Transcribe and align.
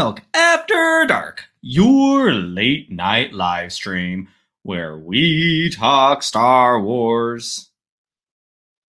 Milk 0.00 0.22
After 0.32 1.04
Dark, 1.06 1.44
your 1.60 2.32
late 2.32 2.90
night 2.90 3.34
live 3.34 3.70
stream 3.70 4.28
where 4.62 4.96
we 4.96 5.68
talk 5.68 6.22
Star 6.22 6.80
Wars. 6.80 7.68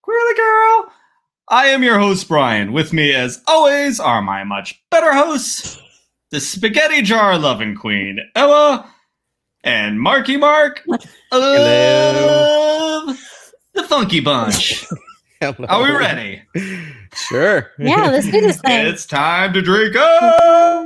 Queerly 0.00 0.34
Girl! 0.34 0.90
I 1.50 1.66
am 1.66 1.82
your 1.82 1.98
host, 1.98 2.28
Brian. 2.28 2.72
With 2.72 2.94
me, 2.94 3.12
as 3.12 3.42
always, 3.46 4.00
are 4.00 4.22
my 4.22 4.42
much 4.42 4.82
better 4.90 5.12
hosts, 5.12 5.78
the 6.30 6.40
spaghetti 6.40 7.02
jar 7.02 7.36
loving 7.36 7.74
queen, 7.74 8.18
Ella, 8.34 8.90
and 9.62 10.00
Marky 10.00 10.38
Mark 10.38 10.82
Hello. 11.30 13.04
of 13.10 13.20
the 13.74 13.82
Funky 13.82 14.20
Bunch. 14.20 14.86
Hello. 15.42 15.66
Are 15.68 15.82
we 15.82 15.90
ready? 15.90 16.40
Sure. 17.14 17.70
Yeah, 17.78 18.10
let's 18.10 18.30
do 18.30 18.40
this 18.40 18.60
thing. 18.64 18.86
It's 18.86 19.04
time 19.04 19.52
to 19.52 19.60
drink 19.60 19.94
up! 19.94 20.81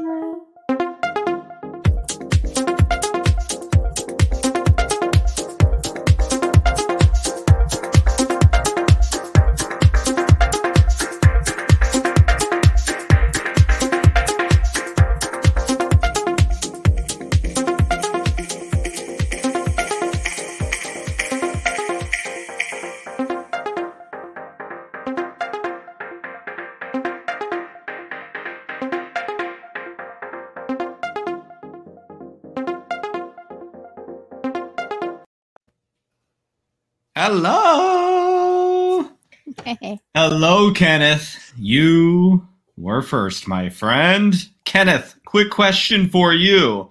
Hello, 40.28 40.72
Kenneth. 40.72 41.52
You 41.56 42.44
were 42.76 43.00
first, 43.00 43.46
my 43.46 43.68
friend. 43.68 44.34
Kenneth, 44.64 45.14
quick 45.24 45.50
question 45.50 46.08
for 46.08 46.34
you. 46.34 46.90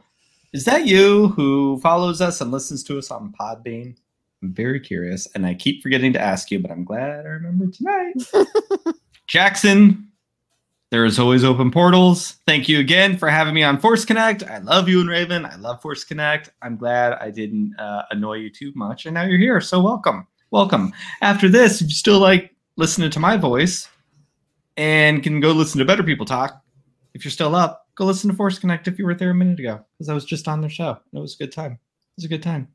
Is 0.53 0.63
that 0.63 0.85
you 0.85 1.27
who 1.27 1.77
follows 1.81 2.21
us 2.21 2.39
and 2.39 2.49
listens 2.49 2.81
to 2.85 2.97
us 2.97 3.11
on 3.11 3.33
Podbean? 3.37 3.97
I'm 4.41 4.53
very 4.53 4.79
curious, 4.79 5.27
and 5.35 5.45
I 5.45 5.53
keep 5.53 5.83
forgetting 5.83 6.13
to 6.13 6.21
ask 6.21 6.49
you, 6.49 6.59
but 6.59 6.71
I'm 6.71 6.85
glad 6.85 7.25
I 7.25 7.27
remember 7.27 7.67
tonight. 7.67 8.13
Jackson, 9.27 10.09
there 10.91 11.03
is 11.03 11.19
always 11.19 11.43
open 11.43 11.71
portals. 11.71 12.37
Thank 12.47 12.69
you 12.69 12.79
again 12.79 13.17
for 13.17 13.27
having 13.27 13.53
me 13.53 13.63
on 13.63 13.81
Force 13.81 14.05
Connect. 14.05 14.43
I 14.43 14.59
love 14.59 14.87
you 14.87 15.01
and 15.01 15.09
Raven. 15.09 15.45
I 15.45 15.57
love 15.57 15.81
Force 15.81 16.05
Connect. 16.05 16.51
I'm 16.61 16.77
glad 16.77 17.11
I 17.19 17.31
didn't 17.31 17.75
uh, 17.77 18.03
annoy 18.11 18.35
you 18.35 18.49
too 18.49 18.71
much, 18.75 19.05
and 19.05 19.13
now 19.13 19.23
you're 19.23 19.37
here. 19.37 19.59
So 19.59 19.81
welcome, 19.81 20.25
welcome. 20.51 20.93
After 21.21 21.49
this, 21.49 21.81
if 21.81 21.89
you 21.89 21.95
still 21.95 22.19
like 22.19 22.54
listening 22.77 23.09
to 23.09 23.19
my 23.19 23.37
voice 23.37 23.87
and 24.75 25.23
can 25.23 25.39
go 25.39 25.51
listen 25.51 25.79
to 25.79 25.85
better 25.85 26.03
people 26.03 26.25
talk, 26.25 26.61
if 27.13 27.23
you're 27.23 27.31
still 27.31 27.55
up, 27.55 27.87
go 27.95 28.05
listen 28.05 28.29
to 28.29 28.35
Force 28.35 28.59
Connect 28.59 28.87
if 28.87 28.99
you 28.99 29.05
were 29.05 29.15
there 29.15 29.29
a 29.29 29.35
minute 29.35 29.59
ago 29.59 29.85
because 29.97 30.09
I 30.09 30.13
was 30.13 30.25
just 30.25 30.47
on 30.47 30.61
their 30.61 30.69
show. 30.69 30.97
It 31.13 31.19
was 31.19 31.35
a 31.35 31.37
good 31.37 31.51
time. 31.51 31.73
It 31.73 32.17
was 32.17 32.25
a 32.25 32.29
good 32.29 32.43
time. 32.43 32.67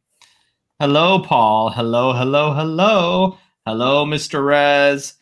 Hello, 0.79 1.21
Paul. 1.21 1.71
Hello, 1.71 2.15
hello, 2.15 2.55
hello. 2.55 3.37
Hello, 3.67 4.07
Mr. 4.07 4.45
Rez. 4.45 5.15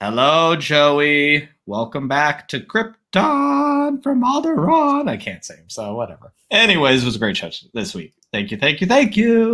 Hello, 0.00 0.56
Joey. 0.56 1.48
Welcome 1.66 2.08
back 2.08 2.48
to 2.48 2.60
Krypton 2.60 4.02
from 4.02 4.24
Alderaan. 4.24 5.08
I 5.08 5.18
can't 5.18 5.44
say 5.44 5.56
him, 5.56 5.68
so 5.68 5.94
whatever. 5.94 6.32
Anyways, 6.50 7.02
it 7.02 7.06
was 7.06 7.16
a 7.16 7.18
great 7.18 7.36
show 7.36 7.50
this 7.74 7.94
week. 7.94 8.14
Thank 8.32 8.50
you, 8.50 8.56
thank 8.56 8.80
you, 8.80 8.86
thank 8.86 9.16
you. 9.16 9.52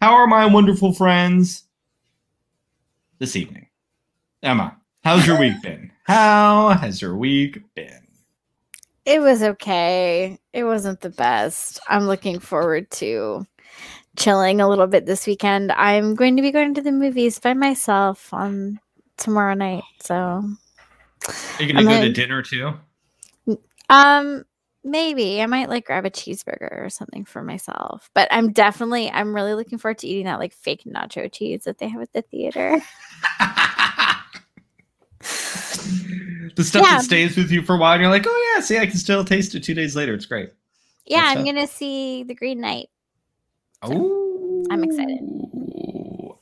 How 0.00 0.14
are 0.14 0.28
my 0.28 0.46
wonderful 0.46 0.92
friends 0.92 1.65
this 3.18 3.36
evening? 3.36 3.66
Emma, 4.42 4.76
how's 5.04 5.26
your 5.26 5.38
week 5.38 5.60
been? 5.62 5.90
How 6.04 6.68
has 6.68 7.02
your 7.02 7.16
week 7.16 7.58
been? 7.74 8.06
It 9.04 9.20
was 9.20 9.42
okay. 9.42 10.38
It 10.52 10.62
wasn't 10.64 11.00
the 11.00 11.10
best. 11.10 11.80
I'm 11.88 12.06
looking 12.06 12.38
forward 12.38 12.88
to 12.92 13.44
chilling 14.16 14.60
a 14.60 14.68
little 14.68 14.86
bit 14.86 15.04
this 15.06 15.26
weekend. 15.26 15.72
I'm 15.72 16.14
going 16.14 16.36
to 16.36 16.42
be 16.42 16.52
going 16.52 16.74
to 16.74 16.82
the 16.82 16.92
movies 16.92 17.38
by 17.40 17.54
myself 17.54 18.32
on 18.32 18.78
tomorrow 19.16 19.54
night. 19.54 19.82
So, 20.00 20.14
Are 20.14 20.44
you 21.58 21.72
gonna 21.72 21.80
I'm 21.80 21.86
go 21.86 22.00
to 22.00 22.06
in- 22.06 22.12
dinner 22.12 22.42
too? 22.42 22.74
um 23.90 24.44
maybe 24.86 25.42
I 25.42 25.46
might 25.46 25.68
like 25.68 25.84
grab 25.84 26.06
a 26.06 26.10
cheeseburger 26.10 26.80
or 26.82 26.88
something 26.88 27.24
for 27.24 27.42
myself. 27.42 28.08
But 28.14 28.28
I'm 28.30 28.52
definitely 28.52 29.10
I'm 29.10 29.34
really 29.34 29.54
looking 29.54 29.78
forward 29.78 29.98
to 29.98 30.06
eating 30.06 30.24
that 30.26 30.38
like 30.38 30.54
fake 30.54 30.84
nacho 30.86 31.30
cheese 31.30 31.64
that 31.64 31.78
they 31.78 31.88
have 31.88 32.00
at 32.00 32.12
the 32.12 32.22
theater. 32.22 32.80
the 36.56 36.64
stuff 36.64 36.82
Yeah. 36.84 36.96
that 36.96 37.02
stays 37.02 37.36
with 37.36 37.50
you 37.50 37.62
for 37.62 37.74
a 37.74 37.78
while, 37.78 37.94
and 37.94 38.02
you're 38.02 38.10
like, 38.10 38.26
oh 38.26 38.52
yeah, 38.54 38.60
see, 38.62 38.78
I 38.78 38.86
can 38.86 38.96
still 38.96 39.24
taste 39.24 39.54
it 39.54 39.62
two 39.64 39.74
days 39.74 39.96
later. 39.96 40.14
It's 40.14 40.26
great. 40.26 40.52
Yeah, 41.04 41.24
I'm 41.24 41.44
going 41.44 41.56
to 41.56 41.68
see 41.68 42.24
The 42.24 42.34
Green 42.34 42.60
Knight. 42.60 42.88
Oh, 43.82 44.64
I'm 44.70 44.82
excited. 44.82 45.20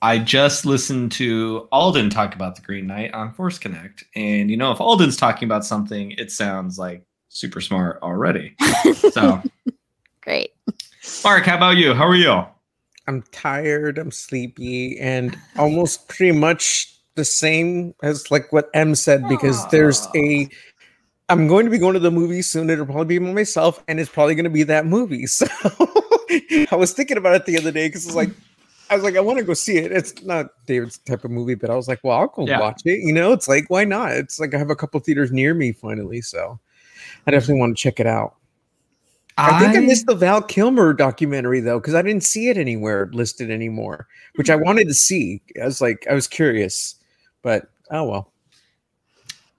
I 0.00 0.19
just 0.19 0.65
listened 0.65 1.12
to 1.12 1.69
Alden 1.72 2.09
talk 2.11 2.34
about 2.34 2.56
the 2.56 2.62
Green 2.62 2.87
Knight 2.87 3.12
on 3.12 3.32
Force 3.32 3.59
Connect, 3.59 4.05
and 4.15 4.50
you 4.50 4.56
know, 4.56 4.71
if 4.71 4.81
Alden's 4.81 5.16
talking 5.16 5.47
about 5.47 5.65
something, 5.65 6.12
it 6.12 6.31
sounds 6.31 6.78
like 6.78 7.05
super 7.34 7.61
smart 7.61 7.99
already. 8.03 8.56
So, 9.12 9.41
Great. 10.22 10.53
Mark, 11.22 11.45
how 11.45 11.56
about 11.56 11.77
you? 11.77 11.93
How 11.95 12.06
are 12.06 12.15
you? 12.17 12.45
I'm 13.06 13.22
tired. 13.33 13.99
I'm 13.99 14.11
sleepy, 14.11 14.99
and 14.99 15.37
almost 15.59 16.09
pretty 16.09 16.33
much 16.33 16.91
the 17.17 17.25
same 17.25 17.94
as 18.03 18.31
like 18.31 18.53
what 18.53 18.71
M 18.75 18.94
said 18.94 19.28
because 19.28 19.67
there's 19.67 20.09
a. 20.17 20.49
I'm 21.28 21.47
going 21.47 21.65
to 21.65 21.71
be 21.71 21.78
going 21.78 21.94
to 21.94 22.00
the 22.00 22.11
movie 22.11 22.43
soon. 22.43 22.69
It'll 22.71 22.87
probably 22.87 23.19
be 23.19 23.19
myself, 23.19 23.83
and 23.89 24.00
it's 24.00 24.11
probably 24.11 24.34
going 24.34 24.44
to 24.44 24.50
be 24.50 24.62
that 24.65 24.87
movie. 24.87 25.27
So 25.37 25.47
I 26.73 26.77
was 26.77 26.93
thinking 26.93 27.17
about 27.17 27.37
it 27.37 27.47
the 27.47 27.56
other 27.59 27.71
day 27.71 27.89
because 27.89 28.06
it's 28.06 28.17
like. 28.17 28.31
I 28.91 28.97
was 28.97 29.05
like, 29.05 29.17
I 29.17 29.21
want 29.21 29.39
to 29.39 29.44
go 29.44 29.55
see 29.55 29.78
it. 29.78 29.93
It's 29.93 30.23
not 30.25 30.47
David's 30.67 30.99
type 30.99 31.25
of 31.25 31.31
movie, 31.31 31.55
but 31.55 31.71
I 31.71 31.75
was 31.75 31.89
like, 31.89 32.00
well, 32.05 32.19
I'll 32.19 32.27
go 32.27 32.47
Yeah. 32.47 32.61
watch 32.61 32.83
it. 32.84 32.99
You 33.03 33.15
know, 33.15 33.33
it's 33.33 33.49
like, 33.49 33.65
why 33.71 33.84
not? 33.84 34.12
It's 34.12 34.39
like 34.39 34.53
I 34.55 34.59
have 34.59 34.69
a 34.69 34.77
couple 34.77 35.00
theaters 35.00 35.33
near 35.33 35.55
me 35.55 35.73
finally, 35.73 36.21
so 36.21 36.61
I 37.27 37.31
definitely 37.31 37.61
want 37.61 37.77
to 37.77 37.83
check 37.83 38.01
it 38.01 38.07
out. 38.07 38.37
I 39.37 39.59
think 39.59 39.77
I 39.77 39.81
missed 39.81 40.07
the 40.07 40.15
Val 40.15 40.43
Kilmer 40.43 40.93
documentary 40.93 41.61
though, 41.61 41.81
because 41.81 41.95
I 41.95 42.03
didn't 42.03 42.23
see 42.23 42.49
it 42.49 42.57
anywhere 42.57 43.11
listed 43.12 43.51
anymore, 43.51 44.07
which 44.37 44.49
I 44.49 44.57
hmm. 44.57 44.65
wanted 44.65 44.89
to 44.89 44.95
see. 44.95 45.43
I 45.61 45.65
was 45.65 45.81
like, 45.81 46.07
I 46.09 46.15
was 46.15 46.29
curious, 46.29 46.97
but 47.43 47.69
oh 47.91 48.05
well. 48.05 48.33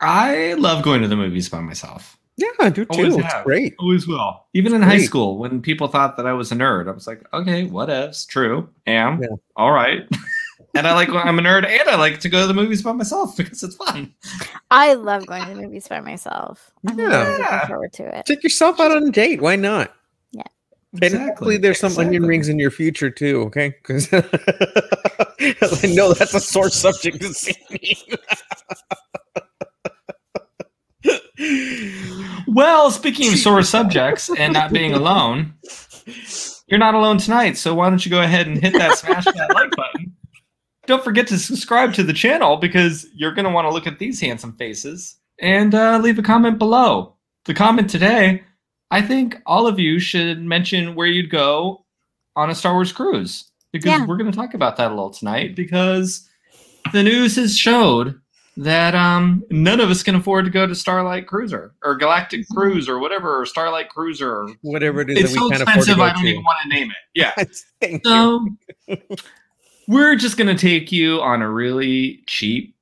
I 0.01 0.53
love 0.53 0.83
going 0.83 1.01
to 1.01 1.07
the 1.07 1.15
movies 1.15 1.49
by 1.49 1.59
myself. 1.61 2.17
Yeah, 2.37 2.49
I 2.59 2.69
do 2.69 2.83
too. 2.85 2.97
Always 2.97 3.15
It's 3.15 3.33
have. 3.33 3.45
great. 3.45 3.75
Always 3.79 4.07
will. 4.07 4.45
Even 4.53 4.73
in 4.73 4.81
high 4.81 4.99
school, 4.99 5.37
when 5.37 5.61
people 5.61 5.87
thought 5.87 6.17
that 6.17 6.27
I 6.27 6.33
was 6.33 6.51
a 6.51 6.55
nerd, 6.55 6.89
I 6.89 6.91
was 6.91 7.07
like, 7.07 7.25
okay, 7.33 7.65
what 7.65 7.89
ifs? 7.89 8.25
True. 8.25 8.67
Am. 8.87 9.21
Yeah. 9.21 9.29
All 9.55 9.71
right. 9.71 10.01
and 10.75 10.85
I 10.87 10.93
like 10.93 11.09
I'm 11.09 11.39
a 11.39 11.41
nerd 11.41 11.65
and 11.65 11.89
I 11.89 11.95
like 11.95 12.19
to 12.21 12.29
go 12.29 12.41
to 12.41 12.47
the 12.47 12.53
movies 12.53 12.81
by 12.81 12.91
myself 12.91 13.35
because 13.37 13.63
it's 13.63 13.75
fun. 13.75 14.13
I 14.71 14.93
love 14.93 15.25
going 15.25 15.43
to 15.45 15.49
the 15.55 15.61
movies 15.61 15.87
by 15.87 16.01
myself. 16.01 16.71
I'm 16.87 16.97
really 16.97 17.11
Yeah. 17.11 17.37
looking 17.51 17.67
forward 17.67 17.93
to 17.93 18.19
it. 18.19 18.25
Take 18.25 18.43
yourself 18.43 18.79
out 18.79 18.91
on 18.91 19.07
a 19.07 19.11
date. 19.11 19.41
Why 19.41 19.55
not? 19.55 19.93
Yeah. 20.31 20.43
And 21.01 21.13
hopefully 21.13 21.57
there's 21.57 21.79
some 21.79 21.97
onion 21.97 22.25
rings 22.25 22.47
in 22.49 22.59
your 22.59 22.71
future 22.71 23.09
too, 23.09 23.41
okay? 23.47 23.69
Because 23.81 24.07
I 24.13 25.87
know 25.93 26.13
that's 26.13 26.33
a 26.33 26.39
sore 26.39 26.69
subject 26.69 27.19
this 27.19 27.49
evening. 27.49 28.17
Well, 32.47 32.91
speaking 32.91 33.33
of 33.33 33.39
sore 33.39 33.61
subjects 33.63 34.29
and 34.37 34.53
not 34.53 34.71
being 34.71 34.93
alone, 34.93 35.53
you're 36.67 36.79
not 36.79 36.93
alone 36.93 37.17
tonight. 37.17 37.57
So 37.57 37.75
why 37.75 37.89
don't 37.89 38.03
you 38.05 38.09
go 38.09 38.21
ahead 38.21 38.47
and 38.47 38.57
hit 38.61 38.73
that 38.73 38.97
smash 38.97 39.25
that 39.25 39.51
like 39.53 39.71
button? 39.75 40.14
Don't 40.87 41.03
forget 41.03 41.27
to 41.27 41.37
subscribe 41.39 41.93
to 41.95 42.03
the 42.03 42.13
channel 42.13 42.57
because 42.57 43.07
you're 43.13 43.33
going 43.33 43.45
to 43.45 43.51
want 43.51 43.65
to 43.67 43.73
look 43.73 43.87
at 43.87 43.99
these 43.99 44.19
handsome 44.21 44.53
faces 44.57 45.17
and 45.39 45.73
uh, 45.75 45.97
leave 45.97 46.19
a 46.19 46.23
comment 46.23 46.57
below. 46.59 47.15
The 47.45 47.53
comment 47.53 47.89
today, 47.89 48.43
I 48.91 49.01
think 49.01 49.37
all 49.45 49.67
of 49.67 49.79
you 49.79 49.99
should 49.99 50.41
mention 50.41 50.95
where 50.95 51.07
you'd 51.07 51.29
go 51.29 51.85
on 52.35 52.49
a 52.49 52.55
Star 52.55 52.73
Wars 52.73 52.91
cruise 52.91 53.51
because 53.71 53.91
Yeah. 53.91 54.05
we're 54.05 54.17
going 54.17 54.31
to 54.31 54.37
talk 54.37 54.53
about 54.53 54.77
that 54.77 54.87
a 54.91 54.93
little 54.93 55.09
tonight 55.09 55.55
because 55.55 56.27
the 56.93 57.03
news 57.03 57.35
has 57.35 57.57
showed 57.57 58.19
that 58.57 58.95
um, 58.95 59.43
none 59.49 59.79
of 59.81 59.89
us 59.89 60.01
can 60.01 60.15
afford 60.15 60.45
to 60.45 60.51
go 60.51 60.65
to 60.65 60.73
Starlight 60.73 61.27
Cruiser 61.27 61.73
or 61.83 61.95
Galactic 61.95 62.47
Cruise 62.49 62.87
or 62.87 62.99
whatever, 62.99 63.41
or 63.41 63.45
Starlight 63.45 63.89
Cruiser. 63.89 64.31
Or, 64.43 64.49
Whatever 64.61 65.01
it 65.01 65.09
is 65.09 65.17
it's 65.17 65.33
that 65.33 65.39
so 65.39 65.43
we 65.45 65.49
can't 65.51 65.61
afford 65.63 65.73
to 65.73 65.79
expensive, 65.79 65.97
go 65.97 66.03
I 66.03 66.13
don't 66.13 66.23
to. 66.23 66.29
even 66.29 66.43
want 66.43 66.57
to 66.63 66.69
name 66.69 66.89
it. 66.91 66.97
Yeah. 67.13 67.31
Thank 67.81 68.05
you. 68.05 68.57
So 68.87 68.95
we're 69.87 70.15
just 70.15 70.37
going 70.37 70.55
to 70.55 70.61
take 70.61 70.91
you 70.91 71.21
on 71.21 71.41
a 71.41 71.49
really 71.49 72.23
cheap 72.27 72.75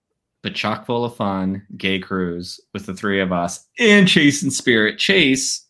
but 0.43 0.53
chock 0.53 0.85
full 0.85 1.05
of 1.05 1.15
fun, 1.15 1.65
gay 1.77 1.99
cruise 1.99 2.59
with 2.73 2.85
the 2.85 2.93
three 2.93 3.21
of 3.21 3.31
us 3.31 3.65
and 3.79 4.07
Chase 4.07 4.43
and 4.43 4.53
spirit. 4.53 4.99
Chase 4.99 5.65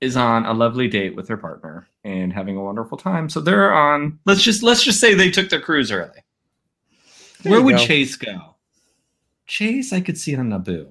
is 0.00 0.16
on 0.16 0.46
a 0.46 0.52
lovely 0.52 0.88
date 0.88 1.14
with 1.14 1.28
her 1.28 1.36
partner 1.36 1.86
and 2.04 2.32
having 2.32 2.56
a 2.56 2.62
wonderful 2.62 2.96
time. 2.96 3.28
So 3.28 3.40
they're 3.40 3.72
on. 3.72 4.18
Let's 4.24 4.42
just 4.42 4.62
let's 4.62 4.82
just 4.82 4.98
say 5.00 5.14
they 5.14 5.30
took 5.30 5.50
their 5.50 5.60
cruise 5.60 5.92
early. 5.92 6.24
There 7.42 7.52
Where 7.52 7.62
would 7.62 7.76
go. 7.76 7.84
Chase 7.84 8.16
go? 8.16 8.54
Chase, 9.46 9.92
I 9.92 10.00
could 10.00 10.18
see 10.18 10.34
on 10.34 10.50
Naboo. 10.50 10.90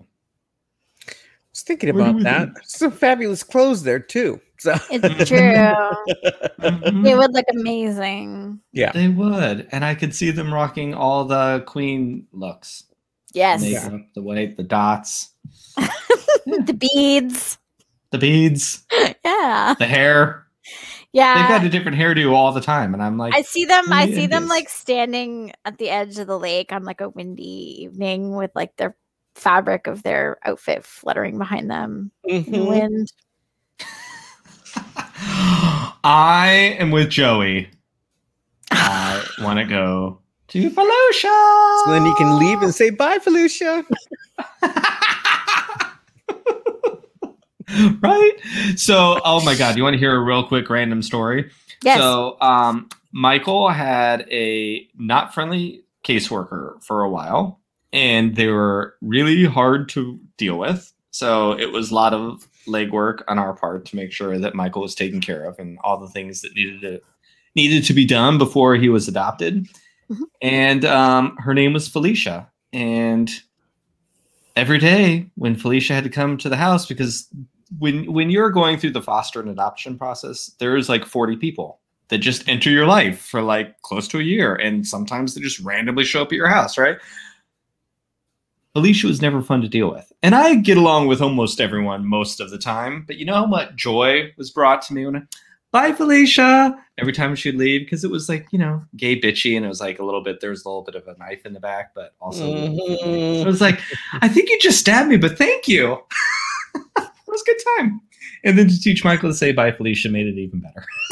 I 1.10 1.14
was 1.52 1.62
thinking 1.62 1.94
Where 1.94 2.10
about 2.10 2.24
that. 2.24 2.50
Some 2.64 2.92
fabulous 2.92 3.44
clothes 3.44 3.84
there 3.84 4.00
too. 4.00 4.40
So 4.60 4.74
It's 4.90 5.30
true. 5.30 5.38
Mhm. 5.38 7.08
it 7.08 7.16
would 7.18 7.34
look 7.34 7.46
amazing. 7.54 8.60
yeah, 8.72 8.92
They 8.92 9.08
would, 9.08 9.68
and 9.72 9.86
I 9.86 9.94
could 9.96 10.16
see 10.16 10.32
them 10.32 10.54
rocking 10.54 10.94
all 10.94 11.26
the 11.26 11.64
queen 11.68 12.26
looks. 12.32 12.84
Yes. 13.34 13.62
Makeup, 13.62 14.02
the 14.16 14.22
white, 14.24 14.58
the 14.58 14.64
dots, 14.64 15.30
the 16.46 16.74
beads. 16.78 17.58
the 18.12 18.18
beads, 18.18 18.86
Yeah. 19.24 19.76
the 19.78 19.86
hair. 19.86 20.48
Yeah. 21.14 21.36
They've 21.38 21.48
got 21.48 21.64
a 21.66 21.70
different 21.70 21.98
hairdo 21.98 22.32
all 22.34 22.52
the 22.52 22.62
time, 22.62 22.94
and 22.94 23.02
I'm 23.04 23.18
like, 23.18 23.34
I 23.36 23.42
see 23.42 23.66
them. 23.66 23.86
I 23.92 24.08
see 24.12 24.28
them 24.28 24.48
like 24.48 24.70
standing 24.70 25.52
at 25.66 25.78
the 25.78 25.90
edge 25.90 26.18
of 26.20 26.28
the 26.28 26.38
lake 26.40 26.72
on 26.74 26.84
like 26.84 27.02
a 27.02 27.10
windy 27.10 27.84
evening 27.84 28.36
with 28.36 28.52
like 28.56 28.76
their 28.78 28.96
fabric 29.36 29.88
of 29.88 30.04
their 30.04 30.38
outfit 30.44 30.84
fluttering 30.84 31.38
behind 31.38 31.70
them 31.70 32.12
in 32.24 32.44
the 32.44 32.58
Mhm. 32.58 32.68
wind. 32.68 33.12
I 36.04 36.76
am 36.80 36.92
with 36.92 37.10
Joey. 37.10 37.70
I 38.72 39.24
want 39.42 39.60
to 39.60 39.66
go 39.66 40.20
to 40.50 40.70
Felucia. 40.70 41.86
so 41.86 41.92
then 41.92 42.06
you 42.06 42.16
can 42.16 42.40
leave 42.40 42.62
and 42.62 42.74
say 42.74 42.90
bye, 42.90 43.20
Felicia. 43.20 43.84
right? 48.02 48.34
So, 48.76 49.20
oh 49.24 49.44
my 49.44 49.56
God, 49.56 49.78
you 49.78 49.84
want 49.84 49.96
to 49.96 50.00
hear 50.00 50.16
a 50.16 50.24
real 50.24 50.44
quick 50.44 50.70
random 50.70 51.02
story? 51.02 51.52
Yes. 51.84 51.98
So, 51.98 52.38
um, 52.42 52.90
Michael 53.12 53.70
had 53.70 54.28
a 54.32 54.88
not 54.98 55.34
friendly 55.34 55.84
caseworker 56.04 56.82
for 56.84 57.04
a 57.04 57.10
while, 57.10 57.60
and 57.92 58.36
they 58.36 58.48
were 58.48 58.96
really 59.02 59.46
hard 59.46 59.90
to 59.90 60.20
deal 60.38 60.58
with. 60.58 60.94
So, 61.12 61.54
it 61.54 61.72
was 61.72 61.92
a 61.92 61.96
lot 61.96 62.14
of 62.14 62.48
legwork 62.68 63.24
on 63.28 63.40
our 63.40 63.54
part 63.54 63.86
to 63.86 63.96
make 63.96 64.12
sure 64.12 64.38
that 64.38 64.56
Michael 64.56 64.82
was 64.82 64.96
taken 64.96 65.22
care 65.22 65.44
of 65.46 65.58
and 65.60 65.78
all 65.84 65.98
the 65.98 66.10
things 66.10 66.42
that 66.42 66.54
needed 66.56 66.82
to 66.82 67.02
needed 67.56 67.84
to 67.86 67.94
be 67.94 68.06
done 68.06 68.38
before 68.38 68.76
he 68.76 68.90
was 68.90 69.08
adopted. 69.08 69.68
Mhm. 70.10 70.22
And 70.42 70.86
um, 70.86 71.36
her 71.38 71.54
name 71.54 71.74
was 71.74 71.88
Felicia, 71.88 72.50
and 72.72 73.30
every 74.56 74.78
day 74.80 75.28
when 75.36 75.56
Felicia 75.56 75.94
had 75.94 76.04
to 76.04 76.10
come 76.10 76.38
to 76.38 76.50
the 76.50 76.58
house 76.58 76.86
because 76.86 77.28
when 77.80 78.12
when 78.12 78.30
you're 78.30 78.50
going 78.50 78.78
through 78.78 78.92
the 78.92 79.02
foster 79.02 79.40
and 79.40 79.50
adoption 79.50 79.98
process, 79.98 80.52
there's 80.60 80.88
like 80.90 81.06
40 81.06 81.36
people 81.38 81.80
that 82.10 82.20
just 82.20 82.48
enter 82.48 82.70
your 82.70 82.86
life 82.86 83.20
for 83.20 83.42
like 83.42 83.82
close 83.82 84.08
to 84.10 84.20
a 84.20 84.24
year, 84.24 84.56
and 84.56 84.88
sometimes 84.88 85.36
they 85.36 85.42
just 85.42 85.60
randomly 85.60 86.06
show 86.06 86.22
up 86.22 86.30
at 86.30 86.38
your 86.38 86.48
house, 86.48 86.78
right? 86.78 86.98
Alicia 88.78 89.08
was 89.08 89.22
never 89.22 89.42
fun 89.42 89.62
to 89.62 89.68
deal 89.68 89.92
with, 89.92 90.12
and 90.22 90.36
I 90.36 90.56
get 90.56 90.78
along 90.78 91.08
with 91.08 91.22
almost 91.22 91.60
everyone 91.60 92.06
most 92.08 92.40
of 92.40 92.52
the 92.52 92.58
time. 92.60 93.04
But 93.08 93.18
you 93.18 93.26
know 93.26 93.34
how 93.34 93.46
much 93.48 93.76
joy 93.76 94.32
was 94.38 94.52
brought 94.52 94.82
to 94.84 94.94
me 94.94 95.06
when 95.06 95.16
I, 95.16 95.22
bye 95.72 95.92
Felicia, 95.94 96.78
every 97.00 97.12
time 97.14 97.36
she'd 97.36 97.56
leave 97.56 97.82
because 97.82 98.04
it 98.04 98.12
was 98.12 98.30
like 98.30 98.48
you 98.52 98.60
know 98.60 98.84
gay 98.96 99.20
bitchy, 99.20 99.56
and 99.58 99.66
it 99.66 99.68
was 99.68 99.82
like 99.82 99.98
a 100.00 100.06
little 100.06 100.24
bit 100.24 100.42
there 100.42 100.52
was 100.52 100.64
a 100.64 100.70
little 100.70 100.84
bit 100.84 100.96
of 100.96 101.08
a 101.08 101.18
knife 101.18 101.46
in 101.46 101.54
the 101.54 101.60
back, 101.60 101.94
but 101.96 102.14
also 102.22 102.46
Mhm. 102.46 103.44
I 103.44 103.48
was 103.48 103.62
like, 103.62 103.80
I 104.22 104.28
think 104.28 104.50
you 104.50 104.60
just 104.60 104.80
stabbed 104.80 105.10
me, 105.10 105.18
but 105.18 105.38
thank 105.38 105.68
you. 105.68 105.94
it 106.76 107.10
was 107.28 107.42
a 107.42 107.46
good 107.46 107.62
time. 107.80 108.00
And 108.44 108.58
then 108.58 108.68
to 108.68 108.80
teach 108.80 109.04
Michael 109.04 109.30
to 109.32 109.36
say 109.36 109.52
bye, 109.52 109.72
Felicia 109.72 110.10
made 110.10 110.28
it 110.28 110.38
even 110.38 110.60
better. 110.60 110.86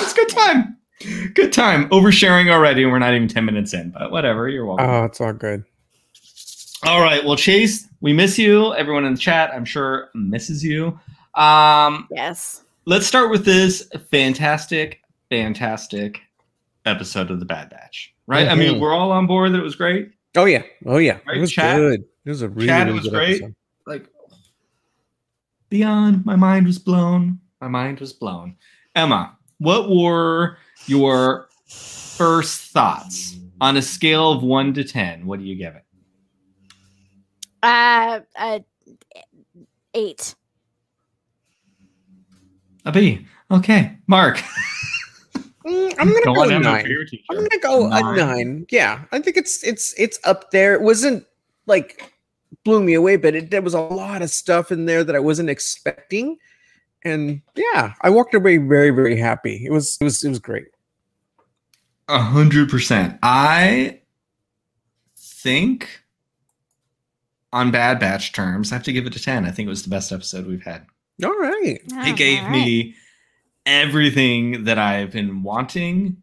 it's 0.00 0.12
a 0.12 0.16
good 0.16 0.28
time. 0.28 0.76
Good 1.34 1.52
time. 1.52 1.88
Oversharing 1.90 2.50
already, 2.50 2.82
and 2.82 2.92
we're 2.92 2.98
not 2.98 3.14
even 3.14 3.28
10 3.28 3.44
minutes 3.44 3.74
in, 3.74 3.90
but 3.90 4.10
whatever. 4.10 4.48
You're 4.48 4.66
welcome. 4.66 4.86
Oh, 4.88 5.04
it's 5.04 5.20
all 5.20 5.32
good. 5.32 5.64
All 6.84 7.00
right. 7.00 7.24
Well, 7.24 7.36
Chase, 7.36 7.86
we 8.00 8.12
miss 8.12 8.38
you. 8.38 8.74
Everyone 8.74 9.04
in 9.04 9.14
the 9.14 9.18
chat, 9.20 9.50
I'm 9.54 9.64
sure, 9.64 10.10
misses 10.14 10.64
you. 10.64 10.98
Um, 11.34 12.08
yes. 12.10 12.62
let's 12.84 13.06
start 13.06 13.30
with 13.30 13.44
this 13.44 13.88
fantastic, 14.10 15.00
fantastic 15.30 16.20
episode 16.84 17.30
of 17.30 17.38
The 17.40 17.46
Bad 17.46 17.70
Batch. 17.70 18.12
Right? 18.26 18.48
I 18.48 18.54
mean, 18.54 18.74
Mhm. 18.74 18.80
we're 18.80 18.92
all 18.94 19.12
on 19.12 19.26
board 19.26 19.52
that 19.52 19.58
it 19.58 19.62
was 19.62 19.76
great. 19.76 20.10
Oh 20.36 20.44
yeah, 20.46 20.62
oh 20.86 20.98
yeah. 20.98 21.18
Right, 21.26 21.36
it 21.36 21.40
was 21.40 21.52
chat? 21.52 21.76
good. 21.76 22.04
It 22.24 22.30
was 22.30 22.42
a 22.42 22.48
really, 22.48 22.66
Chat, 22.68 22.88
it 22.88 22.92
was 22.92 23.02
good 23.02 23.12
great. 23.12 23.30
episode. 23.42 23.54
like 23.86 24.06
beyond 25.68 26.24
my 26.26 26.36
mind 26.36 26.66
was 26.66 26.78
blown 26.78 27.40
my 27.60 27.68
mind 27.68 27.98
was 28.00 28.12
blown 28.12 28.54
emma 28.94 29.36
what 29.62 29.88
were 29.88 30.58
your 30.86 31.48
first 31.66 32.70
thoughts 32.72 33.36
on 33.60 33.76
a 33.76 33.82
scale 33.82 34.32
of 34.32 34.42
1 34.42 34.74
to 34.74 34.84
10 34.84 35.24
what 35.26 35.38
do 35.38 35.44
you 35.46 35.54
give 35.54 35.74
it 35.74 35.84
Uh, 37.62 38.20
uh, 38.36 38.58
eight. 39.94 40.34
a 42.84 42.92
b 42.92 43.26
okay 43.50 43.96
mark 44.06 44.42
Mm, 45.64 45.94
I'm 45.96 46.08
gonna 46.12 46.24
go, 46.24 46.42
on, 46.42 46.50
Emma, 46.50 46.64
nine. 46.64 46.82
for 46.82 46.88
your 46.88 47.04
teacher. 47.04 47.22
I'm 47.30 47.36
gonna 47.36 47.58
go 47.62 47.86
Nine. 47.86 48.18
a 48.18 48.26
nine. 48.26 48.66
Yeah, 48.72 49.04
I 49.12 49.20
think 49.20 49.36
it's 49.36 49.62
it's 49.62 49.94
it's 49.96 50.18
up 50.24 50.50
there. 50.50 50.74
It 50.74 50.82
wasn't 50.82 51.24
like 51.66 52.12
blew 52.64 52.82
me 52.82 52.94
away, 52.94 53.14
but 53.14 53.36
it, 53.36 53.52
there 53.52 53.62
was 53.62 53.74
a 53.74 53.80
lot 53.80 54.22
of 54.22 54.30
stuff 54.30 54.72
in 54.72 54.86
there 54.86 55.04
that 55.04 55.14
I 55.14 55.20
wasn't 55.20 55.50
expecting, 55.50 56.36
and 57.04 57.40
yeah, 57.54 57.94
I 58.00 58.10
walked 58.10 58.34
away 58.34 58.58
very 58.58 58.90
very 58.90 59.16
happy. 59.16 59.64
It 59.64 59.72
was 59.72 59.98
it 60.00 60.04
was 60.04 60.22
it 60.24 60.28
was 60.28 60.38
great. 60.38 60.68
A 62.08 62.18
hundred 62.18 62.68
percent. 62.68 63.18
I 63.22 64.00
think 65.16 66.02
on 67.52 67.70
Bad 67.70 67.98
Batch 67.98 68.32
terms, 68.32 68.72
I 68.72 68.76
have 68.76 68.84
to 68.84 68.92
give 68.92 69.06
it 69.06 69.16
a 69.16 69.22
ten. 69.22 69.44
I 69.44 69.50
think 69.50 69.66
it 69.66 69.70
was 69.70 69.82
the 69.82 69.90
best 69.90 70.12
episode 70.12 70.46
we've 70.46 70.62
had. 70.62 70.86
All 71.24 71.38
right. 71.38 71.80
Oh, 71.92 72.08
it 72.08 72.16
gave 72.16 72.38
all 72.38 72.44
right. 72.46 72.52
me 72.52 72.94
everything 73.66 74.64
that 74.64 74.78
I've 74.78 75.10
been 75.10 75.42
wanting 75.42 76.16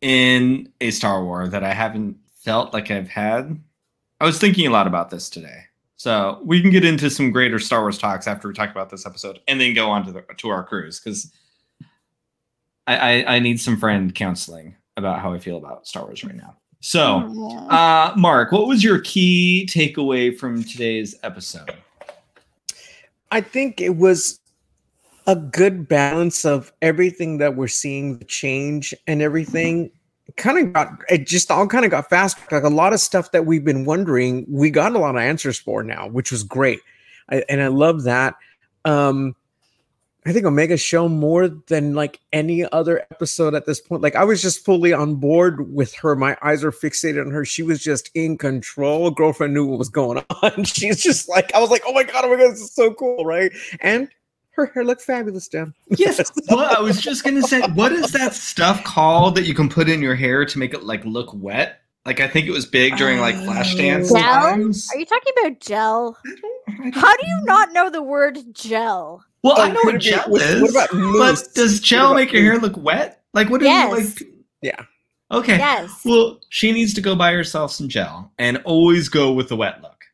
in 0.00 0.72
a 0.80 0.90
Star 0.90 1.24
Wars 1.24 1.50
that 1.50 1.64
I 1.64 1.72
haven't 1.72 2.18
felt 2.42 2.72
like 2.72 2.90
I've 2.90 3.08
had. 3.08 3.58
I 4.20 4.26
was 4.26 4.38
thinking 4.38 4.66
a 4.66 4.70
lot 4.70 4.86
about 4.86 5.10
this 5.10 5.30
today. 5.30 5.64
So 6.04 6.38
we 6.44 6.60
can 6.60 6.68
get 6.68 6.84
into 6.84 7.08
some 7.08 7.30
greater 7.30 7.58
Star 7.58 7.80
Wars 7.80 7.96
talks 7.96 8.26
after 8.26 8.46
we 8.46 8.52
talk 8.52 8.70
about 8.70 8.90
this 8.90 9.06
episode 9.06 9.40
and 9.48 9.58
then 9.58 9.72
go 9.72 9.88
on 9.88 10.04
to 10.04 10.12
the 10.12 10.20
to 10.36 10.50
our 10.50 10.62
cruise 10.62 11.00
because 11.00 11.32
I, 12.86 12.96
I, 12.96 13.36
I 13.36 13.38
need 13.38 13.58
some 13.58 13.78
friend 13.78 14.14
counseling 14.14 14.76
about 14.98 15.20
how 15.20 15.32
I 15.32 15.38
feel 15.38 15.56
about 15.56 15.86
Star 15.86 16.04
Wars 16.04 16.22
right 16.22 16.36
now. 16.36 16.56
So 16.80 17.00
uh 17.70 18.12
Mark, 18.18 18.52
what 18.52 18.66
was 18.66 18.84
your 18.84 19.00
key 19.00 19.66
takeaway 19.66 20.36
from 20.38 20.62
today's 20.62 21.14
episode? 21.22 21.74
I 23.30 23.40
think 23.40 23.80
it 23.80 23.96
was 23.96 24.40
a 25.26 25.36
good 25.36 25.88
balance 25.88 26.44
of 26.44 26.70
everything 26.82 27.38
that 27.38 27.56
we're 27.56 27.66
seeing, 27.66 28.18
the 28.18 28.26
change 28.26 28.92
and 29.06 29.22
everything. 29.22 29.90
Kind 30.36 30.58
of 30.58 30.72
got 30.72 30.88
it 31.08 31.26
just 31.26 31.50
all 31.50 31.66
kind 31.66 31.84
of 31.84 31.90
got 31.90 32.10
fast. 32.10 32.38
Like 32.50 32.64
a 32.64 32.68
lot 32.68 32.92
of 32.92 33.00
stuff 33.00 33.32
that 33.32 33.46
we've 33.46 33.64
been 33.64 33.84
wondering, 33.84 34.44
we 34.48 34.70
got 34.70 34.94
a 34.94 34.98
lot 34.98 35.14
of 35.14 35.20
answers 35.20 35.58
for 35.58 35.82
now, 35.82 36.08
which 36.08 36.32
was 36.32 36.42
great. 36.42 36.80
I, 37.30 37.44
and 37.48 37.62
I 37.62 37.68
love 37.68 38.04
that. 38.04 38.34
Um, 38.84 39.36
I 40.26 40.32
think 40.32 40.46
Omega 40.46 40.78
show 40.78 41.06
more 41.06 41.48
than 41.48 41.94
like 41.94 42.18
any 42.32 42.64
other 42.72 43.00
episode 43.10 43.54
at 43.54 43.66
this 43.66 43.80
point. 43.80 44.02
Like 44.02 44.16
I 44.16 44.24
was 44.24 44.40
just 44.40 44.64
fully 44.64 44.92
on 44.92 45.16
board 45.16 45.72
with 45.72 45.94
her. 45.96 46.16
My 46.16 46.36
eyes 46.40 46.64
were 46.64 46.72
fixated 46.72 47.20
on 47.20 47.30
her. 47.30 47.44
She 47.44 47.62
was 47.62 47.82
just 47.82 48.10
in 48.14 48.38
control. 48.38 49.10
Girlfriend 49.10 49.52
knew 49.52 49.66
what 49.66 49.78
was 49.78 49.90
going 49.90 50.24
on. 50.42 50.64
She's 50.64 51.02
just 51.02 51.28
like, 51.28 51.54
I 51.54 51.60
was 51.60 51.70
like, 51.70 51.82
oh 51.86 51.92
my 51.92 52.04
god, 52.04 52.24
oh 52.24 52.30
my 52.30 52.36
god, 52.36 52.52
this 52.52 52.62
is 52.62 52.74
so 52.74 52.94
cool, 52.94 53.26
right? 53.26 53.52
And 53.80 54.08
her 54.56 54.66
hair 54.66 54.84
looks 54.84 55.04
fabulous, 55.04 55.48
Dan. 55.48 55.74
Yes. 55.98 56.30
well, 56.48 56.76
I 56.76 56.80
was 56.80 57.00
just 57.00 57.24
gonna 57.24 57.42
say, 57.42 57.60
what 57.74 57.92
is 57.92 58.12
that 58.12 58.34
stuff 58.34 58.82
called 58.84 59.34
that 59.36 59.44
you 59.44 59.54
can 59.54 59.68
put 59.68 59.88
in 59.88 60.00
your 60.02 60.14
hair 60.14 60.44
to 60.44 60.58
make 60.58 60.74
it 60.74 60.82
like 60.84 61.04
look 61.04 61.30
wet? 61.34 61.80
Like 62.06 62.20
I 62.20 62.28
think 62.28 62.46
it 62.46 62.50
was 62.50 62.66
big 62.66 62.96
during 62.96 63.18
like 63.20 63.34
uh, 63.34 63.40
Flashdance. 63.42 64.08
Gel? 64.12 64.20
times. 64.20 64.88
Are 64.92 64.98
you 64.98 65.06
talking 65.06 65.32
about 65.40 65.60
gel? 65.60 66.18
I 66.26 66.30
don't- 66.30 66.44
I 66.68 66.82
don't 66.90 66.94
How 66.94 67.16
do 67.16 67.26
you 67.26 67.40
not 67.44 67.72
know 67.72 67.88
the 67.90 68.02
word 68.02 68.38
gel? 68.52 69.24
Well, 69.42 69.54
oh, 69.56 69.62
I 69.62 69.70
Oh, 69.70 69.72
know 69.72 69.80
what 69.84 69.94
it 69.96 70.00
be- 70.02 70.10
gel 70.10 70.24
what- 70.28 70.42
is. 70.42 70.60
what 70.62 70.70
about 70.70 70.92
mousse? 70.94 71.42
But 71.44 71.54
does 71.54 71.80
gel 71.80 72.06
about 72.08 72.16
make 72.16 72.32
your 72.32 72.42
mousse? 72.42 72.50
hair 72.52 72.60
look 72.60 72.76
wet? 72.76 73.22
Like 73.32 73.48
what 73.50 73.60
do 73.60 73.66
Yes. 73.66 73.90
you 73.90 74.04
like? 74.04 74.28
Yeah. 74.62 74.84
Okay. 75.30 75.56
Yes. 75.58 76.02
Well, 76.04 76.40
she 76.50 76.72
needs 76.72 76.92
to 76.94 77.00
go 77.00 77.16
buy 77.16 77.32
herself 77.32 77.72
some 77.72 77.88
gel 77.88 78.30
and 78.38 78.58
always 78.64 79.08
go 79.08 79.32
with 79.32 79.48
the 79.48 79.56
wet 79.56 79.80
look. 79.82 80.04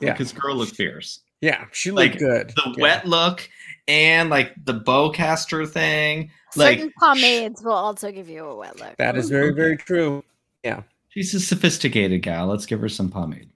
Yeah. 0.00 0.12
Because 0.12 0.32
girl 0.32 0.54
look 0.56 0.68
fierce. 0.68 1.20
Yeah, 1.40 1.64
she 1.72 1.90
looked 1.90 2.10
Like, 2.12 2.18
good. 2.18 2.48
The 2.56 2.74
Yeah. 2.76 2.82
wet 2.82 3.06
look 3.06 3.48
and 3.88 4.30
like 4.30 4.52
the 4.64 4.74
bowcaster 4.78 5.68
thing. 5.68 6.30
Like 6.54 6.78
Certain 6.78 6.92
pomades 7.00 7.62
will 7.62 7.72
also 7.72 8.12
give 8.12 8.28
you 8.28 8.44
a 8.44 8.56
wet 8.56 8.78
look. 8.78 8.96
That 8.98 9.16
is 9.16 9.28
very, 9.28 9.52
very 9.52 9.76
true. 9.76 10.22
Yeah. 10.62 10.82
she's 11.08 11.34
a 11.34 11.40
sophisticated 11.40 12.22
gal. 12.22 12.46
Let's 12.46 12.66
give 12.66 12.80
her 12.80 12.88
some 12.88 13.08
pomade. 13.10 13.48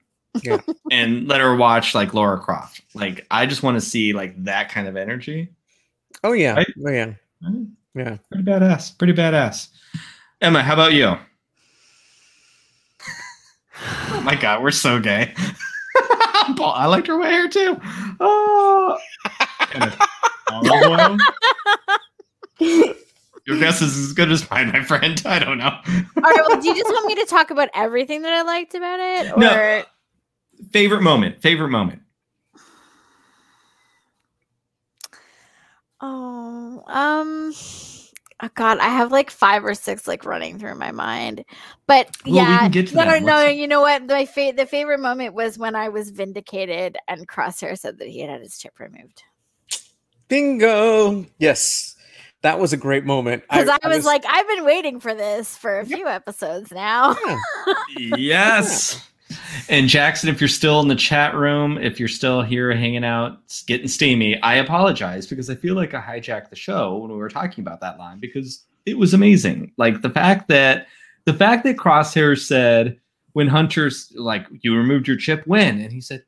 Yeah. 0.42 0.58
and 0.90 1.28
let 1.28 1.40
her 1.40 1.54
watch 1.56 1.94
like 1.94 2.14
Lara 2.14 2.38
Croft. 2.40 2.80
Like 2.94 3.26
I 3.30 3.46
just 3.46 3.62
want 3.62 3.76
to 3.76 3.80
see 3.80 4.12
like 4.12 4.42
that 4.44 4.70
kind 4.70 4.88
of 4.88 4.96
energy. 4.96 5.50
Oh 6.24 6.32
yeah. 6.32 6.54
Right? 6.54 6.72
Oh 6.86 6.90
yeah. 6.90 7.12
Mm, 7.44 7.70
Yeah. 7.94 8.16
Pretty 8.30 8.44
badass. 8.44 8.96
Pretty 8.96 9.12
badass. 9.12 9.68
Emma, 10.40 10.62
how 10.62 10.72
about 10.74 10.92
you? 10.92 11.06
oh 14.10 14.20
my 14.24 14.34
god, 14.34 14.62
we're 14.62 14.70
so 14.70 14.98
gay. 15.00 15.34
Paul, 16.56 16.72
I 16.74 16.86
liked 16.86 17.06
her 17.06 17.18
way 17.18 17.30
hair 17.30 17.48
too. 17.48 17.80
Oh. 18.20 18.98
Olive 20.49 20.83
oil? 20.83 21.26
Your 23.47 23.59
guess 23.59 23.83
is 23.83 23.97
as 23.99 24.12
good 24.12 24.31
as 24.31 24.49
mine, 24.50 24.69
my 24.73 24.83
friend. 24.85 25.21
I 25.26 25.38
don't 25.41 25.59
know. 25.59 25.67
All 26.25 26.31
right, 26.31 26.45
well, 26.47 26.61
do 26.61 26.69
you 26.69 26.75
just 26.76 26.91
want 26.91 27.07
me 27.07 27.14
to 27.17 27.26
talk 27.26 27.50
about 27.50 27.69
everything 27.75 28.23
that 28.23 28.33
I 28.33 28.43
liked 28.43 28.75
about 28.75 29.00
it? 29.00 29.33
Or 29.33 29.38
No. 29.38 29.85
favorite 30.73 31.02
moment. 31.02 31.43
Favorite 31.43 31.71
moment. 31.71 32.02
oh, 36.00 36.83
um 36.87 37.52
oh 38.43 38.49
god, 38.55 38.79
I 38.79 38.88
have 38.88 39.12
like 39.12 39.31
five 39.31 39.64
or 39.64 39.75
six 39.75 40.07
like 40.07 40.25
running 40.25 40.59
through 40.59 40.76
my 40.76 40.93
mind. 40.93 41.45
But 41.87 42.11
Well, 42.26 42.35
we 42.35 42.37
yeah, 42.37 42.59
can 42.59 42.71
get 42.71 42.88
to 42.88 42.95
no, 42.95 43.05
no, 43.05 43.12
that. 43.14 43.23
no, 43.23 43.47
you 43.49 43.69
know 43.69 43.81
what? 43.81 44.07
My 44.07 44.26
fa- 44.26 44.52
the 44.57 44.67
favorite 44.67 45.00
moment 45.00 45.35
was 45.35 45.59
when 45.59 45.75
I 45.75 45.88
was 45.88 46.11
vindicated 46.11 46.97
and 47.09 47.29
Crosshair 47.29 47.79
said 47.79 47.99
that 47.99 48.09
he 48.09 48.21
had 48.21 48.31
had 48.31 48.41
his 48.43 48.59
chip 48.59 48.79
removed. 48.81 49.23
Bingo. 50.29 51.26
Yes. 51.38 51.97
That 52.43 52.59
was 52.59 52.73
a 52.73 52.76
great 52.76 53.05
moment. 53.05 53.45
Because 53.49 53.69
I, 53.69 53.88
was 53.88 54.05
like, 54.05 54.25
I've 54.29 54.49
been 54.49 54.64
waiting 54.64 54.99
for 54.99 55.14
this 55.14 55.57
for 55.57 55.79
a 55.79 55.87
few 55.87 56.09
episodes 56.09 56.73
now. 56.73 57.17
yeah. 57.97 58.17
yes. 58.17 59.09
And 59.69 59.88
Jackson, 59.88 60.29
if 60.29 60.41
you're 60.41 60.49
still 60.49 60.81
in 60.81 60.88
the 60.88 60.97
chat 60.97 61.35
room, 61.35 61.79
if 61.79 61.99
you're 62.00 62.09
still 62.09 62.43
here 62.43 62.75
hanging 62.75 63.05
out, 63.05 63.38
s- 63.49 63.62
getting 63.62 63.87
steamy, 63.88 64.41
I 64.43 64.57
apologize 64.57 65.26
because 65.26 65.49
I 65.49 65.55
feel 65.55 65.75
like 65.76 65.95
I 65.95 66.00
hijacked 66.00 66.50
the 66.50 66.57
show 66.57 66.97
when 66.99 67.12
we 67.12 67.17
were 67.17 67.29
talking 67.31 67.62
about 67.62 67.81
that 67.81 67.99
line 67.99 68.19
because 68.19 68.64
it 68.87 68.99
was 68.99 69.14
amazing. 69.14 69.73
Like 69.79 70.02
the 70.02 70.11
fact 70.11 70.49
that 70.49 70.88
the 71.25 71.33
fact 71.33 71.62
that 71.64 71.76
Crosshair 71.76 72.37
said 72.38 72.99
when 73.35 73.47
Hunter's 73.47 74.12
like, 74.17 74.47
you 74.62 74.76
removed 74.76 75.07
your 75.07 75.17
chip 75.17 75.47
when? 75.47 75.81
And 75.81 75.93
he 75.93 76.00
said, 76.00 76.25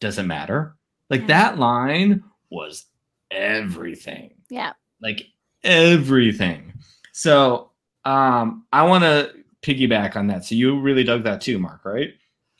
doesn't 0.00 0.26
matter. 0.26 0.76
Like 1.08 1.22
Yeah. 1.22 1.26
that 1.28 1.58
line 1.58 2.22
was 2.50 2.84
everything 3.30 4.30
yeah. 4.50 4.72
like 5.00 5.26
everything. 5.64 6.72
So 7.12 7.70
um 8.04 8.64
I 8.72 8.82
want 8.84 9.04
to 9.04 9.32
piggyback 9.62 10.16
on 10.16 10.26
that. 10.28 10.44
So 10.44 10.54
you 10.54 10.78
really 10.80 11.02
dug 11.04 11.24
that 11.24 11.40
too, 11.40 11.58
Mark, 11.58 11.84
right? 11.84 12.14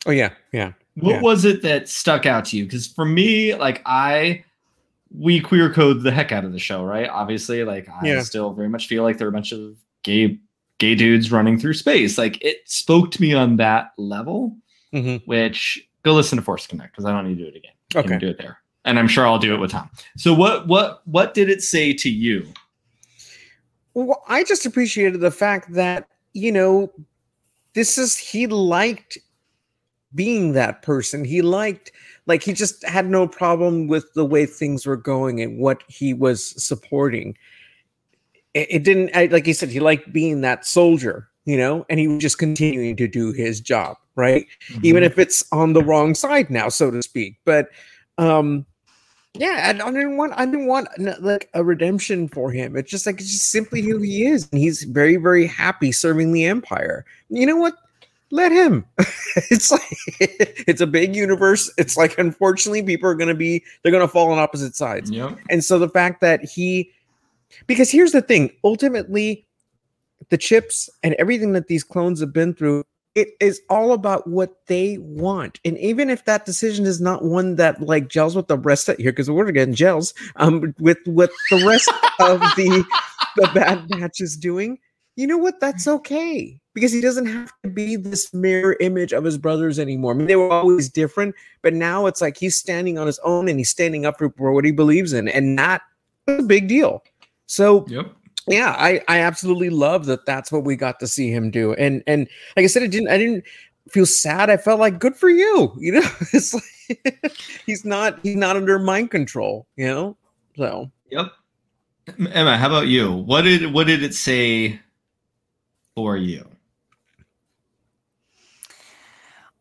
Oh 0.07 0.11
yeah. 0.11 0.33
Yeah. 0.53 0.73
What 0.97 1.17
Yeah. 1.17 1.21
was 1.21 1.45
it 1.45 1.63
that 1.63 1.89
stuck 1.89 2.27
out 2.27 2.45
to 2.47 2.57
you? 2.57 2.65
Because 2.65 2.87
for 2.87 3.05
me, 3.05 3.55
like 3.55 3.83
I 3.87 4.45
we 5.17 5.41
queer 5.41 5.73
code 5.73 6.03
the 6.03 6.11
heck 6.11 6.33
out 6.33 6.45
of 6.45 6.53
the 6.53 6.59
show, 6.59 6.83
right? 6.85 7.09
Obviously, 7.09 7.63
like 7.65 7.89
I 7.89 8.07
Yeah. 8.09 8.23
still 8.23 8.53
very 8.53 8.69
much 8.69 8.87
feel 8.89 9.03
like 9.05 9.19
there 9.19 9.27
are 9.29 9.31
a 9.31 9.33
bunch 9.33 9.53
of 9.53 9.77
gay 10.03 10.39
gay 10.79 10.95
dudes 10.95 11.31
running 11.33 11.59
through 11.59 11.75
space. 11.75 12.19
Like 12.19 12.43
it 12.45 12.59
spoke 12.67 13.11
to 13.13 13.23
me 13.23 13.33
on 13.35 13.57
that 13.57 13.93
level, 13.99 14.57
Mhm. 14.93 15.23
which 15.27 15.89
go 16.03 16.13
listen 16.13 16.37
to 16.37 16.43
Force 16.43 16.67
Connect 16.67 16.93
because 16.93 17.05
I 17.05 17.13
don't 17.13 17.27
need 17.29 17.39
to 17.39 17.45
do 17.45 17.49
it 17.49 17.57
again. 17.57 17.73
I 17.95 18.03
can 18.03 18.13
Okay. 18.15 18.19
do 18.19 18.29
it 18.29 18.39
there. 18.39 18.59
And 18.87 18.99
I'm 18.99 19.09
sure 19.09 19.27
I'll 19.27 19.39
do 19.39 19.53
it 19.55 19.59
with 19.59 19.73
Tom. 19.73 19.91
So 20.17 20.33
what 20.33 20.67
what 20.67 21.03
what 21.07 21.35
did 21.35 21.51
it 21.51 21.63
say 21.63 21.93
to 21.93 22.09
you? 22.09 22.47
Well, 23.95 24.23
I 24.29 24.45
just 24.45 24.67
appreciated 24.67 25.21
the 25.21 25.31
fact 25.31 25.73
that, 25.73 26.07
you 26.35 26.53
know, 26.53 26.93
this 27.73 27.97
is, 27.97 28.17
he 28.17 28.47
liked 28.47 29.17
being 30.15 30.53
that 30.53 30.83
person. 30.83 31.25
He 31.25 31.41
liked, 31.41 31.93
like, 32.27 32.43
he 32.43 32.53
just 32.53 32.85
had 32.85 33.09
no 33.09 33.27
problem 33.27 33.89
with 33.89 34.13
the 34.13 34.25
way 34.25 34.45
things 34.45 34.87
were 34.87 34.99
going 34.99 35.41
and 35.41 35.59
what 35.59 35.83
he 35.89 36.13
was 36.13 36.63
supporting. 36.63 37.39
It, 38.53 38.67
it 38.71 38.85
didn't, 38.85 39.17
I, 39.17 39.27
like 39.27 39.47
he 39.47 39.55
said, 39.55 39.71
he 39.71 39.81
liked 39.81 40.13
being 40.13 40.43
that 40.43 40.67
soldier, 40.67 41.29
you 41.47 41.57
know, 41.57 41.87
and 41.89 41.99
he 41.99 42.07
was 42.07 42.23
just 42.23 42.39
continuing 42.39 42.97
to 42.97 43.09
do 43.09 43.33
his 43.33 43.63
job, 43.63 43.97
right? 44.15 44.47
even 44.83 45.03
Mm-hmm. 45.03 45.13
if 45.13 45.19
it's 45.19 45.43
on 45.53 45.73
the 45.73 45.83
wrong 45.83 46.15
side 46.15 46.51
now, 46.51 46.69
so 46.69 46.91
to 46.91 47.03
speak. 47.03 47.39
But 47.47 47.71
um, 48.19 48.67
yeah, 49.39 49.73
I, 49.85 49.91
didn't 49.91 50.17
want 50.17 50.33
I 50.37 50.45
didn't 50.47 50.67
want 50.67 50.89
like 51.21 51.49
a 51.55 51.65
redemption 51.65 52.29
for 52.29 52.51
him. 52.51 52.77
It's 52.77 52.91
just 52.91 53.07
like 53.07 53.21
it's 53.21 53.31
just 53.31 53.51
simply 53.51 53.83
who 53.83 53.99
he 53.99 54.27
is, 54.27 54.49
and 54.51 54.61
he's 54.61 54.85
very 54.85 55.17
very 55.17 55.47
happy 55.47 55.93
serving 55.93 56.33
the 56.33 56.45
empire. 56.45 57.05
You 57.29 57.47
know 57.47 57.57
what? 57.57 57.75
Let 58.31 58.53
him. 58.53 58.85
it's 59.37 59.71
like 59.71 59.81
it's 60.67 60.81
a 60.81 60.87
big 60.87 61.15
universe. 61.15 61.73
It's 61.79 61.97
like 61.97 62.19
unfortunately 62.19 62.83
people 62.83 63.09
are 63.09 63.15
gonna 63.15 63.35
be 63.35 63.63
they're 63.83 63.93
gonna 63.93 64.09
fall 64.09 64.33
on 64.33 64.39
opposite 64.39 64.75
sides. 64.75 65.11
Yep. 65.11 65.39
And 65.51 65.65
so 65.65 65.79
the 65.79 65.89
fact 65.89 66.21
that 66.21 66.45
he, 66.45 66.91
because 67.67 67.91
here's 67.91 68.13
the 68.13 68.23
thing, 68.23 68.51
ultimately, 68.65 69.47
the 70.31 70.39
chips 70.39 70.91
and 71.03 71.15
everything 71.15 71.53
that 71.53 71.69
these 71.69 71.85
clones 71.85 72.21
have 72.21 72.33
been 72.33 72.55
through, 72.55 72.85
it 73.17 73.31
is 73.41 73.61
all 73.71 73.93
about 73.93 74.29
what 74.29 74.55
they 74.67 74.99
want. 74.99 75.59
And 75.65 75.77
even 75.79 76.11
if 76.11 76.27
that 76.27 76.45
decision 76.45 76.85
is 76.85 77.01
not 77.01 77.25
one 77.25 77.57
that 77.57 77.81
like 77.81 78.09
gels 78.09 78.37
with 78.37 78.47
the 78.47 78.59
rest 78.59 78.89
of 78.91 78.99
here, 78.99 79.11
because 79.11 79.31
we're 79.31 79.51
getting 79.51 79.75
gels, 79.75 80.13
um, 80.37 80.75
with 80.79 80.99
what 81.07 81.31
the 81.51 81.65
rest 81.67 81.91
of 82.21 82.41
the 82.57 82.85
the 83.37 83.51
Bad 83.55 83.89
Batch 83.89 84.21
is 84.21 84.37
doing, 84.37 84.79
you 85.17 85.27
know 85.27 85.39
what? 85.39 85.61
That's 85.61 85.89
okay. 85.89 86.61
Because 86.75 86.93
he 86.93 87.01
doesn't 87.01 87.27
have 87.27 87.51
to 87.65 87.71
be 87.71 87.97
this 87.97 88.33
mirror 88.35 88.77
image 88.81 89.15
of 89.15 89.25
his 89.25 89.39
brothers 89.39 89.79
anymore. 89.79 90.13
I 90.13 90.17
mean, 90.17 90.27
they 90.27 90.37
were 90.37 90.53
always 90.53 90.91
different, 90.91 91.35
but 91.63 91.73
now 91.73 92.05
it's 92.05 92.21
like 92.21 92.37
he's 92.37 92.57
standing 92.57 92.99
on 92.99 93.07
his 93.07 93.19
own 93.21 93.49
and 93.49 93.59
he's 93.59 93.71
standing 93.71 94.05
up 94.05 94.19
for, 94.19 94.29
what 94.53 94.67
he 94.67 94.73
believes 94.73 95.15
in, 95.15 95.29
and 95.29 95.59
is 95.59 95.81
a 96.29 96.43
big 96.43 96.69
deal. 96.69 97.03
So 97.47 97.87
Yep. 97.89 98.13
Yeah, 98.49 98.75
I 98.79 99.01
I 99.09 99.21
absolutely 99.21 99.71
love 99.71 100.07
that. 100.07 100.27
That's 100.27 100.53
what 100.53 100.65
we 100.65 100.77
got 100.77 101.01
to 101.01 101.07
see 101.07 101.31
him 101.31 101.51
do, 101.51 101.75
and 101.75 102.03
and 102.07 102.29
like 102.57 102.65
I 102.65 102.67
said, 102.67 102.83
i 102.83 102.87
didn't. 102.87 103.09
I 103.09 103.19
didn't 103.19 103.45
feel 103.91 104.07
sad. 104.07 104.51
I 104.51 104.57
felt 104.57 104.81
like 104.81 104.99
good 104.99 105.17
for 105.17 105.29
you. 105.29 105.73
You 105.79 105.93
know, 105.93 106.09
it's 106.33 106.55
like 106.55 107.39
he's 107.67 107.85
not 107.85 108.19
he's 108.23 108.37
not 108.37 108.57
under 108.57 108.79
mind 108.79 109.11
control. 109.11 109.67
You 109.77 109.87
know, 109.87 110.17
so 110.57 110.91
Yep. 111.11 111.33
Emma, 112.33 112.57
how 112.57 112.69
about 112.69 112.87
you? 112.87 113.13
What 113.13 113.43
did 113.43 113.73
what 113.73 113.87
did 113.87 114.03
it 114.03 114.15
say 114.15 114.81
for 115.95 116.17
you? 116.17 116.49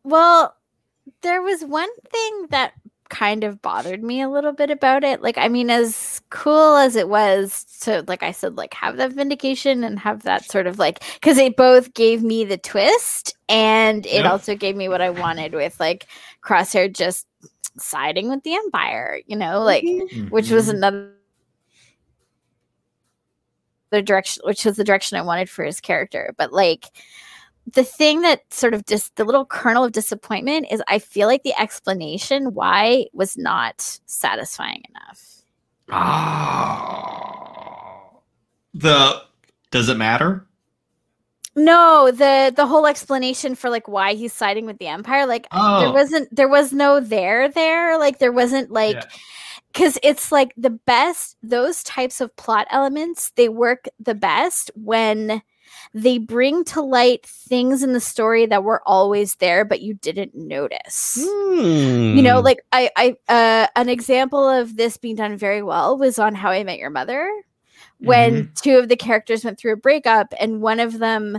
Well, 0.04 0.54
there 1.22 1.42
was 1.42 1.64
one 1.64 1.90
thing 2.10 2.46
that 2.50 2.74
kind 3.08 3.44
of 3.44 3.60
bothered 3.62 4.02
me 4.02 4.20
a 4.20 4.28
little 4.28 4.52
bit 4.52 4.70
about 4.70 5.04
it. 5.04 5.22
Like, 5.22 5.38
I 5.38 5.48
mean, 5.48 5.70
as 5.70 6.20
cool 6.30 6.76
as 6.76 6.96
it 6.96 7.08
was 7.08 7.64
to, 7.82 8.04
like 8.08 8.22
I 8.22 8.32
said, 8.32 8.56
like 8.56 8.74
have 8.74 8.96
that 8.96 9.12
vindication 9.12 9.84
and 9.84 9.98
have 9.98 10.22
that 10.24 10.44
sort 10.50 10.66
of 10.66 10.78
like, 10.78 11.02
because 11.14 11.38
it 11.38 11.56
both 11.56 11.94
gave 11.94 12.22
me 12.22 12.44
the 12.44 12.58
twist 12.58 13.36
and 13.48 14.06
it 14.06 14.24
Yeah. 14.24 14.30
also 14.32 14.54
gave 14.56 14.76
me 14.76 14.88
what 14.88 15.00
I 15.00 15.10
wanted 15.10 15.54
with 15.54 15.78
like 15.80 16.06
Crosshair 16.42 16.92
just 16.92 17.26
siding 17.78 18.28
with 18.30 18.42
the 18.42 18.54
Empire, 18.54 19.20
you 19.26 19.36
know, 19.36 19.60
like, 19.62 19.84
which 20.30 20.50
was 20.50 20.66
Mhm. 20.68 20.74
another. 20.74 21.12
The 23.90 24.02
direction, 24.02 24.42
which 24.44 24.64
was 24.64 24.76
the 24.76 24.82
direction 24.84 25.16
I 25.16 25.22
wanted 25.22 25.48
for 25.48 25.64
his 25.64 25.80
character, 25.80 26.34
but 26.36 26.52
like, 26.52 26.86
the 27.72 27.84
thing 27.84 28.20
that 28.22 28.42
sort 28.52 28.74
of 28.74 28.86
just 28.86 29.16
the 29.16 29.24
little 29.24 29.44
kernel 29.44 29.84
of 29.84 29.92
disappointment 29.92 30.66
is 30.70 30.82
I 30.88 30.98
feel 30.98 31.26
like 31.28 31.42
the 31.42 31.58
explanation 31.60 32.54
why 32.54 33.06
was 33.12 33.36
not 33.36 33.80
satisfying 34.06 34.82
enough. 34.90 35.42
Ah. 35.90 36.92
The 38.74 39.22
does 39.70 39.88
it 39.88 39.96
matter? 39.96 40.44
No, 41.54 42.10
the 42.10 42.52
the 42.54 42.66
whole 42.66 42.86
explanation 42.86 43.54
for 43.54 43.70
like 43.70 43.88
why 43.88 44.12
he's 44.12 44.34
siding 44.34 44.66
with 44.66 44.76
the 44.76 44.88
empire, 44.88 45.24
like 45.24 45.44
there 45.50 45.60
Oh. 45.62 45.92
wasn't 45.92 46.28
there 46.34 46.48
was 46.48 46.74
no 46.74 47.00
there 47.00 47.48
there, 47.48 47.98
like 47.98 48.18
there 48.18 48.32
wasn't 48.32 48.70
like 48.70 48.96
Yeah. 48.96 49.04
because 49.72 49.98
it's 50.02 50.30
like 50.30 50.52
the 50.58 50.68
best 50.68 51.38
those 51.42 51.82
types 51.84 52.20
of 52.20 52.36
plot 52.36 52.66
elements 52.70 53.32
they 53.36 53.48
work 53.48 53.86
the 53.98 54.14
best 54.14 54.70
when 54.74 55.40
they 55.96 56.18
bring 56.18 56.62
to 56.62 56.82
light 56.82 57.24
things 57.24 57.82
in 57.82 57.94
the 57.94 58.00
story 58.00 58.44
that 58.44 58.62
were 58.62 58.82
always 58.84 59.36
there 59.36 59.64
but 59.64 59.80
you 59.80 59.94
didn't 59.94 60.34
notice. 60.34 61.16
You 61.16 62.22
know 62.22 62.38
Hmm. 62.38 62.44
like 62.44 62.58
i 62.70 62.90
i 62.96 63.16
uh 63.28 63.66
an 63.76 63.88
example 63.88 64.46
of 64.46 64.76
this 64.76 64.98
being 64.98 65.16
done 65.16 65.38
very 65.38 65.62
well 65.62 65.96
was 65.96 66.18
on 66.18 66.34
how 66.34 66.50
i 66.50 66.62
met 66.64 66.78
your 66.78 66.90
mother 66.90 67.30
when 67.98 68.50
two 68.54 68.76
of 68.76 68.88
the 68.88 68.96
characters 68.96 69.42
went 69.42 69.58
through 69.58 69.72
a 69.72 69.76
breakup 69.76 70.34
and 70.38 70.60
one 70.60 70.80
of 70.80 70.98
them 70.98 71.38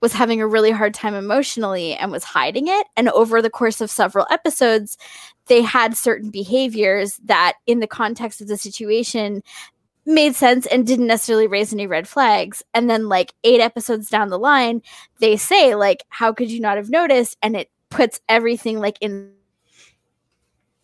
was 0.00 0.12
having 0.12 0.40
a 0.40 0.46
really 0.46 0.70
hard 0.72 0.92
time 0.92 1.14
emotionally 1.14 1.94
and 1.94 2.12
was 2.12 2.22
hiding 2.24 2.68
it. 2.68 2.86
And 2.96 3.08
over 3.10 3.40
the 3.40 3.50
course 3.50 3.80
of 3.80 3.90
several 3.90 4.26
episodes 4.30 4.98
they 5.46 5.62
had 5.62 5.96
certain 5.96 6.30
behaviors 6.30 7.20
that 7.24 7.54
in 7.66 7.78
the 7.78 7.86
context 7.86 8.40
of 8.40 8.48
the 8.48 8.56
situation 8.56 9.42
made 10.06 10.34
sense 10.34 10.66
and 10.66 10.86
didn't 10.86 11.08
necessarily 11.08 11.46
raise 11.46 11.72
any 11.72 11.86
red 11.86 12.08
flags. 12.08 12.62
And 12.74 12.88
then, 12.88 13.08
like, 13.08 13.34
eight 13.44 13.60
episodes 13.60 14.08
down 14.08 14.30
the 14.30 14.38
line, 14.38 14.82
they 15.20 15.36
say, 15.36 15.74
like, 15.74 16.04
how 16.08 16.32
could 16.32 16.50
you 16.50 16.60
not 16.60 16.76
have 16.76 16.90
noticed? 16.90 17.36
And 17.42 17.56
it 17.56 17.70
puts 17.90 18.20
everything, 18.28 18.80
like, 18.80 18.98
in 19.00 19.32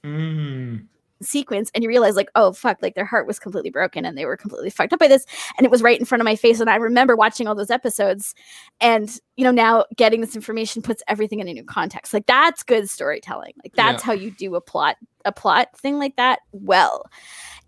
Mm. 0.04 0.88
Sequence 1.22 1.70
and 1.74 1.82
you 1.82 1.88
realize 1.88 2.16
like 2.16 2.30
oh 2.34 2.52
fuck 2.52 2.78
like 2.82 2.94
their 2.94 3.04
heart 3.04 3.26
was 3.26 3.38
completely 3.38 3.70
broken 3.70 4.04
and 4.04 4.16
they 4.18 4.26
were 4.26 4.36
completely 4.36 4.70
fucked 4.70 4.92
up 4.92 4.98
by 4.98 5.08
this 5.08 5.24
and 5.56 5.64
it 5.64 5.70
was 5.70 5.82
right 5.82 5.98
in 5.98 6.04
front 6.04 6.20
of 6.20 6.24
my 6.24 6.36
face 6.36 6.60
and 6.60 6.68
i 6.70 6.76
remember 6.76 7.16
watching 7.16 7.46
all 7.46 7.54
those 7.54 7.70
episodes 7.70 8.34
and 8.80 9.18
you 9.36 9.44
know 9.44 9.50
now 9.50 9.84
getting 9.96 10.20
this 10.20 10.36
information 10.36 10.82
puts 10.82 11.02
everything 11.08 11.40
in 11.40 11.48
a 11.48 11.52
new 11.52 11.64
context. 11.64 12.12
Like 12.12 12.26
that's 12.26 12.62
good 12.62 12.88
storytelling. 12.90 13.54
Like 13.64 13.74
that's 13.74 14.02
Yeah. 14.02 14.06
how 14.06 14.12
you 14.12 14.30
do 14.30 14.54
a 14.54 14.60
plot 14.60 14.96
a 15.24 15.32
plot 15.32 15.68
thing 15.78 15.98
like 15.98 16.16
that 16.16 16.40
well 16.52 17.04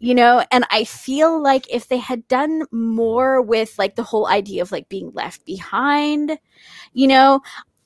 you 0.01 0.15
know? 0.15 0.45
And 0.51 0.67
i 0.71 0.85
feel 0.85 1.41
like 1.43 1.67
if 1.73 1.89
they 1.89 1.99
had 1.99 2.27
done 2.29 2.65
more 2.73 3.41
with 3.41 3.79
like 3.79 3.95
the 3.95 4.03
whole 4.03 4.27
idea 4.27 4.61
of 4.61 4.73
like 4.73 4.89
being 4.89 5.11
left 5.15 5.45
behind 5.47 6.37
you 6.93 7.07
know 7.07 7.41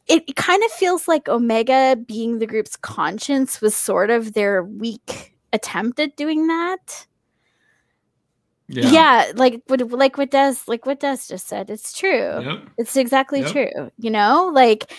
it, 0.07 0.25
it 0.27 0.37
kind 0.37 0.63
of 0.65 0.71
feels 0.73 1.07
like 1.07 1.29
omega 1.29 1.97
being 2.07 2.39
the 2.39 2.47
group's 2.47 2.77
conscience 2.77 3.61
was 3.61 3.77
sort 3.77 4.11
of 4.11 4.33
their 4.33 4.65
weak 4.65 5.35
attempt 5.53 5.99
at 6.01 6.17
doing 6.17 6.47
that 6.49 7.07
Yeah. 8.69 8.91
yeah, 8.91 9.33
like 9.35 9.63
what 9.69 9.81
like 9.91 10.19
what 10.19 10.31
Des 10.31 10.55
like 10.67 10.85
what 10.85 11.01
Des 11.01 11.17
just 11.29 11.49
said 11.49 11.71
it's 11.71 11.93
true 11.93 12.41
Yep. 12.43 12.69
it's 12.77 12.97
exactly 12.97 13.41
Yep. 13.41 13.53
true 13.53 13.91
you 13.99 14.11
know 14.11 14.51
like 14.53 14.93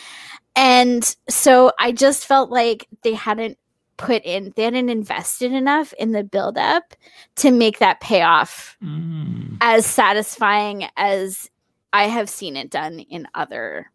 and 0.55 1.15
so 1.29 1.71
i 1.79 1.91
just 1.91 2.25
felt 2.25 2.49
like 2.49 2.87
they 3.03 3.13
hadn't 3.13 3.57
put 3.97 4.23
in 4.25 4.51
they 4.55 4.63
hadn't 4.63 4.89
invested 4.89 5.51
enough 5.51 5.93
in 5.99 6.13
the 6.13 6.23
build 6.23 6.57
up 6.57 6.95
to 7.35 7.51
make 7.51 7.77
that 7.79 7.99
payoff 8.01 8.75
Mm. 8.81 9.57
as 9.61 9.85
satisfying 9.85 10.85
as 10.97 11.49
i 11.93 12.05
have 12.07 12.27
seen 12.29 12.55
it 12.57 12.71
done 12.71 12.99
in 12.99 13.27
other 13.35 13.91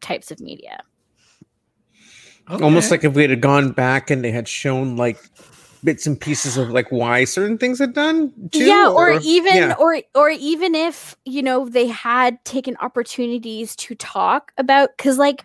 types 0.00 0.30
of 0.32 0.40
media 0.40 0.82
Almost 2.48 2.90
like 2.90 3.04
if 3.04 3.14
we 3.14 3.22
had 3.22 3.40
gone 3.40 3.70
back 3.70 4.10
and 4.10 4.24
they 4.24 4.32
had 4.32 4.48
shown 4.48 4.96
like 4.96 5.18
bits 5.84 6.06
and 6.06 6.20
pieces 6.20 6.56
of 6.56 6.70
like 6.70 6.90
why 6.90 7.24
certain 7.24 7.58
things 7.58 7.78
had 7.78 7.92
done. 7.92 8.32
Too, 8.50 8.64
yeah 8.64 8.88
or, 8.88 9.18
even 9.22 9.54
yeah. 9.54 9.74
or 9.78 10.00
or 10.14 10.30
even 10.30 10.74
if 10.74 11.16
you 11.24 11.42
know 11.42 11.68
they 11.68 11.86
had 11.86 12.42
taken 12.44 12.76
opportunities 12.80 13.74
to 13.76 13.94
talk 13.94 14.52
about 14.58 14.96
because 14.96 15.18
like 15.18 15.44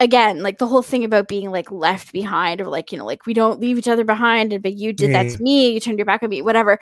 again 0.00 0.42
like 0.42 0.58
the 0.58 0.66
whole 0.66 0.82
thing 0.82 1.04
about 1.04 1.28
being 1.28 1.50
like 1.50 1.70
left 1.70 2.12
behind 2.12 2.60
or 2.60 2.66
like 2.66 2.90
you 2.90 2.98
know 2.98 3.06
like 3.06 3.26
we 3.26 3.34
don't 3.34 3.60
leave 3.60 3.78
each 3.78 3.88
other 3.88 4.04
behind 4.04 4.52
and 4.52 4.62
but 4.62 4.74
you 4.74 4.92
did 4.92 5.14
that 5.14 5.30
to 5.30 5.42
me 5.42 5.72
you 5.72 5.80
turned 5.80 5.98
your 5.98 6.06
back 6.06 6.22
on 6.22 6.28
me 6.28 6.42
whatever 6.42 6.78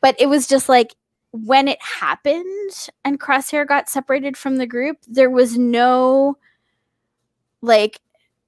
but 0.00 0.16
it 0.18 0.26
was 0.26 0.46
just 0.46 0.68
like 0.68 0.94
when 1.32 1.68
it 1.68 1.80
happened 1.82 2.88
and 3.04 3.20
crosshair 3.20 3.66
got 3.66 3.88
separated 3.88 4.36
from 4.36 4.56
the 4.56 4.66
group 4.66 4.96
there 5.06 5.30
was 5.30 5.58
no 5.58 6.38
like 7.60 8.00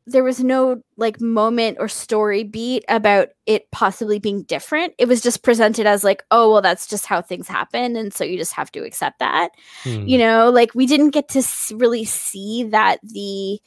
there 0.07 0.25
was 0.25 0.42
no 0.42 0.83
like 0.97 1.21
moment 1.21 1.76
or 1.80 1.88
story 1.88 2.42
beat 2.42 2.85
about 2.88 3.28
it 3.46 3.70
possibly 3.70 4.18
being 4.18 4.42
different. 4.42 4.94
It 4.98 5.07
was 5.07 5.20
just 5.20 5.42
presented 5.42 5.87
as 5.87 6.05
like, 6.05 6.24
oh, 6.31 6.51
well, 6.53 6.62
that's 6.62 6.87
just 6.87 7.07
how 7.07 7.22
things 7.22 7.46
happen. 7.46 7.96
And 7.96 8.12
so 8.12 8.24
you 8.24 8.37
just 8.37 8.55
have 8.55 8.72
to 8.72 8.85
accept 8.85 9.18
that. 9.20 9.51
Hmm. 9.83 10.07
You 10.07 10.18
know, 10.18 10.51
like 10.51 10.74
we 10.74 10.87
didn't 10.87 11.11
get 11.11 11.29
to 11.31 11.40
s- 11.40 11.72
really 11.77 12.05
see 12.05 12.64
that 12.64 12.98
the 13.03 13.61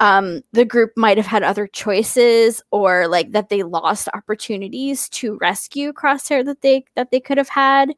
um 0.00 0.42
the 0.52 0.64
group 0.64 0.92
might 0.96 1.16
have 1.16 1.26
had 1.26 1.42
other 1.42 1.66
choices 1.66 2.62
or 2.70 3.08
like 3.08 3.32
that 3.32 3.48
they 3.48 3.62
lost 3.62 4.08
opportunities 4.14 5.08
to 5.08 5.36
rescue 5.40 5.92
crosshair 5.92 6.44
that 6.44 6.60
they 6.60 6.84
that 6.94 7.10
they 7.10 7.18
could 7.18 7.38
have 7.38 7.48
had 7.48 7.92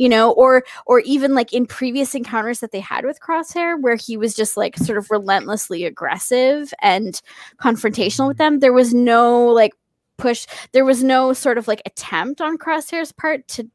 you 0.00 0.08
know 0.08 0.32
or 0.32 0.64
or 0.86 1.00
even 1.00 1.34
like 1.34 1.52
in 1.52 1.66
previous 1.66 2.14
encounters 2.14 2.60
that 2.60 2.72
they 2.72 2.80
had 2.80 3.04
with 3.04 3.20
crosshair 3.20 3.78
where 3.78 3.96
he 3.96 4.16
was 4.16 4.34
just 4.34 4.56
like 4.56 4.78
sort 4.78 4.96
of 4.96 5.10
relentlessly 5.10 5.84
aggressive 5.84 6.72
and 6.80 7.20
confrontational 7.58 8.28
with 8.28 8.38
them 8.38 8.60
there 8.60 8.72
was 8.72 8.94
no 8.94 9.46
like 9.48 9.74
push 10.16 10.46
there 10.72 10.86
was 10.86 11.04
no 11.04 11.34
sort 11.34 11.58
of 11.58 11.68
like 11.68 11.82
attempt 11.84 12.40
on 12.40 12.56
crosshair's 12.56 13.12
part 13.12 13.46
to 13.46 13.68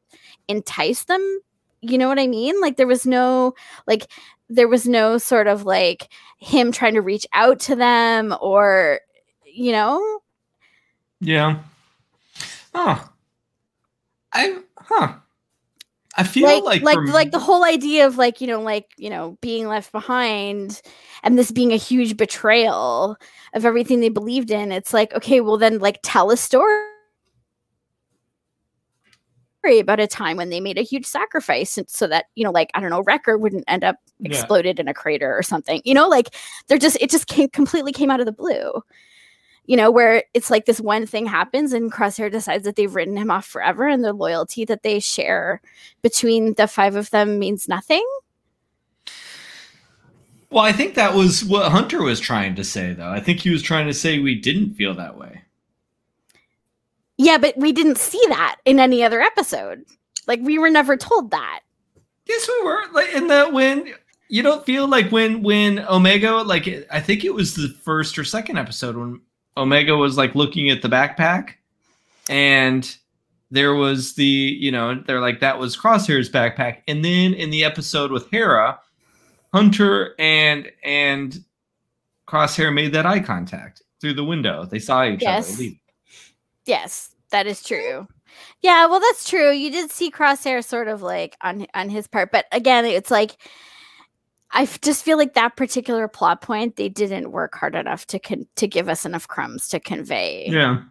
entice 0.48 1.04
them 1.04 1.40
you 1.82 1.96
know 1.96 2.08
what 2.08 2.20
i 2.20 2.26
mean 2.26 2.60
like 2.60 2.76
there 2.76 2.88
was 2.88 3.06
no 3.06 3.54
like 3.86 4.08
there 4.50 4.68
was 4.68 4.88
no 4.88 5.20
sort 5.20 5.46
of 5.46 5.64
like 5.64 6.12
him 6.40 6.72
trying 6.72 6.96
to 6.96 7.02
reach 7.02 7.28
out 7.34 7.60
to 7.60 7.76
them 7.76 8.36
or 8.42 9.00
you 9.46 9.72
know 9.72 10.20
Yeah. 11.22 11.60
Oh. 12.74 13.10
I 14.34 14.60
huh. 14.78 15.16
I 16.18 16.24
feel 16.24 16.48
like 16.48 16.64
like 16.64 16.82
like 16.82 16.96
from- 16.96 17.08
like 17.08 17.32
the 17.32 17.40
whole 17.40 17.66
idea 17.66 18.08
of 18.08 18.18
like 18.18 18.40
you 18.40 18.48
know 18.48 18.62
like 18.62 18.88
you 18.98 19.10
know 19.10 19.38
being 19.42 19.68
left 19.68 19.92
behind 19.92 20.82
and 21.24 21.38
this 21.38 21.52
being 21.52 21.74
a 21.74 21.78
huge 21.78 22.16
betrayal 22.16 23.18
of 23.54 23.66
everything 23.66 24.00
they 24.00 24.10
believed 24.10 24.50
in 24.52 24.72
it's 24.72 24.94
like 24.94 25.14
okay 25.14 25.42
well 25.42 25.58
then 25.58 25.80
like 25.80 26.00
tell 26.04 26.32
a 26.32 26.38
story 26.38 26.80
about 29.80 30.00
a 30.00 30.06
time 30.08 30.38
when 30.38 30.50
they 30.52 30.60
made 30.62 30.78
a 30.78 30.84
huge 30.84 31.06
sacrifice 31.08 31.76
and 31.78 31.90
so 31.90 32.06
that 32.06 32.26
you 32.36 32.44
know 32.44 32.52
like 32.52 32.70
i 32.76 32.80
don't 32.80 32.92
know 32.92 33.02
wrecker 33.04 33.36
wouldn't 33.36 33.64
end 33.68 33.84
up 33.84 33.96
Yeah. 34.20 34.30
exploded 34.30 34.80
in 34.80 34.88
a 34.88 34.94
crater 34.94 35.36
or 35.36 35.42
something 35.42 35.82
you 35.84 35.94
know 35.96 36.08
like 36.08 36.36
they're 36.68 36.78
just 36.78 36.98
it 37.02 37.10
just 37.10 37.26
came 37.28 37.50
completely 37.50 37.92
came 37.92 38.12
out 38.12 38.20
of 38.20 38.28
the 38.28 38.32
blue 38.32 38.82
you 39.68 39.76
know 39.78 39.90
where 39.92 40.24
it's 40.34 40.50
like 40.50 40.66
this 40.66 40.80
one 40.82 41.06
thing 41.06 41.26
happens 41.26 41.74
and 41.74 41.92
crosshair 41.92 42.32
decides 42.32 42.64
that 42.66 42.76
they've 42.76 42.94
written 42.96 43.18
him 43.18 43.32
off 43.32 43.46
forever 43.46 43.88
and 43.88 44.04
the 44.04 44.14
loyalty 44.14 44.66
that 44.66 44.84
they 44.84 45.00
share 45.00 45.62
between 46.02 46.54
the 46.54 46.68
five 46.68 46.96
of 46.96 47.10
them 47.12 47.40
means 47.40 47.68
nothing 47.68 48.06
Well, 50.52 50.64
I 50.64 50.72
think 50.72 50.96
that 50.96 51.14
was 51.16 51.44
what 51.44 51.72
Hunter 51.72 52.02
was 52.02 52.20
trying 52.20 52.56
to 52.56 52.64
say 52.64 52.94
though. 52.94 53.10
I 53.10 53.20
think 53.20 53.40
he 53.40 53.50
was 53.50 53.62
trying 53.62 53.88
to 53.88 53.94
say 53.94 54.20
we 54.20 54.36
didn't 54.36 54.76
feel 54.76 54.94
that 54.96 55.18
way. 55.18 55.42
yeah 57.18 57.38
but 57.38 57.58
we 57.58 57.72
didn't 57.72 57.98
see 57.98 58.22
that 58.30 58.58
in 58.66 58.80
any 58.80 59.04
other 59.04 59.22
episode 59.22 59.84
like 60.28 60.40
we 60.42 60.58
were 60.60 60.70
never 60.70 60.96
told 60.98 61.32
that 61.32 61.62
Yes, 62.28 62.48
we 62.50 62.66
were. 62.66 62.82
Like 62.92 63.14
in 63.14 63.28
that 63.28 63.54
when 63.54 63.94
you 64.30 64.42
don't 64.42 64.66
feel 64.66 64.88
like 64.88 65.12
when 65.12 65.44
when 65.44 65.78
Omega 65.88 66.38
like 66.38 66.68
I 66.92 67.00
think 67.00 67.24
it 67.24 67.34
was 67.34 67.54
the 67.54 67.68
first 67.84 68.18
or 68.18 68.24
second 68.24 68.58
episode 68.58 68.98
when 68.98 69.22
Omega 69.58 69.96
was 69.96 70.18
like 70.18 70.36
looking 70.36 70.70
at 70.70 70.82
the 70.82 70.88
backpack 70.90 71.52
and 72.30 72.96
there 73.52 73.74
was 73.76 74.16
the 74.16 74.24
you 74.26 74.72
know 74.72 75.02
they're 75.08 75.22
like 75.22 75.40
that 75.40 75.60
was 75.60 75.78
Crosshair's 75.78 76.30
backpack 76.30 76.78
and 76.88 77.06
then 77.06 77.34
in 77.34 77.50
the 77.52 77.64
episode 77.64 78.12
with 78.12 78.30
Hera 78.32 78.80
Hunter 79.54 80.16
and 80.20 80.70
and 80.84 81.44
Crosshair 82.28 82.74
made 82.74 82.94
that 82.94 83.06
eye 83.06 83.20
contact 83.20 83.82
through 84.02 84.14
the 84.16 84.24
window. 84.24 84.66
They 84.66 84.80
saw 84.80 85.06
each 85.06 85.22
Yes. 85.22 85.50
other 85.54 85.60
leave. 85.62 85.78
yes 86.66 87.12
that 87.32 87.48
is 87.48 87.62
true 87.64 88.08
yeah 88.62 88.86
well 88.88 89.00
that's 89.00 89.30
true 89.30 89.52
you 89.52 89.72
did 89.72 89.92
see 89.92 90.10
crosshair 90.12 90.64
sort 90.64 90.88
of 90.88 91.02
like 91.02 91.36
on 91.42 91.66
on 91.74 91.90
his 91.90 92.08
part 92.08 92.32
but 92.32 92.46
again 92.52 92.86
it's 92.86 93.10
like 93.12 93.38
I 94.56 94.64
f- 94.64 94.82
just 94.82 95.04
feel 95.04 95.18
like 95.18 95.34
that 95.36 95.56
particular 95.58 96.08
plot 96.08 96.42
point 96.42 96.78
they 96.78 96.90
didn't 96.90 97.32
work 97.32 97.54
hard 97.56 97.76
enough 97.76 98.08
to 98.08 98.20
con- 98.20 98.48
to 98.56 98.68
give 98.68 98.90
us 98.90 99.06
enough 99.06 99.28
crumbs 99.28 99.68
to 99.70 99.80
convey 99.80 100.48
Yeah. 100.50 100.82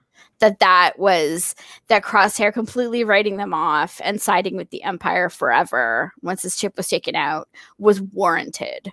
that 0.40 0.58
that 0.60 0.98
was 0.98 1.54
that 1.88 2.04
crosshair 2.04 2.52
completely 2.52 3.02
writing 3.04 3.36
them 3.38 3.54
off 3.54 4.00
and 4.04 4.20
siding 4.20 4.56
with 4.56 4.70
the 4.70 4.82
empire 4.84 5.28
forever 5.30 6.12
once 6.22 6.42
his 6.42 6.56
chip 6.56 6.76
was 6.76 6.88
taken 6.88 7.16
out 7.16 7.48
was 7.78 8.00
warranted 8.00 8.92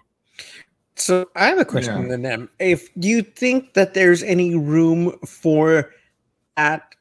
So 0.96 1.28
I 1.36 1.46
have 1.48 1.58
a 1.60 1.66
question 1.66 2.04
Yeah. 2.04 2.08
then. 2.10 2.26
Em. 2.26 2.50
If 2.60 2.90
you 2.96 3.24
think 3.24 3.74
that 3.74 3.94
there's 3.94 4.24
any 4.24 4.56
room 4.56 5.18
for 5.26 5.92
that 6.58 6.96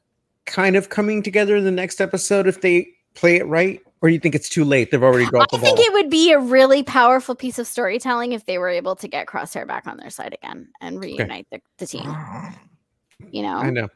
kind 0.47 0.75
of 0.75 0.89
coming 0.89 1.23
together 1.23 1.57
in 1.57 1.65
the 1.65 1.71
next 1.71 2.01
episode 2.01 2.47
if 2.49 2.63
they 2.63 2.89
play 3.15 3.37
it 3.37 3.47
right, 3.47 3.81
or 4.03 4.09
do 4.09 4.15
you 4.15 4.21
think 4.21 4.35
it's 4.35 4.49
too 4.49 4.65
late? 4.65 4.91
They've 4.91 5.03
already 5.03 5.27
dropped 5.27 5.53
i 5.55 5.57
the 5.57 5.63
ball. 5.63 5.77
think 5.77 5.87
it 5.89 5.93
would 5.93 6.11
be 6.11 6.33
a 6.33 6.39
really 6.39 6.83
powerful 6.83 7.35
piece 7.35 7.59
of 7.59 7.67
storytelling 7.67 8.33
if 8.33 8.47
they 8.47 8.59
were 8.59 8.69
able 8.69 8.97
to 8.97 9.09
get 9.09 9.27
crosshair 9.27 9.67
back 9.67 9.87
on 9.87 9.97
their 9.97 10.11
side 10.11 10.35
again 10.43 10.69
and 10.81 11.01
reunite 11.01 11.47
the, 11.51 11.61
the 11.79 11.87
team 11.87 12.15
you 13.31 13.43
know 13.43 13.57
I 13.57 13.71
know. 13.71 13.89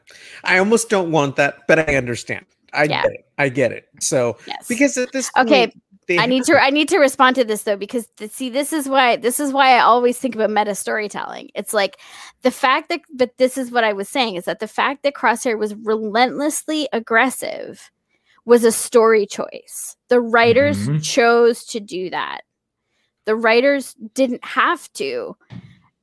I 0.43 0.59
almost 0.59 0.89
don't 0.89 1.11
want 1.11 1.35
that, 1.37 1.67
but 1.67 1.89
I 1.89 1.95
understand. 1.95 2.45
I 2.73 2.83
Yeah. 2.83 3.03
get 3.03 3.11
it. 3.13 3.25
I 3.37 3.49
get 3.49 3.71
it. 3.71 3.87
So 3.99 4.37
yes 4.45 4.67
because 4.67 4.97
at 4.97 5.11
this 5.11 5.29
Okay, 5.37 5.71
they 6.07 6.19
I 6.19 6.27
need 6.27 6.43
to 6.45 6.61
I 6.61 6.69
need 6.69 6.89
to 6.89 6.99
respond 6.99 7.35
to 7.37 7.43
this 7.43 7.63
though 7.63 7.77
because 7.77 8.07
see 8.29 8.49
this 8.49 8.71
is 8.71 8.87
why 8.87 9.15
this 9.15 9.39
is 9.39 9.51
why 9.51 9.75
I 9.75 9.79
always 9.79 10.17
think 10.17 10.35
about 10.35 10.51
meta 10.51 10.75
storytelling. 10.75 11.49
It's 11.55 11.73
like 11.73 11.97
the 12.43 12.51
fact 12.51 12.89
that 12.89 13.01
but 13.13 13.37
this 13.37 13.57
is 13.57 13.71
what 13.71 13.83
I 13.83 13.93
was 13.93 14.07
saying 14.07 14.35
is 14.35 14.45
that 14.45 14.59
the 14.59 14.67
fact 14.67 15.03
that 15.03 15.15
Crosshair 15.15 15.57
was 15.57 15.73
relentlessly 15.75 16.87
aggressive 16.93 17.91
was 18.45 18.63
a 18.63 18.71
story 18.71 19.25
choice. 19.25 19.95
The 20.09 20.21
writers 20.21 20.77
mm-hmm. 20.87 20.99
chose 20.99 21.65
to 21.65 21.79
do 21.79 22.09
that. 22.11 22.41
The 23.25 23.35
writers 23.35 23.95
didn't 24.13 24.45
have 24.45 24.91
to 24.93 25.35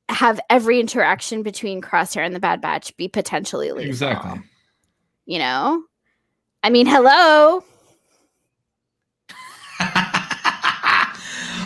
have 0.09 0.39
every 0.49 0.79
interaction 0.79 1.41
between 1.41 1.81
Crosshair 1.81 2.25
and 2.25 2.35
the 2.35 2.39
Bad 2.39 2.61
Batch 2.61 2.95
be 2.97 3.07
potentially 3.07 3.71
lethal. 3.71 3.89
Exactly. 3.89 4.41
You 5.25 5.39
know? 5.39 5.83
I 6.61 6.69
mean, 6.69 6.85
hello. 6.85 7.63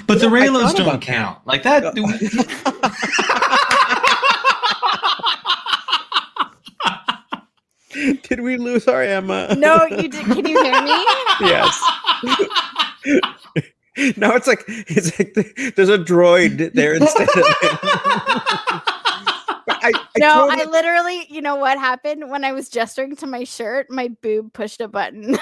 but 0.08 0.20
the 0.20 0.28
Raylos 0.28 0.76
don't 0.76 1.02
count. 1.02 1.46
Like 1.46 1.64
that. 1.64 1.84
Did 8.24 8.42
we 8.42 8.58
lose 8.58 8.88
our 8.88 9.02
Emma? 9.02 9.56
No, 9.56 9.86
you 9.86 10.08
did. 10.10 10.26
Can 10.26 10.46
you 10.48 10.62
hear 10.62 10.82
me? 10.82 10.92
yes. 11.42 11.82
now 14.18 14.36
it's 14.36 14.48
like 14.48 14.64
it's 14.68 15.18
like 15.20 15.34
the- 15.34 15.74
there's 15.76 15.90
a 15.90 15.98
droid 15.98 16.74
there 16.74 16.94
instead 16.94 17.28
of 17.30 17.36
But 19.66 19.78
I, 19.84 19.92
I 19.94 20.02
No, 20.18 20.48
totally- 20.48 20.62
I 20.62 20.70
literally, 20.70 21.26
you 21.30 21.42
know 21.42 21.56
what 21.56 21.78
happened 21.78 22.30
when 22.30 22.44
I 22.46 22.52
was 22.54 22.70
gesturing 22.70 23.16
to 23.18 23.28
my 23.28 23.44
shirt? 23.44 23.88
My 23.90 24.10
boob 24.22 24.54
pushed 24.54 24.80
a 24.82 24.88
button. 24.88 25.38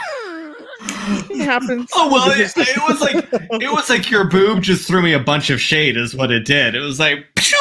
it 1.29 1.43
happens. 1.45 1.89
Oh 1.95 2.11
well, 2.11 2.31
it, 2.31 2.39
it 2.55 2.87
was 2.87 3.01
like 3.01 3.27
it 3.61 3.71
was 3.71 3.89
like 3.89 4.09
your 4.09 4.25
boob 4.29 4.61
just 4.63 4.87
threw 4.87 5.01
me 5.01 5.13
a 5.13 5.19
bunch 5.19 5.49
of 5.49 5.59
shade, 5.61 5.95
is 5.97 6.15
what 6.15 6.31
it 6.31 6.45
did. 6.45 6.73
It 6.75 6.79
was 6.79 6.99
like, 6.99 7.25
pew, 7.35 7.55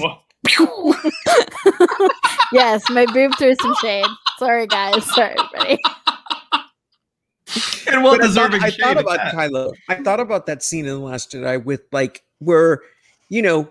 pew. 0.00 0.12
yes, 2.52 2.82
my 2.90 3.06
boob 3.12 3.32
threw 3.38 3.54
some 3.60 3.74
shade. 3.80 4.06
Sorry, 4.38 4.66
guys. 4.66 5.04
Sorry, 5.14 5.34
everybody. 5.38 5.78
and 7.90 8.04
well 8.04 8.16
But 8.16 8.24
I 8.24 8.28
thought, 8.28 8.50
deserving 8.50 8.62
I 8.62 8.70
thought 8.70 8.96
about 8.98 9.16
that. 9.16 9.34
Kylo. 9.34 9.72
I 9.88 9.94
thought 9.96 10.20
about 10.20 10.46
that 10.46 10.62
scene 10.62 10.86
in 10.86 10.92
the 10.92 10.98
Last 10.98 11.32
Jedi 11.32 11.62
with 11.64 11.82
like 11.92 12.22
where, 12.38 12.80
you 13.28 13.42
know, 13.42 13.68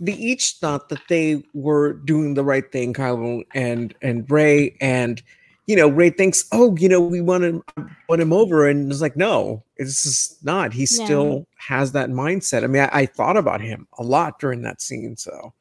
they 0.00 0.14
each 0.14 0.52
thought 0.60 0.88
that 0.88 1.00
they 1.08 1.42
were 1.52 1.92
doing 1.92 2.34
the 2.34 2.44
right 2.44 2.70
thing, 2.72 2.94
Kylo 2.94 3.42
and 3.54 3.94
and 4.02 4.28
Rey, 4.30 4.74
and 4.80 5.22
you 5.66 5.76
know, 5.76 5.88
Rey 5.88 6.10
thinks, 6.10 6.44
oh, 6.52 6.74
you 6.78 6.88
know, 6.88 7.00
we 7.00 7.20
want 7.20 7.44
him 7.44 7.62
want 8.08 8.22
him 8.22 8.32
over, 8.32 8.66
and 8.66 8.90
it's 8.90 9.02
like, 9.02 9.16
no, 9.16 9.62
it's 9.76 10.02
just 10.02 10.42
not. 10.44 10.72
He 10.72 10.86
Yeah. 10.90 11.04
still 11.04 11.46
has 11.58 11.92
that 11.92 12.08
mindset. 12.08 12.64
I 12.64 12.66
mean, 12.66 12.82
I, 12.82 12.88
I 13.00 13.06
thought 13.06 13.36
about 13.36 13.60
him 13.60 13.86
a 13.98 14.02
lot 14.02 14.38
during 14.40 14.62
that 14.62 14.80
scene, 14.80 15.16
so, 15.16 15.52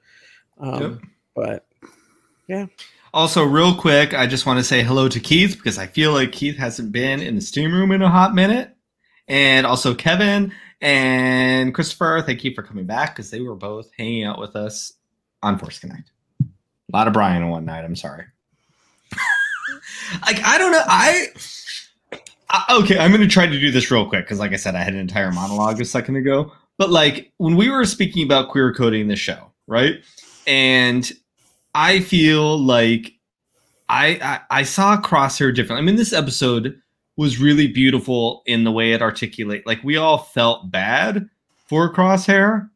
um, 0.60 0.82
Yep. 0.82 1.00
but 1.36 1.68
yeah. 2.48 2.66
Also, 3.14 3.44
real 3.44 3.74
quick, 3.76 4.14
I 4.14 4.28
just 4.28 4.46
want 4.46 4.60
to 4.60 4.64
say 4.64 4.84
hello 4.84 5.08
to 5.10 5.20
Keith 5.20 5.56
because 5.56 5.80
I 5.80 5.88
feel 5.88 6.12
like 6.14 6.32
Keith 6.32 6.58
hasn't 6.58 6.92
been 6.92 7.22
in 7.22 7.36
the 7.36 7.42
steam 7.42 7.74
room 7.74 7.92
in 7.92 8.02
a 8.02 8.10
hot 8.10 8.36
minute. 8.36 8.76
And 9.28 9.66
also 9.66 9.96
Kevin 9.96 10.54
and 10.82 11.74
Christopher, 11.74 12.22
thank 12.26 12.44
you 12.44 12.54
for 12.54 12.64
coming 12.64 12.86
back 12.86 13.16
because 13.16 13.32
they 13.32 13.42
were 13.42 13.56
both 13.56 13.90
hanging 13.98 14.26
out 14.26 14.40
with 14.40 14.56
us 14.56 14.94
on 15.42 15.58
Force 15.58 15.80
Connect. 15.80 16.12
A 16.42 16.46
lot 16.92 17.08
of 17.08 17.14
Brian 17.14 17.42
in 17.42 17.50
one 17.50 17.66
night. 17.66 17.84
I'm 17.86 17.96
sorry. 17.96 18.26
like 20.26 20.44
I 20.44 20.58
don't 20.58 20.72
know. 20.72 20.84
I, 20.86 21.28
I 22.50 22.78
okay. 22.82 22.98
I'm 22.98 23.12
going 23.12 23.22
to 23.22 23.28
try 23.28 23.46
to 23.46 23.60
do 23.60 23.72
this 23.72 23.92
real 23.92 24.08
quick 24.08 24.26
because, 24.26 24.40
like 24.40 24.54
I 24.54 24.56
said, 24.56 24.76
I 24.76 24.84
had 24.84 24.94
an 24.94 25.00
entire 25.00 25.32
monologue 25.32 25.80
a 25.82 25.86
second 25.86 26.16
ago. 26.16 26.52
But 26.78 26.90
like 26.90 27.32
when 27.38 27.56
we 27.56 27.70
were 27.70 27.86
speaking 27.86 28.24
about 28.24 28.50
queer 28.50 28.74
coding 28.74 29.08
the 29.08 29.16
show, 29.16 29.52
right? 29.68 30.00
And 30.50 31.10
I 31.76 32.00
feel 32.00 32.58
like 32.58 33.14
I, 33.88 34.20
I 34.22 34.60
I 34.60 34.64
saw 34.64 35.00
Crosshair 35.00 35.54
differently. 35.54 35.84
I 35.84 35.86
mean, 35.86 35.96
this 35.96 36.12
episode 36.12 36.82
was 37.16 37.40
really 37.40 37.68
beautiful 37.68 38.42
in 38.48 38.64
the 38.64 38.72
way 38.72 38.94
it 38.94 39.02
articulate. 39.02 39.68
Like 39.68 39.84
we 39.84 39.98
all 39.98 40.18
felt 40.18 40.72
bad 40.72 41.30
for 41.68 41.94
Crosshair, 41.94 42.68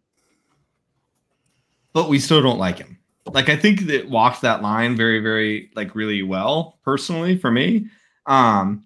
but 1.93 2.09
we 2.09 2.19
still 2.19 2.43
don't 2.43 2.59
like 2.59 2.77
him. 2.77 2.99
Like 3.25 3.49
I 3.49 3.55
think 3.55 3.87
that 3.87 4.07
walked 4.07 4.41
that 4.41 4.61
line 4.61 4.95
very, 4.95 5.19
very 5.19 5.71
like 5.75 5.95
really 5.95 6.21
well 6.21 6.77
personally 6.83 7.37
for 7.37 7.49
me. 7.49 7.87
Um, 8.27 8.85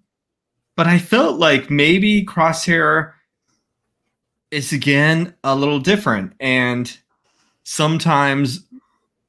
but 0.77 0.87
I 0.87 0.97
felt 0.97 1.39
like 1.39 1.69
maybe 1.69 2.23
Crosshair 2.23 3.11
is 4.49 4.71
again 4.71 5.35
a 5.43 5.57
little 5.57 5.79
different, 5.79 6.33
and 6.39 6.97
sometimes 7.69 8.65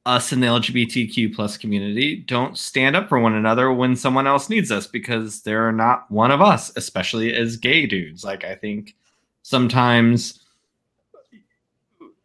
us 0.06 0.32
in 0.32 0.40
the 0.40 0.46
LGBTQ 0.46 1.34
plus 1.34 1.56
community 1.58 2.16
don't 2.26 2.56
stand 2.56 2.96
up 2.96 3.08
for 3.08 3.18
one 3.18 3.34
another 3.34 3.72
when 3.72 3.94
someone 3.94 4.26
else 4.26 4.48
needs 4.48 4.70
us 4.72 4.86
because 4.86 5.42
they're 5.42 5.72
not 5.72 6.10
one 6.10 6.30
of 6.30 6.40
us, 6.40 6.72
especially 6.76 7.34
as 7.34 7.56
gay 7.56 7.84
dudes. 7.86 8.24
Like 8.24 8.44
I 8.44 8.54
think 8.54 8.94
sometimes 9.42 10.40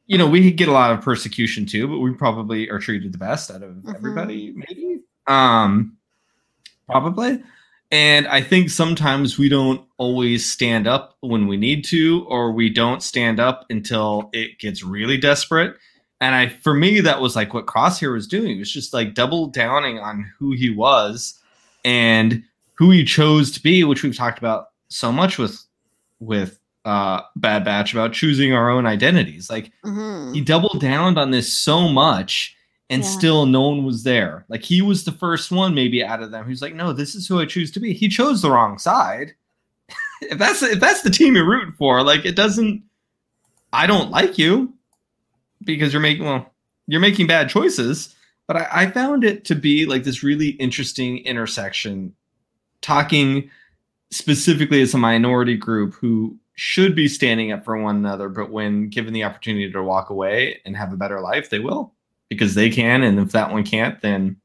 you 0.05 0.17
know, 0.17 0.27
we 0.27 0.51
get 0.51 0.67
a 0.67 0.71
lot 0.71 0.91
of 0.91 1.01
persecution 1.01 1.65
too, 1.65 1.87
but 1.87 1.99
we 1.99 2.11
probably 2.13 2.69
are 2.69 2.77
treated 2.79 3.13
the 3.13 3.17
best 3.17 3.49
out 3.49 3.63
of 3.63 3.71
Mhm. 3.75 3.95
everybody, 3.95 4.51
maybe. 4.55 4.99
Um 5.27 5.97
probably. 6.87 7.41
And 7.91 8.27
I 8.27 8.41
think 8.41 8.69
sometimes 8.69 9.37
we 9.37 9.49
don't 9.49 9.85
always 9.97 10.51
stand 10.51 10.87
up 10.87 11.15
when 11.21 11.47
we 11.47 11.57
need 11.57 11.85
to, 11.85 12.25
or 12.27 12.51
we 12.51 12.69
don't 12.69 13.03
stand 13.03 13.39
up 13.39 13.65
until 13.69 14.29
it 14.33 14.57
gets 14.59 14.83
really 14.83 15.17
desperate. 15.17 15.75
And 16.23 16.33
I, 16.35 16.47
for 16.49 16.73
me, 16.73 17.01
that 17.01 17.19
was 17.21 17.35
like 17.35 17.53
what 17.53 17.65
Crosshair 17.65 18.13
was 18.13 18.27
doing. 18.27 18.55
It 18.55 18.59
was 18.59 18.71
just 18.71 18.93
like 18.93 19.13
double 19.13 19.47
downing 19.47 19.99
on 19.99 20.31
who 20.39 20.53
he 20.53 20.69
was 20.69 21.39
and 21.83 22.41
who 22.75 22.91
he 22.91 23.03
chose 23.03 23.51
to 23.51 23.61
be, 23.61 23.83
which 23.83 24.03
we've 24.03 24.15
talked 24.17 24.39
about 24.39 24.69
so 24.87 25.11
much 25.11 25.37
with 25.37 25.61
with 26.19 26.59
uh, 26.85 27.21
Bad 27.37 27.63
Batch 27.63 27.93
about 27.93 28.13
choosing 28.13 28.53
our 28.53 28.69
own 28.69 28.85
identities. 28.85 29.49
Like 29.49 29.71
Mhm. 29.85 30.33
he 30.33 30.41
doubled 30.41 30.79
down 30.81 31.17
on 31.17 31.31
this 31.31 31.53
so 31.53 31.87
much 31.89 32.55
and 32.89 33.03
Yeah. 33.03 33.09
still 33.09 33.45
no 33.45 33.61
one 33.69 33.85
was 33.85 34.03
there 34.03 34.43
like 34.49 34.61
he 34.63 34.81
was 34.81 35.05
the 35.05 35.13
first 35.13 35.49
one 35.51 35.73
maybe 35.73 36.03
out 36.03 36.21
of 36.21 36.31
them 36.31 36.43
who's 36.45 36.61
like 36.61 36.75
no 36.75 36.91
this 36.91 37.15
is 37.15 37.25
who 37.25 37.39
i 37.39 37.45
choose 37.45 37.71
to 37.71 37.79
be 37.79 37.93
he 37.93 38.09
chose 38.09 38.41
the 38.41 38.51
wrong 38.51 38.77
side 38.77 39.31
if 40.21 40.37
that's 40.37 40.61
if 40.61 40.81
that's 40.81 41.01
the 41.01 41.09
team 41.09 41.33
you're 41.35 41.47
rooting 41.49 41.73
for 41.77 42.03
like 42.03 42.25
it 42.25 42.35
doesn't 42.35 42.83
i 43.71 43.87
don't 43.87 44.11
like 44.11 44.37
you 44.37 44.73
because 45.65 45.93
you're 45.93 46.01
making 46.01 46.25
well 46.25 46.49
you're 46.87 46.99
making 47.01 47.27
bad 47.27 47.49
choices 47.49 48.15
but 48.47 48.57
I, 48.57 48.67
I 48.71 48.91
found 48.91 49.23
it 49.23 49.45
to 49.45 49.55
be 49.55 49.85
like 49.85 50.03
this 50.03 50.21
really 50.23 50.49
interesting 50.49 51.19
intersection 51.19 52.13
talking 52.81 53.49
specifically 54.11 54.81
as 54.81 54.93
a 54.93 54.97
minority 54.97 55.55
group 55.57 55.93
who 55.95 56.37
should 56.55 56.95
be 56.95 57.07
standing 57.07 57.51
up 57.51 57.63
for 57.65 57.77
one 57.77 57.95
another 57.95 58.29
but 58.29 58.51
when 58.51 58.89
given 58.89 59.13
the 59.13 59.23
opportunity 59.23 59.71
to 59.71 59.81
walk 59.83 60.09
away 60.09 60.61
and 60.65 60.77
have 60.77 60.93
a 60.93 60.97
better 60.97 61.19
life 61.19 61.49
they 61.49 61.59
will 61.59 61.93
because 62.29 62.53
they 62.55 62.69
can 62.69 63.03
and 63.03 63.19
if 63.19 63.31
that 63.31 63.51
one 63.51 63.63
can't 63.63 64.01
then 64.01 64.35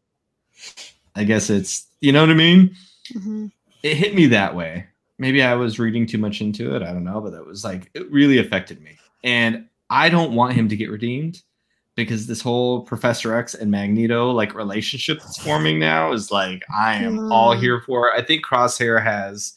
i 1.17 1.25
guess 1.25 1.51
it's 1.51 1.87
you 2.01 2.13
know 2.13 2.21
what 2.23 2.31
i 2.31 2.35
mean? 2.35 2.75
Mhm. 3.13 3.51
it 3.83 3.97
hit 3.97 4.15
me 4.15 4.27
that 4.27 4.55
way. 4.55 4.87
Maybe 5.19 5.43
i 5.43 5.55
was 5.55 5.79
reading 5.79 6.07
too 6.07 6.19
much 6.19 6.41
into 6.41 6.75
it 6.77 6.83
i 6.83 6.93
don't 6.93 7.05
know 7.05 7.21
but 7.21 7.33
that 7.33 7.45
was 7.45 7.65
like 7.65 7.91
it 7.95 8.11
really 8.11 8.39
affected 8.39 8.81
me. 8.81 8.97
And 9.25 9.68
i 9.90 10.09
don't 10.09 10.33
want 10.35 10.55
him 10.55 10.68
to 10.68 10.77
get 10.77 10.90
redeemed 10.90 11.42
because 11.94 12.27
this 12.27 12.40
whole 12.40 12.83
professor 12.83 13.35
x 13.35 13.55
and 13.55 13.70
magneto 13.70 14.31
like 14.31 14.55
relationship 14.55 15.18
that's 15.20 15.42
forming 15.42 15.79
now 15.79 16.12
is 16.12 16.31
like 16.31 16.62
i 16.74 16.94
am 16.94 17.31
all 17.33 17.55
Mm. 17.57 17.61
here 17.61 17.81
for 17.87 18.12
i 18.14 18.22
think 18.22 18.44
crosshair 18.44 19.03
has 19.03 19.55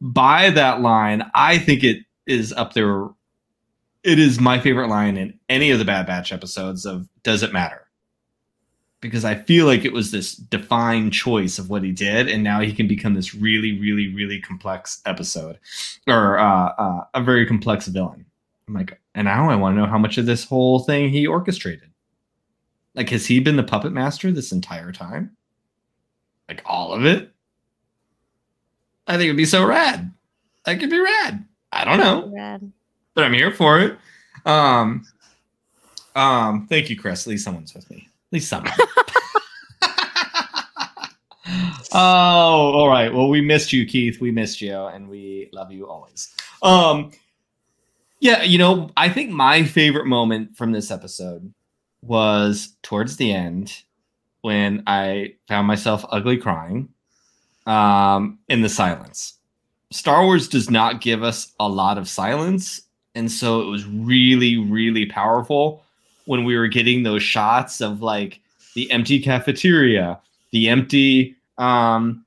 by 0.00 0.50
that 0.50 0.80
line 0.80 1.28
i 1.34 1.58
think 1.58 1.82
it 1.84 1.98
is 2.26 2.52
up 2.52 2.72
there 2.74 3.08
it 4.04 4.18
is 4.18 4.38
my 4.40 4.58
favorite 4.60 4.88
line 4.88 5.16
in 5.16 5.38
any 5.48 5.70
of 5.70 5.78
the 5.78 5.84
bad 5.84 6.06
batch 6.06 6.32
episodes 6.32 6.86
of 6.86 7.08
does 7.24 7.42
it 7.42 7.52
matter 7.52 7.84
because 9.00 9.24
I 9.24 9.36
feel 9.36 9.66
like 9.66 9.84
it 9.84 9.92
was 9.92 10.10
this 10.10 10.34
defined 10.34 11.12
choice 11.12 11.60
of 11.60 11.70
what 11.70 11.84
he 11.84 11.92
did, 11.92 12.26
and 12.28 12.42
now 12.42 12.58
he 12.60 12.72
can 12.72 12.88
become 12.88 13.14
this 13.14 13.32
really, 13.32 13.78
really, 13.78 14.12
really 14.12 14.40
complex 14.40 15.00
episode 15.06 15.56
or 16.08 16.36
uh, 16.36 16.72
uh, 16.76 17.04
a 17.14 17.22
very 17.22 17.46
complex 17.46 17.86
villain. 17.86 18.26
I'm 18.66 18.74
like, 18.74 19.00
and 19.18 19.24
now 19.24 19.50
I 19.50 19.56
want 19.56 19.74
to 19.74 19.80
know 19.80 19.88
how 19.88 19.98
much 19.98 20.16
of 20.16 20.26
this 20.26 20.44
whole 20.44 20.78
thing 20.78 21.08
he 21.08 21.26
orchestrated. 21.26 21.90
Like, 22.94 23.10
has 23.10 23.26
he 23.26 23.40
been 23.40 23.56
the 23.56 23.64
puppet 23.64 23.90
master 23.90 24.30
this 24.30 24.52
entire 24.52 24.92
time? 24.92 25.36
Like 26.48 26.62
all 26.64 26.92
of 26.92 27.04
it? 27.04 27.32
I 29.08 29.14
think 29.14 29.24
it'd 29.24 29.36
be 29.36 29.44
so 29.44 29.66
rad. 29.66 30.12
That 30.66 30.78
could 30.78 30.90
be 30.90 31.00
rad. 31.00 31.44
I 31.72 31.84
don't 31.84 31.98
know 31.98 32.32
Rad. 32.32 32.70
but 33.14 33.24
I'm 33.24 33.32
here 33.32 33.50
for 33.52 33.80
it. 33.80 33.98
Um, 34.46 35.04
um, 36.14 36.68
thank 36.68 36.88
you, 36.88 36.96
Chris. 36.96 37.26
At 37.26 37.30
least 37.30 37.44
someone's 37.44 37.74
with 37.74 37.90
me. 37.90 38.06
At 38.06 38.32
least 38.32 38.48
someone. 38.48 38.72
oh, 41.92 41.98
all 42.72 42.88
right. 42.88 43.12
Well, 43.12 43.28
we 43.28 43.40
missed 43.40 43.72
you, 43.72 43.84
Keith. 43.84 44.20
We 44.20 44.30
missed 44.30 44.60
you, 44.60 44.76
and 44.76 45.08
we 45.08 45.48
love 45.52 45.72
you 45.72 45.88
always. 45.88 46.32
Um, 46.62 47.10
yeah, 48.20 48.42
you 48.42 48.58
know, 48.58 48.90
I 48.96 49.08
think 49.08 49.30
my 49.30 49.64
favorite 49.64 50.06
moment 50.06 50.56
from 50.56 50.72
this 50.72 50.90
episode 50.90 51.52
was 52.02 52.76
towards 52.82 53.16
the 53.16 53.32
end 53.32 53.82
when 54.42 54.82
I 54.86 55.34
found 55.46 55.66
myself 55.66 56.04
ugly 56.10 56.36
crying 56.36 56.88
um, 57.66 58.38
in 58.48 58.62
the 58.62 58.68
silence. 58.68 59.34
Star 59.90 60.24
Wars 60.24 60.48
does 60.48 60.70
not 60.70 61.00
give 61.00 61.22
us 61.22 61.52
a 61.60 61.68
lot 61.68 61.98
of 61.98 62.08
silence. 62.08 62.82
And 63.14 63.30
so 63.30 63.60
it 63.60 63.66
was 63.66 63.86
really, 63.86 64.56
really 64.56 65.06
powerful 65.06 65.82
when 66.26 66.44
we 66.44 66.56
were 66.56 66.68
getting 66.68 67.02
those 67.02 67.22
shots 67.22 67.80
of 67.80 68.02
like 68.02 68.40
the 68.74 68.90
empty 68.90 69.18
cafeteria, 69.18 70.20
the 70.50 70.68
empty 70.68 71.36
um, 71.56 72.24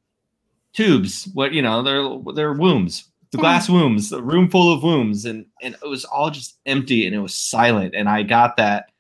tubes, 0.73 1.29
what 1.33 1.53
you 1.53 1.61
know, 1.61 1.83
they're 1.83 2.33
they're 2.33 2.53
wombs 2.53 3.10
the 3.31 3.37
glass 3.37 3.69
wombs, 3.69 4.11
a 4.11 4.21
room 4.21 4.49
full 4.49 4.73
of 4.73 4.83
wombs, 4.83 5.25
and 5.25 5.45
and 5.61 5.75
it 5.81 5.87
was 5.87 6.05
all 6.05 6.29
just 6.29 6.57
empty 6.65 7.05
and 7.05 7.15
it 7.15 7.19
was 7.19 7.33
silent. 7.33 7.95
And 7.95 8.09
I 8.09 8.23
got 8.23 8.57
that. 8.57 8.91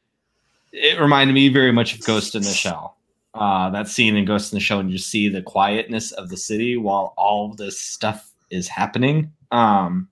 It 0.71 0.99
reminded 0.99 1.33
me 1.33 1.49
very 1.49 1.73
much 1.73 1.93
of 1.93 2.05
Ghost 2.05 2.33
in 2.33 2.41
the 2.41 2.49
Shell. 2.49 2.97
Uh, 3.33 3.69
that 3.69 3.87
scene 3.87 4.15
in 4.15 4.25
Ghost 4.25 4.51
in 4.51 4.57
the 4.57 4.61
Shell, 4.61 4.79
and 4.79 4.91
you 4.91 4.97
see 4.97 5.27
the 5.27 5.41
quietness 5.41 6.11
of 6.13 6.29
the 6.29 6.37
city 6.37 6.77
while 6.77 7.13
all 7.17 7.53
this 7.53 7.79
stuff 7.79 8.31
is 8.49 8.69
happening. 8.69 9.31
Um, 9.51 10.07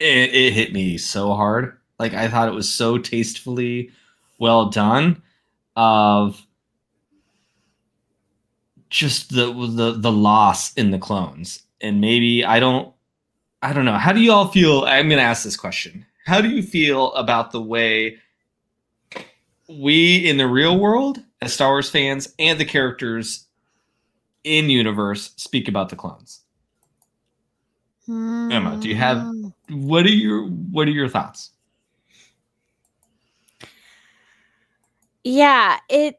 it, 0.00 0.34
it 0.34 0.52
hit 0.52 0.72
me 0.72 0.98
so 0.98 1.34
hard. 1.34 1.78
Like 2.00 2.14
I 2.14 2.28
thought 2.28 2.48
it 2.48 2.54
was 2.54 2.68
so 2.68 2.98
tastefully 2.98 3.90
well 4.38 4.66
done. 4.70 5.22
Of 5.76 6.44
just 8.90 9.30
the 9.30 9.46
the 9.52 9.92
the 9.92 10.12
loss 10.12 10.72
in 10.74 10.90
the 10.90 10.98
clones. 10.98 11.62
And 11.80 12.00
maybe 12.00 12.44
i 12.44 12.60
don't 12.60 12.92
i 13.62 13.72
don't 13.72 13.84
know. 13.84 13.96
How 13.96 14.12
do 14.12 14.20
you 14.20 14.32
all 14.32 14.48
feel? 14.48 14.84
I'm 14.84 15.08
going 15.08 15.18
to 15.18 15.24
ask 15.24 15.44
this 15.44 15.56
question. 15.56 16.04
How 16.26 16.40
do 16.40 16.48
you 16.48 16.62
feel 16.62 17.12
about 17.14 17.52
the 17.52 17.62
way 17.62 18.18
we 19.68 20.16
in 20.28 20.36
the 20.36 20.46
real 20.46 20.78
world 20.78 21.22
as 21.40 21.54
star 21.54 21.70
wars 21.70 21.88
fans 21.88 22.34
and 22.38 22.58
the 22.58 22.64
characters 22.64 23.46
in 24.44 24.68
universe 24.68 25.32
speak 25.36 25.68
about 25.68 25.88
the 25.88 25.96
clones? 25.96 26.40
Emma 28.08 28.76
do 28.80 28.88
you 28.88 28.96
have 28.96 29.24
what 29.68 30.04
are 30.04 30.08
your 30.08 30.46
what 30.46 30.88
are 30.88 30.92
your 30.92 31.08
thoughts? 31.08 31.50
Yeah, 35.22 35.78
it 35.88 36.18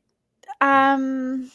um 0.61 1.51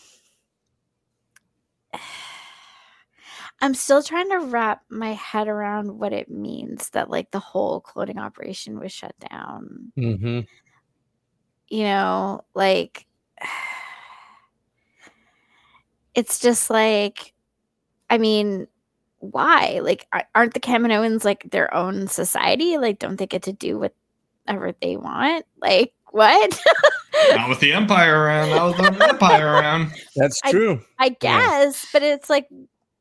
I'm 3.61 3.75
still 3.75 4.03
trying 4.03 4.29
to 4.31 4.39
wrap 4.39 4.83
my 4.91 5.15
head 5.15 5.49
around 5.49 5.99
what 5.99 6.13
it 6.13 6.31
means 6.31 6.91
that 6.91 7.11
like 7.11 7.31
the 7.31 7.39
whole 7.39 7.81
cloning 7.81 8.19
operation 8.19 8.79
was 8.79 8.93
shut 8.93 9.15
down. 9.31 9.93
Mm-hmm. 9.97 10.41
You 11.69 11.83
know, 11.83 12.45
like 12.55 13.07
it's 16.15 16.39
just 16.39 16.69
like 16.71 17.33
I 18.11 18.19
mean, 18.19 18.69
why? 19.19 19.81
Like 19.83 20.07
aren't 20.35 20.55
the 20.55 20.61
Kaminoans 20.61 21.25
like 21.25 21.51
their 21.51 21.73
own 21.73 22.09
society? 22.09 22.77
Like 22.77 22.99
don't 22.99 23.17
they 23.17 23.27
get 23.27 23.43
to 23.45 23.53
do 23.53 23.79
whatever 23.79 24.75
they 24.83 24.97
want? 24.99 25.47
Like 25.61 25.95
what? 26.11 26.61
not 27.35 27.49
with 27.49 27.61
the 27.61 27.73
empire 27.73 28.25
around 28.25 28.51
not 28.51 28.69
with 28.69 28.99
the 28.99 29.09
empire 29.09 29.53
around 29.53 29.93
That's 30.17 30.41
true. 30.43 30.81
I 30.99 31.17
Yeah. 31.23 31.47
guess, 31.65 31.87
but 31.93 32.03
it's 32.03 32.31
like, 32.31 32.49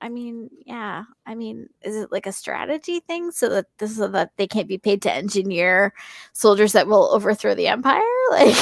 I 0.01 0.09
mean, 0.09 0.49
yeah. 0.65 1.03
I 1.25 1.35
mean, 1.35 1.69
is 1.81 1.95
it 1.95 2.11
like 2.11 2.27
a 2.27 2.31
strategy 2.31 2.99
thing 2.99 3.31
so 3.31 3.49
that 3.49 3.65
this 3.77 3.97
so 3.97 4.07
that 4.09 4.31
they 4.37 4.47
can't 4.47 4.67
be 4.67 4.77
paid 4.77 5.01
to 5.03 5.11
engineer 5.13 5.93
soldiers 6.33 6.73
that 6.73 6.87
will 6.87 7.09
overthrow 7.13 7.55
the 7.55 7.67
empire? 7.67 8.01
Like, 8.31 8.57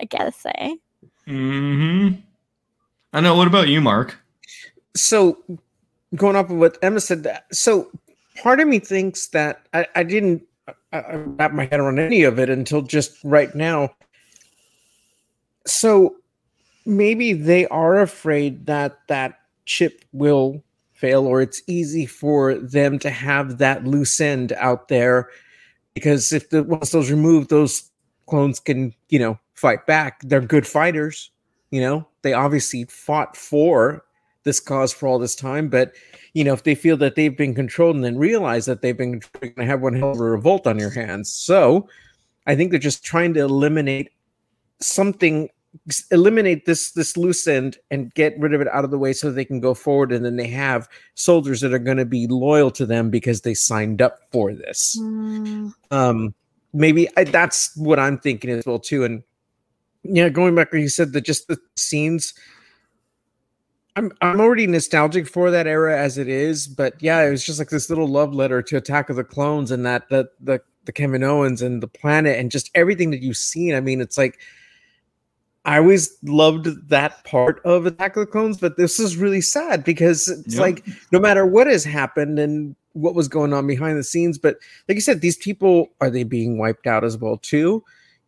I 0.00 0.04
guess, 0.04 0.44
eh? 0.56 0.74
hmm 1.26 2.08
i 3.14 3.20
know 3.20 3.34
what 3.36 3.46
about 3.46 3.68
you 3.68 3.80
mark 3.80 4.18
so 4.96 5.38
going 6.16 6.36
up 6.36 6.48
with 6.50 6.58
what 6.58 6.78
Emma 6.82 7.00
said, 7.00 7.22
that 7.22 7.46
so 7.52 7.90
part 8.42 8.60
of 8.60 8.68
me 8.68 8.78
thinks 8.78 9.28
that 9.28 9.66
I, 9.72 9.86
I 9.96 10.02
didn't 10.02 10.42
I, 10.92 10.98
I 10.98 11.14
wrap 11.16 11.52
my 11.52 11.66
head 11.66 11.80
around 11.80 11.98
any 11.98 12.22
of 12.22 12.38
it 12.38 12.48
until 12.48 12.82
just 12.82 13.16
right 13.24 13.54
now. 13.54 13.90
So 15.66 16.16
maybe 16.86 17.32
they 17.32 17.66
are 17.68 18.00
afraid 18.00 18.66
that 18.66 18.98
that 19.08 19.40
chip 19.66 20.04
will 20.12 20.62
fail, 20.92 21.26
or 21.26 21.40
it's 21.40 21.62
easy 21.66 22.06
for 22.06 22.54
them 22.54 22.98
to 23.00 23.10
have 23.10 23.58
that 23.58 23.84
loose 23.84 24.20
end 24.20 24.52
out 24.52 24.88
there 24.88 25.28
because 25.94 26.32
if 26.32 26.50
the 26.50 26.62
once 26.62 26.90
those 26.90 27.10
removed, 27.10 27.50
those 27.50 27.90
clones 28.26 28.60
can 28.60 28.94
you 29.08 29.18
know 29.18 29.38
fight 29.54 29.86
back. 29.86 30.20
They're 30.22 30.40
good 30.40 30.66
fighters. 30.66 31.30
You 31.70 31.80
know, 31.80 32.06
they 32.22 32.32
obviously 32.32 32.84
fought 32.84 33.36
for 33.36 34.04
this 34.44 34.60
cause 34.60 34.92
for 34.92 35.08
all 35.08 35.18
this 35.18 35.34
time, 35.34 35.68
but 35.68 35.92
you 36.34 36.44
know, 36.44 36.52
if 36.52 36.64
they 36.64 36.74
feel 36.74 36.96
that 36.98 37.14
they've 37.14 37.36
been 37.36 37.54
controlled 37.54 37.96
and 37.96 38.04
then 38.04 38.18
realize 38.18 38.66
that 38.66 38.82
they've 38.82 38.96
been 38.96 39.20
going 39.40 39.54
to 39.54 39.64
have 39.64 39.80
one 39.80 39.94
hell 39.94 40.10
of 40.10 40.20
a 40.20 40.24
revolt 40.24 40.66
on 40.66 40.78
your 40.78 40.90
hands. 40.90 41.30
So 41.32 41.88
I 42.46 42.54
think 42.54 42.70
they're 42.70 42.80
just 42.80 43.04
trying 43.04 43.34
to 43.34 43.40
eliminate 43.40 44.10
something, 44.80 45.48
eliminate 46.10 46.66
this 46.66 46.92
this 46.92 47.16
loose 47.16 47.46
end 47.46 47.78
and 47.90 48.12
get 48.14 48.38
rid 48.38 48.54
of 48.54 48.60
it 48.60 48.68
out 48.68 48.84
of 48.84 48.90
the 48.90 48.98
way 48.98 49.12
so 49.12 49.30
they 49.30 49.44
can 49.44 49.60
go 49.60 49.74
forward. 49.74 50.12
And 50.12 50.24
then 50.24 50.36
they 50.36 50.48
have 50.48 50.88
soldiers 51.14 51.60
that 51.60 51.74
are 51.74 51.78
going 51.78 51.96
to 51.96 52.04
be 52.04 52.26
loyal 52.26 52.70
to 52.72 52.86
them 52.86 53.10
because 53.10 53.40
they 53.40 53.54
signed 53.54 54.00
up 54.00 54.18
for 54.32 54.52
this 54.52 54.96
Mm, 55.00 55.74
um 55.90 56.34
maybe 56.72 57.08
I, 57.16 57.24
that's 57.24 57.74
what 57.76 57.98
i'm 57.98 58.18
thinking 58.18 58.50
as 58.50 58.66
well 58.66 58.78
too 58.78 59.04
and 59.04 59.22
yeah 60.02 60.28
going 60.28 60.54
back 60.54 60.72
where 60.72 60.80
you 60.80 60.88
said 60.88 61.12
that 61.12 61.22
just 61.22 61.48
the 61.48 61.58
scenes 61.76 62.34
i'm 63.96 64.12
i'm 64.20 64.40
already 64.40 64.66
nostalgic 64.66 65.26
for 65.26 65.50
that 65.50 65.66
era 65.66 65.98
as 65.98 66.18
it 66.18 66.28
is 66.28 66.66
but 66.66 66.94
yeah 67.00 67.22
it 67.22 67.30
was 67.30 67.44
just 67.44 67.58
like 67.58 67.70
this 67.70 67.88
little 67.88 68.08
love 68.08 68.34
letter 68.34 68.60
to 68.60 68.76
attack 68.76 69.08
of 69.08 69.16
the 69.16 69.24
clones 69.24 69.70
and 69.70 69.86
that 69.86 70.08
the 70.08 70.28
the 70.40 70.60
the 70.84 70.92
Kaminoans 70.92 71.62
and 71.62 71.82
the 71.82 71.88
planet 71.88 72.38
and 72.38 72.50
just 72.50 72.70
everything 72.74 73.10
that 73.10 73.22
you've 73.22 73.38
seen 73.38 73.74
i 73.74 73.80
mean 73.80 74.00
it's 74.00 74.18
like 74.18 74.38
I 75.64 75.78
always 75.78 76.14
loved 76.22 76.88
that 76.90 77.24
part 77.24 77.60
of 77.64 77.86
Attack 77.86 78.16
of 78.16 78.26
the 78.26 78.30
Clones, 78.30 78.58
but 78.58 78.76
this 78.76 79.00
is 79.00 79.16
really 79.16 79.40
sad 79.40 79.82
because 79.84 80.28
it's 80.28 80.54
Yep. 80.54 80.60
like 80.60 80.86
no 81.10 81.18
matter 81.18 81.46
what 81.46 81.66
has 81.66 81.84
happened 81.84 82.38
and 82.38 82.76
what 82.92 83.14
was 83.14 83.28
going 83.28 83.52
on 83.52 83.66
behind 83.66 83.98
the 83.98 84.04
scenes, 84.04 84.38
but 84.38 84.56
like 84.88 84.94
you 84.96 85.00
said, 85.00 85.20
these 85.20 85.36
people 85.38 85.88
are 86.00 86.10
they 86.10 86.22
being 86.22 86.58
wiped 86.58 86.86
out 86.86 87.02
as 87.02 87.16
well 87.16 87.38
too? 87.38 87.82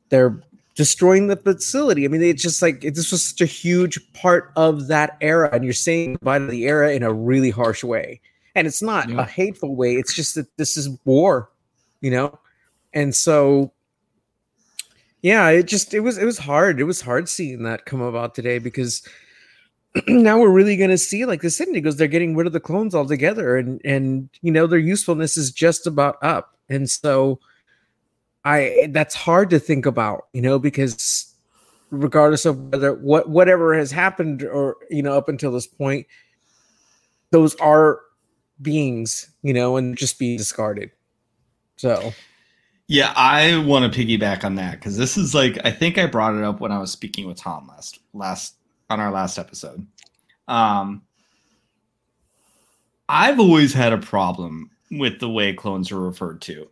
They're 0.08 0.40
destroying 0.74 1.26
the 1.28 1.36
facility. 1.36 2.04
I 2.04 2.08
mean, 2.08 2.22
it's 2.22 2.42
just 2.42 2.62
like 2.62 2.80
this 2.80 3.10
was 3.12 3.22
such 3.26 3.40
a 3.40 3.46
huge 3.46 4.00
part 4.14 4.50
of 4.56 4.88
that 4.88 5.16
era, 5.20 5.50
and 5.52 5.62
you're 5.64 5.72
saying 5.72 6.14
goodbye 6.14 6.38
to 6.38 6.46
the 6.46 6.64
era 6.66 6.92
in 6.92 7.02
a 7.02 7.12
really 7.12 7.50
harsh 7.50 7.84
way. 7.84 8.20
And 8.54 8.66
it's 8.66 8.82
not 8.82 9.08
Yeah. 9.10 9.20
a 9.20 9.24
hateful 9.24 9.76
way. 9.76 9.96
It's 9.96 10.14
just 10.14 10.34
that 10.36 10.46
this 10.56 10.76
is 10.78 10.88
war, 11.04 11.50
you 12.00 12.10
know. 12.10 12.38
And 12.94 13.14
so, 13.14 13.72
yeah, 15.26 15.48
it 15.48 15.66
just 15.66 15.92
it 15.92 16.00
was 16.00 16.18
it 16.18 16.24
was 16.24 16.38
hard. 16.38 16.78
It 16.78 16.84
was 16.84 17.00
hard 17.00 17.28
seeing 17.28 17.64
that 17.64 17.84
come 17.84 18.00
about 18.00 18.36
today 18.36 18.60
because 18.60 19.02
now 20.06 20.38
we're 20.38 20.52
really 20.52 20.76
going 20.76 20.90
to 20.90 20.96
see 20.96 21.24
like 21.24 21.40
the 21.40 21.50
Sydney 21.50 21.80
goes 21.80 21.96
they're 21.96 22.06
getting 22.06 22.36
rid 22.36 22.46
of 22.46 22.52
the 22.52 22.60
clones 22.60 22.94
altogether 22.94 23.56
and 23.56 23.80
and 23.84 24.30
you 24.42 24.52
know 24.52 24.68
their 24.68 24.78
usefulness 24.78 25.36
is 25.36 25.50
just 25.50 25.84
about 25.84 26.22
up. 26.22 26.54
And 26.68 26.88
so 26.88 27.40
i 28.44 28.86
that's 28.90 29.16
hard 29.16 29.50
to 29.50 29.58
think 29.58 29.86
about 29.86 30.28
you 30.32 30.40
know 30.40 30.60
because 30.60 31.34
regardless 31.90 32.44
of 32.44 32.60
whether 32.70 32.94
what 32.94 33.28
whatever 33.28 33.74
has 33.74 33.90
happened 33.90 34.44
or 34.44 34.76
you 34.90 35.02
know 35.02 35.18
up 35.18 35.28
until 35.28 35.50
this 35.50 35.66
point 35.66 36.06
those 37.32 37.56
are 37.56 38.02
beings 38.62 39.28
you 39.42 39.52
know 39.52 39.76
and 39.76 39.98
just 39.98 40.20
be 40.20 40.36
discarded. 40.36 40.92
So 41.78 42.12
Yeah, 42.88 43.12
I 43.16 43.58
want 43.58 43.92
to 43.92 43.98
piggyback 43.98 44.44
on 44.44 44.54
that 44.56 44.72
because 44.72 44.96
this 44.96 45.16
is 45.16 45.34
like 45.34 45.58
I 45.64 45.72
think 45.72 45.98
I 45.98 46.06
brought 46.06 46.36
it 46.36 46.44
up 46.44 46.60
when 46.60 46.70
I 46.70 46.78
was 46.78 46.92
speaking 46.92 47.26
with 47.26 47.36
Tom 47.36 47.66
last 47.66 47.98
last 48.14 48.54
on 48.88 49.00
our 49.00 49.10
last 49.10 49.38
episode. 49.38 49.84
Um, 50.46 51.02
I've 53.08 53.40
always 53.40 53.72
had 53.74 53.92
a 53.92 53.98
problem 53.98 54.70
with 54.92 55.18
the 55.18 55.28
way 55.28 55.52
clones 55.52 55.90
are 55.90 56.00
referred 56.00 56.40
to, 56.42 56.68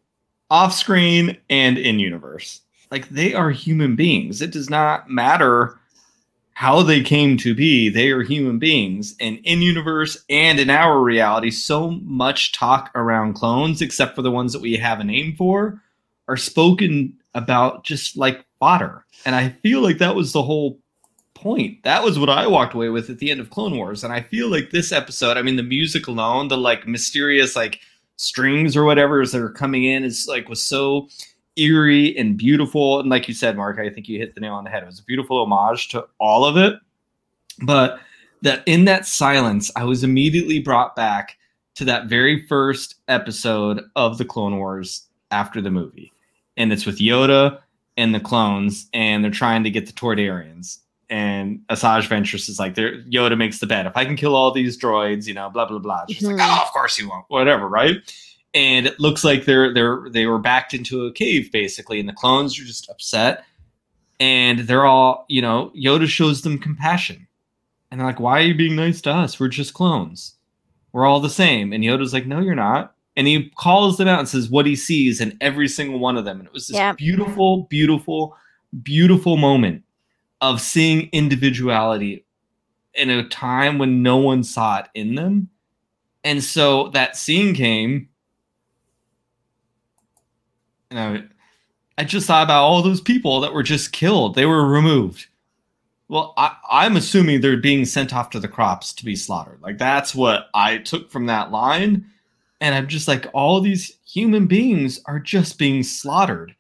off 0.51 0.73
screen 0.73 1.37
and 1.51 1.79
in 1.79 1.99
universe. 1.99 2.61
Like 2.93 3.09
they 3.09 3.35
are 3.35 3.51
human 3.51 3.97
beings. 3.97 4.41
It 4.41 4.53
does 4.53 4.71
not 4.71 5.11
matter 5.11 5.81
how 6.53 6.85
they 6.85 7.03
came 7.03 7.37
to 7.39 7.57
be. 7.57 7.89
They 7.89 8.11
are 8.11 8.23
human 8.23 8.61
beings, 8.61 9.17
and 9.19 9.41
in 9.43 9.63
universe 9.63 10.25
and 10.31 10.61
in 10.61 10.71
our 10.71 11.01
reality, 11.01 11.51
so 11.51 11.91
much 11.91 12.53
talk 12.53 12.93
around 12.95 13.33
clones, 13.35 13.83
except 13.83 14.15
for 14.15 14.23
the 14.23 14.31
ones 14.31 14.53
that 14.53 14.63
we 14.63 14.77
have 14.77 15.01
a 15.01 15.05
name 15.05 15.35
for 15.35 15.81
are 16.29 16.37
spoken 16.37 17.17
about 17.35 17.85
just 17.85 18.17
like 18.17 18.45
fodder. 18.59 19.05
And 19.27 19.35
I 19.35 19.51
feel 19.63 19.81
like 19.81 19.99
that 19.99 20.15
was 20.15 20.33
the 20.33 20.43
whole 20.43 20.79
point. 21.35 21.83
That 21.83 22.03
was 22.03 22.19
what 22.19 22.31
I 22.31 22.47
walked 22.47 22.75
away 22.75 22.89
with 22.89 23.11
at 23.11 23.19
the 23.19 23.31
end 23.31 23.41
of 23.41 23.51
Clone 23.51 23.77
Wars. 23.77 24.05
And 24.05 24.13
I 24.13 24.23
feel 24.23 24.49
like 24.49 24.71
this 24.71 24.93
episode, 24.93 25.37
I 25.37 25.43
mean, 25.43 25.57
the 25.57 25.63
music 25.63 26.07
alone, 26.07 26.49
the 26.49 26.57
like 26.57 26.87
mysterious 26.87 27.55
like 27.55 27.81
strings 28.17 28.77
or 28.77 28.85
whatever 28.85 29.21
as 29.21 29.33
they're 29.33 29.51
coming 29.51 29.85
in 29.85 30.05
is 30.05 30.27
like 30.29 30.49
was 30.49 30.63
so 30.63 31.09
eerie 31.57 32.17
and 32.17 32.37
beautiful. 32.37 33.01
And 33.01 33.11
like 33.11 33.29
you 33.29 33.35
said, 33.35 33.57
Mark, 33.57 33.79
I 33.79 33.91
think 33.91 34.09
you 34.09 34.19
hit 34.19 34.35
the 34.35 34.41
nail 34.41 34.55
on 34.55 34.65
the 34.65 34.71
head. 34.71 34.83
It 34.83 34.87
was 34.87 35.01
a 35.01 35.05
beautiful 35.05 35.43
homage 35.43 35.89
to 35.89 36.07
all 36.19 36.45
of 36.45 36.57
it. 36.57 36.75
But 37.63 38.01
that 38.43 38.63
in 38.67 38.85
that 38.87 39.07
silence, 39.07 39.71
I 39.77 39.85
was 39.85 40.05
immediately 40.05 40.61
brought 40.61 40.97
back 40.97 41.37
to 41.75 41.85
that 41.85 42.07
very 42.07 42.47
first 42.47 42.97
episode 43.09 43.83
of 43.97 44.19
the 44.19 44.25
Clone 44.25 44.59
Wars 44.59 45.09
after 45.31 45.61
the 45.61 45.71
movie. 45.71 46.13
And 46.57 46.73
it's 46.73 46.87
with 46.87 46.99
Yoda 46.99 47.61
and 47.97 48.15
the 48.15 48.21
clones, 48.21 48.89
and 48.93 49.23
they're 49.25 49.31
trying 49.31 49.65
to 49.65 49.71
get 49.71 49.87
the 49.87 49.93
Toydarians. 49.93 50.79
and 51.11 51.61
Asajj 51.69 52.09
Ventress 52.09 52.49
is 52.49 52.59
like, 52.59 52.75
there. 52.77 53.03
Yoda 53.03 53.37
makes 53.37 53.59
the 53.59 53.67
bet. 53.67 53.85
If 53.87 53.95
I 53.95 54.07
can 54.07 54.17
kill 54.17 54.35
all 54.35 54.51
these 54.51 54.77
droids, 54.79 55.27
you 55.27 55.35
know, 55.35 55.51
blah 55.51 55.67
blah 55.67 55.79
blah. 55.79 56.05
She's 56.09 56.23
Mhm. 56.27 56.39
like, 56.39 56.49
oh, 56.49 56.63
of 56.63 56.73
course 56.73 56.99
you 56.99 57.09
won't. 57.11 57.27
Whatever, 57.29 57.69
right? 57.69 57.97
And 58.55 58.87
it 58.87 58.99
looks 58.99 59.23
like 59.23 59.45
they're 59.45 59.73
they're 59.75 60.09
they 60.11 60.25
were 60.27 60.39
backed 60.39 60.73
into 60.73 61.05
a 61.05 61.13
cave 61.13 61.53
basically, 61.53 62.01
and 62.01 62.09
the 62.09 62.15
clones 62.15 62.59
are 62.59 62.65
just 62.65 62.89
upset, 62.89 63.45
and 64.19 64.61
they're 64.61 64.87
all, 64.87 65.27
you 65.29 65.43
know, 65.43 65.71
Yoda 65.77 66.07
shows 66.09 66.41
them 66.41 66.59
compassion, 66.59 67.27
and 67.91 68.01
they're 68.01 68.07
like, 68.07 68.19
why 68.19 68.39
are 68.39 68.45
you 68.47 68.55
being 68.55 68.75
nice 68.75 69.03
to 69.03 69.13
us? 69.13 69.39
We're 69.39 69.49
just 69.49 69.75
clones. 69.75 70.35
We're 70.93 71.05
all 71.07 71.21
the 71.21 71.29
same. 71.31 71.73
And 71.75 71.85
Yoda's 71.85 72.15
like, 72.15 72.27
no, 72.27 72.41
you're 72.41 72.55
not. 72.55 72.94
And 73.17 73.27
he 73.27 73.51
calls 73.57 73.97
them 73.97 74.09
out 74.09 74.19
and 74.19 74.29
says 74.29 74.49
what 74.51 74.67
he 74.67 74.75
sees 74.75 75.21
in 75.21 75.37
every 75.41 75.69
single 75.69 75.99
one 76.01 76.17
of 76.17 76.25
them. 76.25 76.39
And 76.41 76.47
it 76.47 76.53
was 76.53 76.67
this 76.69 76.77
Yeah. 76.77 76.93
beautiful, 76.93 77.63
beautiful, 77.71 78.37
beautiful 78.83 79.37
moment 79.37 79.85
of 80.41 80.61
seeing 80.61 81.09
individuality 81.13 82.25
in 82.95 83.11
a 83.11 83.29
time 83.29 83.79
when 83.79 84.03
no 84.03 84.17
one 84.17 84.43
saw 84.43 84.79
it 84.81 84.87
in 84.95 85.15
them. 85.15 85.49
And 86.25 86.43
so 86.43 86.89
that 86.89 87.17
scene 87.17 87.55
came. 87.55 88.09
And 90.91 90.99
I, 90.99 92.03
I 92.03 92.05
just 92.05 92.27
thought 92.27 92.45
about 92.45 92.63
all 92.63 92.83
those 92.83 93.01
people 93.01 93.41
that 93.41 93.53
were 93.53 93.63
just 93.63 93.93
killed. 93.93 94.35
They 94.35 94.47
were 94.47 94.67
removed. 94.67 95.27
Well, 96.09 96.35
I, 96.37 96.57
I'm 96.71 96.97
assuming 96.97 97.41
they're 97.41 97.57
being 97.57 97.85
sent 97.85 98.15
off 98.15 98.31
to 98.31 98.41
the 98.41 98.49
crops 98.49 98.93
to 98.95 99.05
be 99.05 99.17
slaughtered. 99.17 99.61
Like 99.63 99.79
that's 99.79 100.15
what 100.15 100.49
I 100.53 100.79
took 100.79 101.11
from 101.11 101.27
that 101.27 101.51
line. 101.51 102.07
And 102.65 102.75
I'm 102.75 102.87
just 102.87 103.09
like, 103.09 103.27
all 103.35 103.61
these 103.61 103.99
human 104.07 104.47
beings 104.47 104.99
are 105.05 105.21
just 105.21 105.59
being 105.59 105.83
slaughtered. 105.83 106.57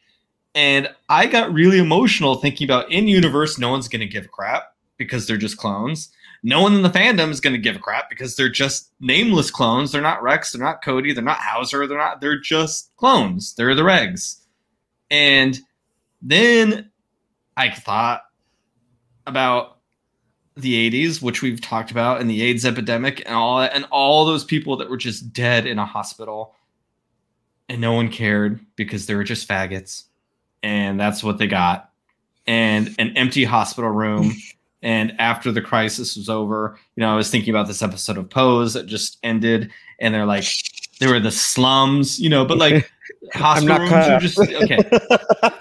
And 0.54 0.90
I 1.08 1.24
got 1.26 1.50
really 1.50 1.78
emotional 1.78 2.34
thinking 2.34 2.66
about 2.66 2.92
in 2.92 3.08
universe, 3.08 3.58
no 3.58 3.70
one's 3.70 3.88
going 3.88 4.00
to 4.00 4.06
give 4.06 4.26
a 4.26 4.28
crap 4.28 4.74
because 4.98 5.26
they're 5.26 5.38
just 5.38 5.56
clones. 5.56 6.12
No 6.42 6.60
one 6.60 6.74
in 6.74 6.82
the 6.82 6.90
fandom 6.90 7.30
is 7.30 7.40
going 7.40 7.54
to 7.54 7.58
give 7.58 7.76
a 7.76 7.78
crap 7.78 8.10
because 8.10 8.36
they're 8.36 8.50
just 8.50 8.92
nameless 9.00 9.50
clones. 9.50 9.92
They're 9.92 10.02
not 10.02 10.22
Rex. 10.22 10.52
They're 10.52 10.62
not 10.62 10.84
Cody. 10.84 11.14
They're 11.14 11.24
not 11.24 11.38
Hauser. 11.38 11.86
They're 11.86 11.96
not. 11.96 12.20
They're 12.20 12.38
just 12.38 12.94
clones. 12.98 13.54
They're 13.54 13.74
the 13.74 13.80
regs. 13.80 14.42
And 15.10 15.58
then 16.20 16.90
I 17.56 17.70
thought 17.70 18.24
about 19.26 19.73
the 20.56 20.90
80s, 20.90 21.20
which 21.20 21.42
we've 21.42 21.60
talked 21.60 21.90
about, 21.90 22.20
and 22.20 22.30
the 22.30 22.42
AIDS 22.42 22.64
epidemic 22.64 23.22
and 23.26 23.34
all 23.34 23.60
that, 23.60 23.74
and 23.74 23.86
all 23.90 24.24
those 24.24 24.44
people 24.44 24.76
that 24.76 24.88
were 24.88 24.96
just 24.96 25.32
dead 25.32 25.66
in 25.66 25.78
a 25.78 25.86
hospital 25.86 26.54
and 27.68 27.80
no 27.80 27.92
one 27.92 28.10
cared 28.10 28.60
because 28.76 29.06
they 29.06 29.14
were 29.14 29.24
just 29.24 29.48
faggots. 29.48 30.04
And 30.62 30.98
that's 30.98 31.22
what 31.22 31.38
they 31.38 31.46
got. 31.46 31.90
And 32.46 32.94
an 32.98 33.16
empty 33.16 33.44
hospital 33.44 33.90
room. 33.90 34.32
and 34.82 35.14
after 35.18 35.50
the 35.50 35.62
crisis 35.62 36.16
was 36.16 36.28
over, 36.28 36.78
you 36.96 37.00
know, 37.00 37.12
I 37.12 37.16
was 37.16 37.30
thinking 37.30 37.50
about 37.50 37.66
this 37.66 37.82
episode 37.82 38.18
of 38.18 38.28
Pose 38.28 38.74
that 38.74 38.86
just 38.86 39.18
ended, 39.22 39.70
and 39.98 40.14
they're 40.14 40.26
like, 40.26 40.44
they 41.00 41.06
were 41.06 41.20
the 41.20 41.30
slums, 41.30 42.20
you 42.20 42.28
know, 42.28 42.44
but 42.44 42.58
like 42.58 42.90
hospital 43.32 43.78
rooms 43.78 43.92
up. 43.92 44.20
just 44.20 44.38
okay. 44.38 44.78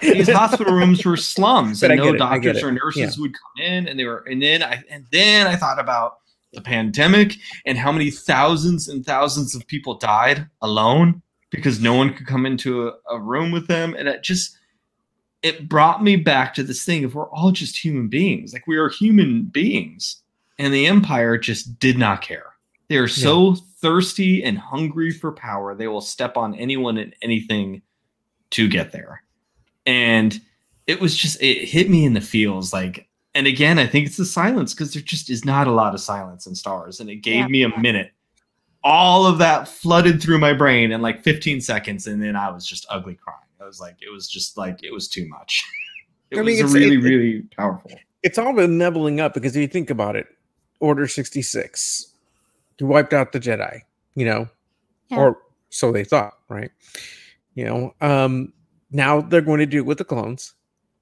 These 0.00 0.30
hospital 0.30 0.74
rooms 0.74 1.04
were 1.04 1.16
slums 1.16 1.80
But 1.80 1.92
and 1.92 2.00
no 2.00 2.14
it, 2.14 2.18
doctors 2.18 2.62
or 2.62 2.72
nurses 2.72 3.18
would 3.18 3.32
come 3.32 3.64
in 3.64 3.88
and 3.88 3.98
they 3.98 4.04
were 4.04 4.24
and 4.28 4.42
then 4.42 4.62
i 4.62 4.82
and 4.90 5.06
then 5.10 5.46
i 5.46 5.56
thought 5.56 5.78
about 5.78 6.18
the 6.54 6.60
pandemic 6.60 7.36
and 7.66 7.76
how 7.76 7.92
many 7.92 8.10
thousands 8.10 8.88
and 8.88 9.04
thousands 9.04 9.54
of 9.54 9.66
people 9.66 9.94
died 9.94 10.46
alone 10.62 11.20
because 11.50 11.80
no 11.80 11.94
one 11.94 12.14
could 12.14 12.26
come 12.26 12.46
into 12.46 12.88
a, 12.88 12.92
a 13.10 13.20
room 13.20 13.50
with 13.52 13.66
them. 13.66 13.94
And 13.98 14.08
it 14.08 14.22
just 14.22 14.56
it 15.42 15.68
brought 15.68 16.02
me 16.02 16.16
back 16.16 16.54
to 16.54 16.62
this 16.62 16.84
thing 16.84 17.04
of 17.04 17.14
we're 17.14 17.28
all 17.30 17.52
just 17.52 17.84
human 17.84 18.08
beings. 18.08 18.52
Like 18.52 18.66
we 18.66 18.76
are 18.76 18.88
human 18.88 19.44
beings 19.44 20.22
and 20.58 20.72
the 20.72 20.86
empire 20.86 21.36
just 21.36 21.78
did 21.78 21.98
not 21.98 22.22
care. 22.22 22.46
They 22.88 22.96
are 22.96 23.08
so 23.08 23.56
thirsty 23.84 24.42
and 24.42 24.56
hungry 24.58 25.10
for 25.10 25.30
power 25.30 25.74
they 25.74 25.86
will 25.88 26.00
step 26.00 26.36
on 26.38 26.54
anyone 26.54 26.96
and 26.96 27.14
anything 27.20 27.82
to 28.50 28.66
get 28.68 28.92
there. 28.92 29.22
And 29.84 30.40
it 30.86 31.00
was 31.00 31.14
just 31.14 31.42
it 31.42 31.68
hit 31.68 31.90
me 31.90 32.06
in 32.06 32.14
the 32.14 32.20
feels 32.22 32.72
like 32.72 33.06
and 33.34 33.46
again 33.46 33.78
i 33.78 33.86
think 33.86 34.06
it's 34.06 34.16
the 34.16 34.24
silence 34.24 34.72
because 34.72 34.94
there 34.94 35.02
just 35.02 35.28
is 35.28 35.44
not 35.44 35.66
a 35.66 35.70
lot 35.72 35.92
of 35.94 36.00
silence 36.00 36.46
in 36.46 36.54
stars 36.54 37.00
and 37.00 37.10
it 37.10 37.16
gave 37.16 37.40
Yeah. 37.42 37.48
me 37.48 37.62
a 37.64 37.78
minute. 37.80 38.12
All 38.82 39.26
of 39.26 39.38
that 39.38 39.66
flooded 39.68 40.22
through 40.22 40.38
my 40.38 40.52
brain 40.52 40.92
in 40.92 41.00
like 41.02 41.22
15 41.22 41.60
seconds 41.60 42.06
and 42.06 42.22
then 42.22 42.36
i 42.36 42.50
was 42.50 42.66
just 42.66 42.86
ugly 42.88 43.14
crying. 43.16 43.38
I 43.60 43.64
was 43.66 43.80
like 43.80 43.96
it 44.00 44.10
was 44.10 44.28
just 44.28 44.56
like 44.56 44.82
it 44.82 44.92
was 44.92 45.08
too 45.08 45.28
much. 45.28 45.62
It 46.30 46.38
I 46.38 46.42
mean, 46.42 46.62
was 46.64 46.72
it's- 46.72 46.74
really 46.74 46.96
it- 46.96 47.08
really 47.10 47.42
powerful. 47.56 47.90
it's 48.22 48.38
all 48.38 48.54
been 48.54 48.78
leveling 48.78 49.20
up 49.20 49.34
because 49.34 49.54
if 49.54 49.60
you 49.60 49.68
think 49.68 49.90
about 49.90 50.16
it, 50.16 50.26
Order 50.80 51.06
66, 51.06 52.13
you 52.78 52.86
wiped 52.86 53.12
out 53.12 53.32
the 53.32 53.40
Jedi, 53.40 53.80
you 54.14 54.24
know, 54.24 54.48
Yeah. 55.08 55.18
or 55.18 55.38
so 55.70 55.92
they 55.92 56.04
thought, 56.04 56.34
right? 56.48 56.70
You 57.54 57.64
know, 57.64 57.94
um, 58.00 58.52
now 58.90 59.20
they're 59.20 59.40
going 59.40 59.60
to 59.60 59.66
do 59.66 59.78
it 59.78 59.86
with 59.86 59.98
the 59.98 60.04
clones, 60.04 60.54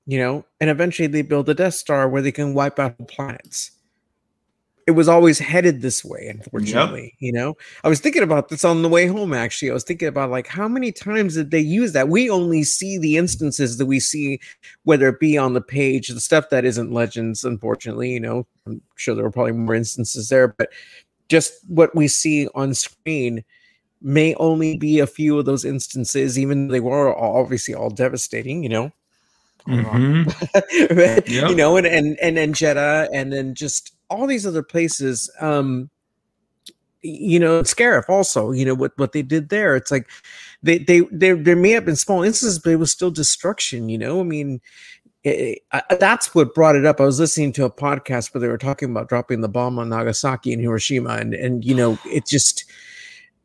you 0.06 0.18
know, 0.18 0.44
and 0.60 0.70
eventually 0.70 1.08
they 1.08 1.22
build 1.22 1.48
a 1.48 1.54
Death 1.54 1.74
Star 1.74 2.08
where 2.08 2.22
they 2.22 2.32
can 2.32 2.54
wipe 2.54 2.78
out 2.78 2.98
the 2.98 3.04
planets. 3.04 3.70
It 4.84 4.92
was 4.92 5.08
always 5.08 5.38
headed 5.38 5.80
this 5.80 6.04
way, 6.04 6.26
unfortunately. 6.26 7.14
You 7.20 7.32
know, 7.32 7.54
I 7.84 7.88
was 7.88 8.00
thinking 8.00 8.24
about 8.24 8.48
this 8.48 8.64
on 8.64 8.82
the 8.82 8.88
way 8.88 9.06
home. 9.06 9.32
Actually, 9.32 9.70
I 9.70 9.74
was 9.74 9.84
thinking 9.84 10.08
about 10.08 10.30
like 10.30 10.48
how 10.48 10.66
many 10.66 10.90
times 10.90 11.34
did 11.34 11.52
they 11.52 11.60
use 11.60 11.92
that? 11.92 12.08
We 12.08 12.28
only 12.28 12.64
see 12.64 12.98
the 12.98 13.16
instances 13.16 13.78
that 13.78 13.86
we 13.86 14.00
see 14.00 14.40
whether 14.82 15.06
it 15.08 15.20
be 15.20 15.38
on 15.38 15.54
the 15.54 15.60
page, 15.60 16.08
the 16.08 16.18
stuff 16.20 16.50
that 16.50 16.64
isn't 16.64 16.90
legends, 16.90 17.44
unfortunately, 17.44 18.10
you 18.10 18.18
know, 18.18 18.44
I'm 18.66 18.82
sure 18.96 19.14
there 19.14 19.22
were 19.22 19.30
probably 19.30 19.52
more 19.52 19.76
instances 19.76 20.28
there, 20.30 20.48
but 20.48 20.70
just 21.32 21.52
what 21.68 21.90
we 21.96 22.06
see 22.08 22.46
on 22.54 22.74
screen 22.74 23.42
may 24.02 24.34
only 24.34 24.76
be 24.76 25.00
a 25.00 25.06
few 25.06 25.38
of 25.38 25.46
those 25.46 25.64
instances, 25.64 26.36
even 26.38 26.66
though 26.68 26.72
they 26.72 26.80
were 26.80 27.14
all, 27.14 27.40
obviously 27.42 27.74
all 27.74 27.88
devastating, 27.90 28.62
you 28.62 28.68
know. 28.68 28.92
Mhm. 29.66 30.26
you 31.28 31.40
Yep. 31.40 31.56
know, 31.56 31.76
and 31.78 31.86
and 31.86 32.18
and 32.20 32.36
then 32.36 32.52
Jedha, 32.52 33.08
and 33.14 33.32
then 33.32 33.54
just 33.54 33.94
all 34.10 34.26
these 34.26 34.44
other 34.46 34.62
places. 34.62 35.30
Um, 35.40 35.88
you 37.02 37.38
know, 37.38 37.62
Scarif 37.62 38.08
also, 38.08 38.50
you 38.52 38.64
know 38.66 38.74
what 38.74 38.92
what 38.98 39.12
they 39.12 39.22
did 39.22 39.48
there. 39.48 39.76
It's 39.76 39.90
like 39.90 40.08
they 40.62 40.78
they 40.78 41.00
there 41.12 41.36
there 41.36 41.56
may 41.56 41.70
have 41.70 41.84
been 41.86 41.96
small 41.96 42.22
instances, 42.24 42.58
but 42.58 42.72
it 42.72 42.80
was 42.82 42.90
still 42.92 43.10
destruction. 43.12 43.88
You 43.88 43.98
know, 43.98 44.20
I 44.20 44.24
mean. 44.24 44.60
It, 45.24 45.62
I, 45.70 45.82
that's 46.00 46.34
what 46.34 46.54
brought 46.54 46.74
it 46.74 46.84
up. 46.84 47.00
I 47.00 47.04
was 47.04 47.20
listening 47.20 47.52
to 47.52 47.64
a 47.64 47.70
podcast 47.70 48.34
where 48.34 48.40
they 48.40 48.48
were 48.48 48.58
talking 48.58 48.90
about 48.90 49.08
dropping 49.08 49.40
the 49.40 49.48
bomb 49.48 49.78
on 49.78 49.88
Nagasaki 49.88 50.52
and 50.52 50.60
Hiroshima, 50.60 51.10
and 51.10 51.34
and 51.34 51.64
you 51.64 51.74
know, 51.74 51.98
it 52.06 52.26
just 52.26 52.64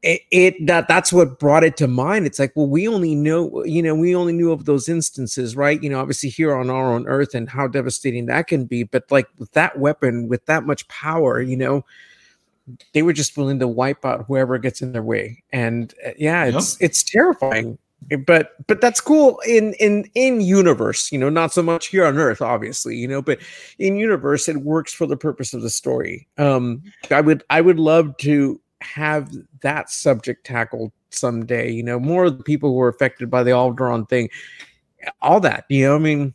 it, 0.04 0.22
it 0.32 0.66
that 0.68 0.88
that's 0.88 1.12
what 1.12 1.40
brought 1.40 1.64
it 1.64 1.78
to 1.78 1.88
mind. 1.88 2.26
It's 2.26 2.40
like, 2.40 2.54
well, 2.56 2.68
we 2.68 2.88
only 2.88 3.16
know, 3.16 3.64
you 3.64 3.82
know, 3.82 3.96
we 3.96 4.16
only 4.16 4.34
knew 4.34 4.52
of 4.52 4.66
those 4.66 4.88
instances, 4.88 5.56
right? 5.56 5.82
You 5.82 5.90
know, 5.90 6.00
obviously 6.00 6.30
here 6.30 6.56
on 6.56 6.70
our 6.70 6.94
own 6.94 7.08
Earth 7.08 7.34
and 7.34 7.50
how 7.50 7.68
devastating 7.68 8.28
that 8.28 8.48
can 8.48 8.66
be. 8.66 8.84
But 8.84 9.12
like 9.12 9.28
with 9.38 9.52
that 9.54 9.80
weapon, 9.80 10.28
with 10.28 10.46
that 10.46 10.64
much 10.64 10.88
power, 10.88 11.42
you 11.42 11.58
know, 11.58 11.84
they 12.94 13.02
were 13.02 13.14
just 13.14 13.38
willing 13.38 13.60
to 13.60 13.68
wipe 13.68 14.06
out 14.06 14.26
whoever 14.28 14.58
gets 14.58 14.82
in 14.82 14.92
their 14.92 15.04
way. 15.04 15.44
And 15.52 15.94
uh, 16.06 16.12
yeah, 16.18 16.46
it's 16.46 16.80
it's 16.80 17.04
terrifying. 17.04 17.78
But 18.26 18.52
but 18.68 18.80
that's 18.80 19.02
cool 19.02 19.40
in 19.46 19.74
in 19.74 20.10
in 20.16 20.40
universe, 20.40 21.12
you 21.12 21.18
know, 21.18 21.30
not 21.30 21.52
so 21.52 21.62
much 21.62 21.88
here 21.88 22.06
on 22.06 22.18
Earth, 22.18 22.42
obviously, 22.42 22.96
you 22.96 23.08
know, 23.08 23.22
but 23.22 23.40
in 23.80 23.98
universe, 23.98 24.48
it 24.48 24.58
works 24.58 24.94
for 24.94 25.06
the 25.06 25.18
purpose 25.18 25.54
of 25.54 25.62
the 25.62 25.70
story. 25.70 26.28
Um, 26.38 26.84
I 27.12 27.20
would 27.22 27.44
I 27.50 27.60
would 27.60 27.80
love 27.80 28.16
to 28.18 28.62
have 28.82 29.32
that 29.62 29.90
subject 29.90 30.46
tackled 30.46 30.94
someday. 31.10 31.70
You 31.70 31.84
know, 31.84 32.00
more 32.00 32.26
of 32.26 32.38
the 32.38 32.44
people 32.44 32.72
who 32.72 32.80
are 32.80 32.88
affected 32.88 33.30
by 33.30 33.44
the 33.44 33.52
Alderaan 33.52 34.08
thing, 34.08 34.30
all 35.22 35.42
that. 35.42 35.66
You 35.68 35.88
know, 35.88 35.96
I 35.96 36.00
mean, 36.00 36.34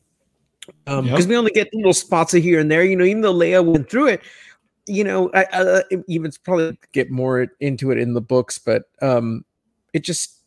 um, 0.86 1.04
because 1.04 1.20
Yep. 1.20 1.28
we 1.28 1.36
only 1.36 1.52
get 1.52 1.72
little 1.72 1.94
spots 1.94 2.34
of 2.34 2.42
here 2.42 2.60
and 2.60 2.70
there. 2.70 2.84
You 2.84 2.96
know, 2.96 3.04
even 3.04 3.22
though 3.22 3.34
Leia 3.34 3.64
went 3.64 3.88
through 3.88 4.08
it, 4.08 4.22
you 4.86 5.04
know, 5.04 5.30
I, 5.32 5.46
I 5.52 5.82
even 6.08 6.32
probably 6.44 6.76
get 6.92 7.10
more 7.10 7.46
into 7.60 7.90
it 7.92 7.98
in 7.98 8.14
the 8.14 8.20
books, 8.20 8.58
but 8.58 8.84
um, 9.00 9.44
it 9.92 10.04
just 10.04 10.41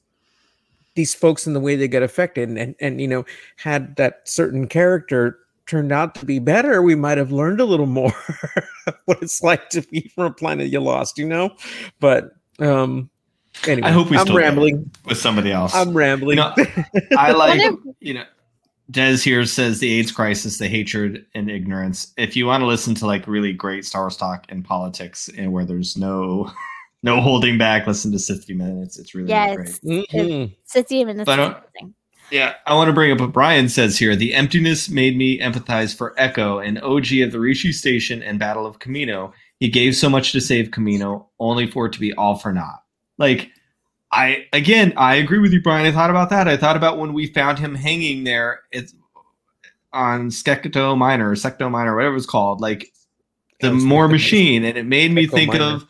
these 0.95 1.13
folks 1.13 1.45
and 1.45 1.55
the 1.55 1.59
way 1.59 1.75
they 1.75 1.87
get 1.87 2.03
affected 2.03 2.49
and, 2.49 2.57
and 2.57 2.75
and 2.79 2.99
you 3.01 3.07
know 3.07 3.23
had 3.57 3.95
that 3.97 4.27
certain 4.27 4.67
character 4.67 5.39
turned 5.67 5.91
out 5.91 6.15
to 6.15 6.25
be 6.25 6.39
better 6.39 6.81
we 6.81 6.95
might 6.95 7.17
have 7.17 7.31
learned 7.31 7.59
a 7.59 7.65
little 7.65 7.85
more 7.87 8.13
what 9.05 9.21
it's 9.21 9.41
like 9.41 9.69
to 9.69 9.81
be 9.81 10.11
from 10.13 10.25
a 10.25 10.31
planet 10.31 10.69
you 10.69 10.79
lost 10.79 11.17
you 11.17 11.25
know? 11.27 11.49
But 11.99 12.31
um 12.59 13.09
anyway 13.67 13.87
I 13.87 13.91
hope 13.91 14.09
we 14.09 14.17
i'm 14.17 14.25
still 14.25 14.37
rambling. 14.37 14.89
with 15.05 15.17
somebody 15.17 15.51
else. 15.51 15.73
I'm 15.73 15.95
rambling. 15.95 16.37
You 16.37 16.43
know, 16.43 16.53
I 17.17 17.31
like, 17.33 17.59
Wonder- 17.59 17.81
you 17.99 18.13
know, 18.13 18.25
Des 18.91 19.17
here 19.17 19.45
says 19.45 19.79
the 19.79 19.91
AIDS 19.93 20.11
crisis, 20.11 20.59
the 20.59 20.67
hatred 20.67 21.25
and 21.33 21.49
ignorance. 21.49 22.13
If 22.17 22.35
you 22.35 22.45
want 22.45 22.61
to 22.61 22.67
listen 22.67 22.93
to 22.95 23.07
like 23.07 23.27
really 23.27 23.51
great 23.51 23.83
Star 23.85 24.03
Wars 24.03 24.15
talk 24.17 24.45
and 24.49 24.63
politics 24.63 25.29
and 25.37 25.51
where 25.51 25.65
there's 25.65 25.97
no 25.97 26.51
no 27.05 27.21
holding 27.21 27.57
back, 27.57 27.85
listen 27.87 28.11
to 28.11 28.19
60 28.19 28.53
minutes. 28.55 28.97
It's 28.99 29.13
really, 29.15 29.31
really 29.31 29.55
great. 29.55 29.79
Yes. 29.83 30.09
Mhm. 30.11 30.55
Sith 30.65 30.87
Demon. 30.87 31.23
But, 31.23 31.39
uh, 31.39 31.59
Yeah, 32.31 32.55
I 32.65 32.73
want 32.73 32.87
to 32.87 32.93
bring 32.93 33.11
up 33.11 33.19
what 33.19 33.31
Brian 33.31 33.69
says 33.69 33.99
here. 33.99 34.15
The 34.15 34.33
emptiness 34.33 34.89
made 34.89 35.15
me 35.15 35.39
empathize 35.39 35.95
for 35.95 36.15
Echo, 36.17 36.57
an 36.57 36.79
OG 36.79 37.21
of 37.21 37.31
the 37.31 37.39
Rishi 37.39 37.71
Station 37.71 38.23
and 38.23 38.39
Battle 38.39 38.65
of 38.65 38.79
Kamino. 38.79 39.31
He 39.59 39.69
gave 39.69 39.95
so 39.95 40.09
much 40.09 40.31
to 40.31 40.41
save 40.41 40.69
Kamino, 40.71 41.27
only 41.39 41.67
for 41.67 41.85
it 41.85 41.93
to 41.93 41.99
be 41.99 42.11
all 42.13 42.35
for 42.35 42.51
naught. 42.51 42.81
Like, 43.19 43.51
I 44.11 44.47
again, 44.51 44.91
I 44.97 45.15
agree 45.15 45.37
with 45.37 45.53
you, 45.53 45.61
Brian. 45.61 45.85
I 45.85 45.91
thought 45.91 46.09
about 46.09 46.31
that. 46.31 46.47
I 46.47 46.57
thought 46.57 46.75
about 46.75 46.97
when 46.97 47.13
we 47.13 47.27
found 47.27 47.59
him 47.59 47.75
hanging 47.75 48.23
there. 48.23 48.61
It's 48.71 48.95
on 49.93 50.29
Skekto 50.29 50.97
Minor, 50.97 51.29
or 51.29 51.35
Secto 51.35 51.69
Minor, 51.69 51.95
whatever 51.95 52.15
it's 52.15 52.25
called. 52.25 52.59
Like 52.59 52.91
the 53.61 53.71
More 53.71 54.07
Machine, 54.07 54.63
and 54.65 54.77
it 54.77 54.85
made 54.87 55.11
me 55.11 55.27
think 55.27 55.53
Minor. 55.53 55.63
of 55.75 55.85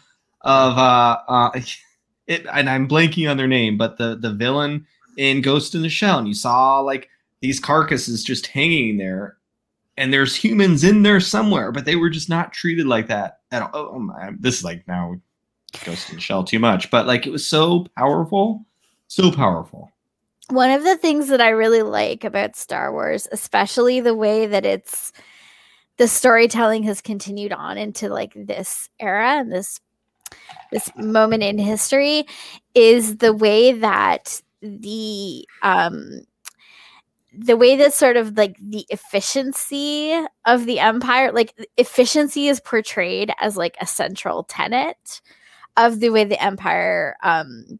of 0.45 0.77
uh, 0.77 1.17
uh, 1.27 1.59
it. 2.27 2.45
And 2.51 2.69
I'm 2.69 2.87
blanking 2.87 3.29
on 3.29 3.37
their 3.37 3.47
name, 3.47 3.77
but 3.77 3.97
the 3.97 4.15
the 4.15 4.31
villain 4.31 4.85
in 5.17 5.41
Ghost 5.41 5.75
in 5.75 5.81
the 5.81 5.89
Shell, 5.89 6.19
and 6.19 6.27
you 6.27 6.33
saw 6.33 6.79
like 6.79 7.09
these 7.41 7.59
carcasses 7.59 8.23
just 8.23 8.47
hanging 8.47 8.97
there, 8.97 9.37
and 9.97 10.13
there's 10.13 10.35
humans 10.35 10.83
in 10.83 11.03
there 11.03 11.19
somewhere, 11.19 11.71
but 11.71 11.85
they 11.85 11.95
were 11.95 12.09
just 12.09 12.29
not 12.29 12.53
treated 12.53 12.85
like 12.85 13.07
that 13.07 13.39
at 13.51 13.63
all. 13.63 13.91
Oh, 13.95 13.99
my, 13.99 14.31
this 14.39 14.59
is 14.59 14.63
like 14.63 14.87
now 14.87 15.15
Ghost 15.83 16.09
in 16.09 16.15
the 16.15 16.21
Shell 16.21 16.45
too 16.45 16.59
much, 16.59 16.89
but 16.89 17.07
like 17.07 17.25
it 17.25 17.31
was 17.31 17.47
so 17.47 17.87
powerful, 17.97 18.65
so 19.07 19.31
powerful. 19.31 19.91
One 20.49 20.69
of 20.69 20.83
the 20.83 20.95
things 20.95 21.27
that 21.29 21.41
I 21.41 21.49
really 21.49 21.81
like 21.81 22.23
about 22.23 22.55
Star 22.55 22.91
Wars, 22.91 23.27
especially 23.31 23.99
the 23.99 24.13
way 24.13 24.45
that 24.45 24.63
it's 24.63 25.11
the 25.97 26.07
storytelling 26.07 26.83
has 26.83 27.01
continued 27.01 27.51
on 27.51 27.77
into 27.77 28.09
like 28.09 28.33
this 28.35 28.89
era 28.99 29.39
and 29.39 29.51
this 29.51 29.79
this 30.71 30.89
moment 30.95 31.43
in 31.43 31.57
history 31.57 32.25
is 32.73 33.17
the 33.17 33.33
way 33.33 33.71
that 33.71 34.41
the 34.61 35.47
um 35.61 36.21
the 37.37 37.57
way 37.57 37.75
that 37.75 37.93
sort 37.93 38.17
of 38.17 38.37
like 38.37 38.55
the 38.59 38.85
efficiency 38.89 40.13
of 40.45 40.65
the 40.65 40.79
empire 40.79 41.31
like 41.31 41.53
efficiency 41.77 42.47
is 42.47 42.59
portrayed 42.59 43.31
as 43.39 43.57
like 43.57 43.75
a 43.81 43.85
central 43.85 44.43
tenet 44.43 45.21
of 45.77 45.99
the 45.99 46.09
way 46.09 46.23
the 46.23 46.41
empire 46.41 47.17
um 47.23 47.79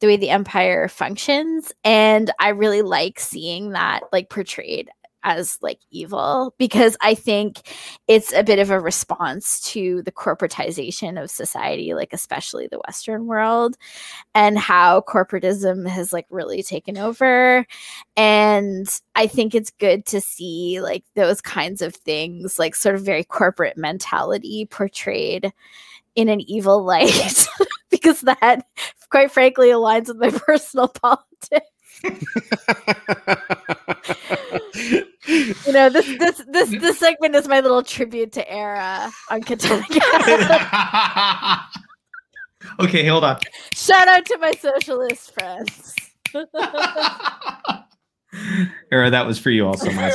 the 0.00 0.06
way 0.06 0.16
the 0.16 0.30
empire 0.30 0.88
functions. 0.88 1.72
And 1.84 2.30
i 2.40 2.48
really 2.48 2.82
like 2.82 3.20
seeing 3.20 3.70
that 3.70 4.00
like 4.12 4.30
portrayed 4.30 4.90
as 5.22 5.58
like 5.60 5.80
evil 5.90 6.54
because 6.58 6.96
I 7.00 7.14
think 7.14 7.60
it's 8.08 8.32
a 8.32 8.42
bit 8.42 8.58
of 8.58 8.70
a 8.70 8.80
response 8.80 9.60
to 9.72 10.02
the 10.02 10.12
corporatization 10.12 11.22
of 11.22 11.30
society, 11.30 11.94
like 11.94 12.12
especially 12.12 12.66
the 12.66 12.80
Western 12.86 13.26
world, 13.26 13.76
and 14.34 14.58
how 14.58 15.02
corporatism 15.02 15.88
has 15.88 16.12
like 16.12 16.26
really 16.30 16.62
taken 16.62 16.96
over. 16.98 17.66
And 18.16 18.88
I 19.14 19.26
think 19.26 19.54
it's 19.54 19.70
good 19.70 20.06
to 20.06 20.20
see 20.20 20.80
like 20.80 21.04
those 21.14 21.40
kinds 21.40 21.82
of 21.82 21.94
things, 21.94 22.58
like 22.58 22.74
sort 22.74 22.94
of 22.94 23.02
very 23.02 23.24
corporate 23.24 23.76
mentality 23.76 24.66
portrayed 24.70 25.52
in 26.16 26.28
an 26.28 26.40
evil 26.40 26.82
light 26.84 27.46
because 27.90 28.20
that 28.22 28.64
quite 29.10 29.30
frankly 29.30 29.68
aligns 29.68 30.08
with 30.08 30.18
my 30.18 30.30
personal 30.46 30.88
politics 30.88 31.66
you 35.26 35.72
know, 35.72 35.90
this 35.90 36.06
this 36.18 36.42
this 36.48 36.70
this 36.70 36.98
segment 36.98 37.34
is 37.34 37.46
my 37.48 37.60
little 37.60 37.82
tribute 37.82 38.32
to 38.32 38.50
Era 38.50 39.10
on 39.30 39.42
Katana. 39.42 39.82
okay, 42.80 43.06
hold 43.06 43.24
on. 43.24 43.38
Shout 43.74 44.08
out 44.08 44.24
to 44.26 44.38
my 44.38 44.52
socialist 44.52 45.34
friends. 45.34 45.94
Era, 48.92 49.10
that 49.10 49.26
was 49.26 49.38
for 49.38 49.50
you 49.50 49.66
also. 49.66 49.90
My 49.90 50.12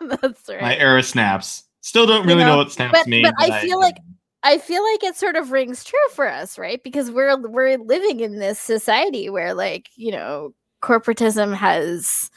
That's 0.20 0.48
right. 0.48 0.60
My 0.60 0.76
era 0.76 1.02
snaps. 1.02 1.64
Still 1.80 2.06
don't 2.06 2.26
really 2.26 2.40
you 2.40 2.46
know, 2.46 2.52
know, 2.52 2.58
what 2.58 2.72
snaps 2.72 2.98
but, 2.98 3.06
mean. 3.06 3.22
But, 3.22 3.34
but 3.38 3.50
I 3.50 3.60
feel 3.60 3.78
like 3.78 3.96
I 4.42 4.58
feel 4.58 4.82
like 4.92 5.04
it 5.04 5.16
sort 5.16 5.36
of 5.36 5.52
rings 5.52 5.84
true 5.84 5.98
for 6.12 6.28
us, 6.28 6.58
right? 6.58 6.82
Because 6.82 7.10
we're 7.10 7.36
we're 7.48 7.78
living 7.78 8.20
in 8.20 8.38
this 8.38 8.58
society 8.58 9.30
where, 9.30 9.54
like, 9.54 9.88
you 9.96 10.12
know, 10.12 10.54
corporatism 10.86 11.54
has 11.54 12.30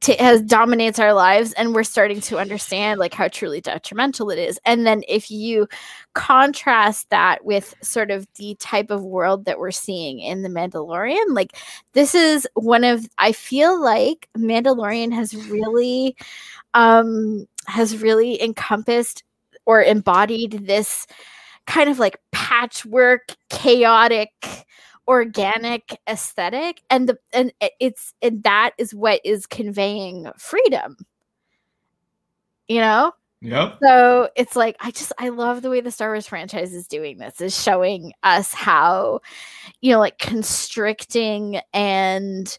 t- 0.00 0.16
has 0.18 0.42
dominates 0.42 0.98
our 0.98 1.14
lives 1.14 1.54
and 1.54 1.74
we're 1.74 1.82
starting 1.82 2.20
to 2.20 2.38
understand 2.38 3.00
like 3.00 3.14
how 3.14 3.26
truly 3.26 3.62
detrimental 3.62 4.28
it 4.28 4.38
is. 4.38 4.60
And 4.66 4.86
then 4.86 5.02
if 5.08 5.30
you 5.30 5.66
contrast 6.12 7.08
that 7.08 7.42
with 7.46 7.74
sort 7.80 8.10
of 8.10 8.28
the 8.34 8.54
type 8.56 8.90
of 8.90 9.02
world 9.02 9.46
that 9.46 9.58
we're 9.58 9.70
seeing 9.70 10.20
in 10.20 10.42
the 10.42 10.48
mandalorian 10.48 11.24
like 11.30 11.56
this 11.92 12.14
is 12.14 12.46
one 12.54 12.84
of 12.84 13.08
i 13.18 13.32
feel 13.32 13.82
like 13.82 14.28
mandalorian 14.38 15.12
has 15.12 15.34
really 15.48 16.14
um 16.74 17.48
has 17.66 18.00
really 18.00 18.40
encompassed 18.40 19.24
or 19.66 19.82
embodied 19.82 20.66
this 20.68 21.04
kind 21.66 21.90
of 21.90 21.98
like 21.98 22.20
patchwork 22.30 23.34
chaotic 23.48 24.30
organic 25.06 25.98
aesthetic 26.08 26.82
and 26.90 27.08
the 27.08 27.18
and 27.32 27.52
it's 27.80 28.14
and 28.22 28.42
that 28.42 28.72
is 28.78 28.94
what 28.94 29.20
is 29.24 29.46
conveying 29.46 30.30
freedom 30.36 30.96
you 32.68 32.80
know 32.80 33.12
Yep. 33.44 33.78
So 33.82 34.30
it's 34.36 34.56
like 34.56 34.74
I 34.80 34.90
just 34.90 35.12
I 35.18 35.28
love 35.28 35.60
the 35.60 35.68
way 35.68 35.82
the 35.82 35.90
Star 35.90 36.08
Wars 36.08 36.26
franchise 36.26 36.72
is 36.72 36.88
doing 36.88 37.18
this, 37.18 37.42
is 37.42 37.54
showing 37.54 38.14
us 38.22 38.54
how, 38.54 39.20
you 39.82 39.92
know, 39.92 39.98
like 39.98 40.18
constricting 40.18 41.60
and 41.74 42.56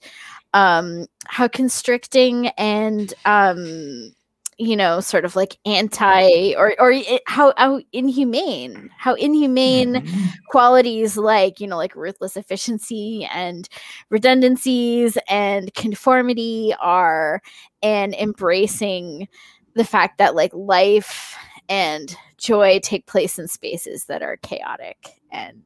um 0.53 1.07
how 1.25 1.47
constricting 1.47 2.49
and 2.49 3.15
um 3.25 4.13
you 4.57 4.75
know, 4.77 5.01
sort 5.01 5.25
of 5.25 5.35
like 5.35 5.57
anti 5.65 6.53
or 6.55 6.75
or 6.79 6.93
how 7.27 7.53
how 7.57 7.81
inhumane, 7.91 8.89
how 8.97 9.13
inhumane 9.15 9.95
mm-hmm. 9.95 10.25
qualities 10.49 11.17
like 11.17 11.59
you 11.59 11.67
know 11.67 11.77
like 11.77 11.95
ruthless 11.95 12.37
efficiency 12.37 13.27
and 13.33 13.67
redundancies 14.09 15.17
and 15.27 15.73
conformity 15.73 16.73
are, 16.79 17.41
and 17.83 18.13
embracing 18.15 19.27
the 19.73 19.83
fact 19.83 20.19
that 20.19 20.35
like 20.35 20.53
life 20.53 21.35
and 21.67 22.15
joy 22.37 22.79
take 22.81 23.07
place 23.07 23.37
in 23.37 23.47
spaces 23.47 24.05
that 24.05 24.21
are 24.21 24.37
chaotic 24.37 25.21
and 25.31 25.63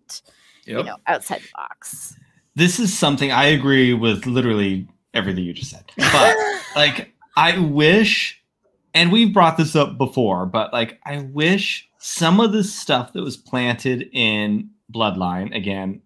yep. 0.66 0.80
you 0.80 0.84
know 0.84 0.98
outside 1.06 1.42
the 1.42 1.50
box. 1.56 2.16
This 2.56 2.80
is 2.80 2.98
something 2.98 3.32
I 3.32 3.46
agree 3.46 3.94
with 3.94 4.26
literally 4.26 4.88
everything 5.14 5.44
you 5.44 5.54
just 5.54 5.70
said, 5.72 5.86
but 5.96 6.36
like 6.76 7.14
I 7.38 7.60
wish 7.60 8.39
and 8.94 9.12
we've 9.12 9.34
brought 9.34 9.58
this 9.58 9.76
up 9.76 9.98
before, 9.98 10.46
but 10.46 10.74
like 10.74 11.00
I 11.06 11.20
wish 11.20 11.90
some 12.00 12.40
of 12.40 12.52
the 12.52 12.64
stuff 12.64 13.14
that 13.14 13.22
was 13.22 13.38
planted 13.38 14.10
in 14.14 14.70
Bloodline 14.94 15.56
again, 15.56 16.02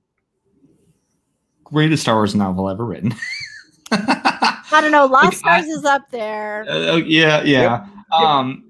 greatest 1.63 2.03
Star 2.03 2.15
Wars 2.15 2.35
novel 2.35 2.69
ever 2.69 2.85
written. 2.85 3.13
I 3.91 4.79
don't 4.81 4.91
know. 4.91 5.05
Lost 5.05 5.25
like, 5.25 5.33
Stars 5.35 5.65
I, 5.65 5.67
is 5.67 5.85
up 5.85 6.09
there. 6.09 6.65
Uh, 6.67 6.95
yeah, 6.97 7.43
yeah. 7.43 7.85
Yep. 8.11 8.21
Um, 8.21 8.65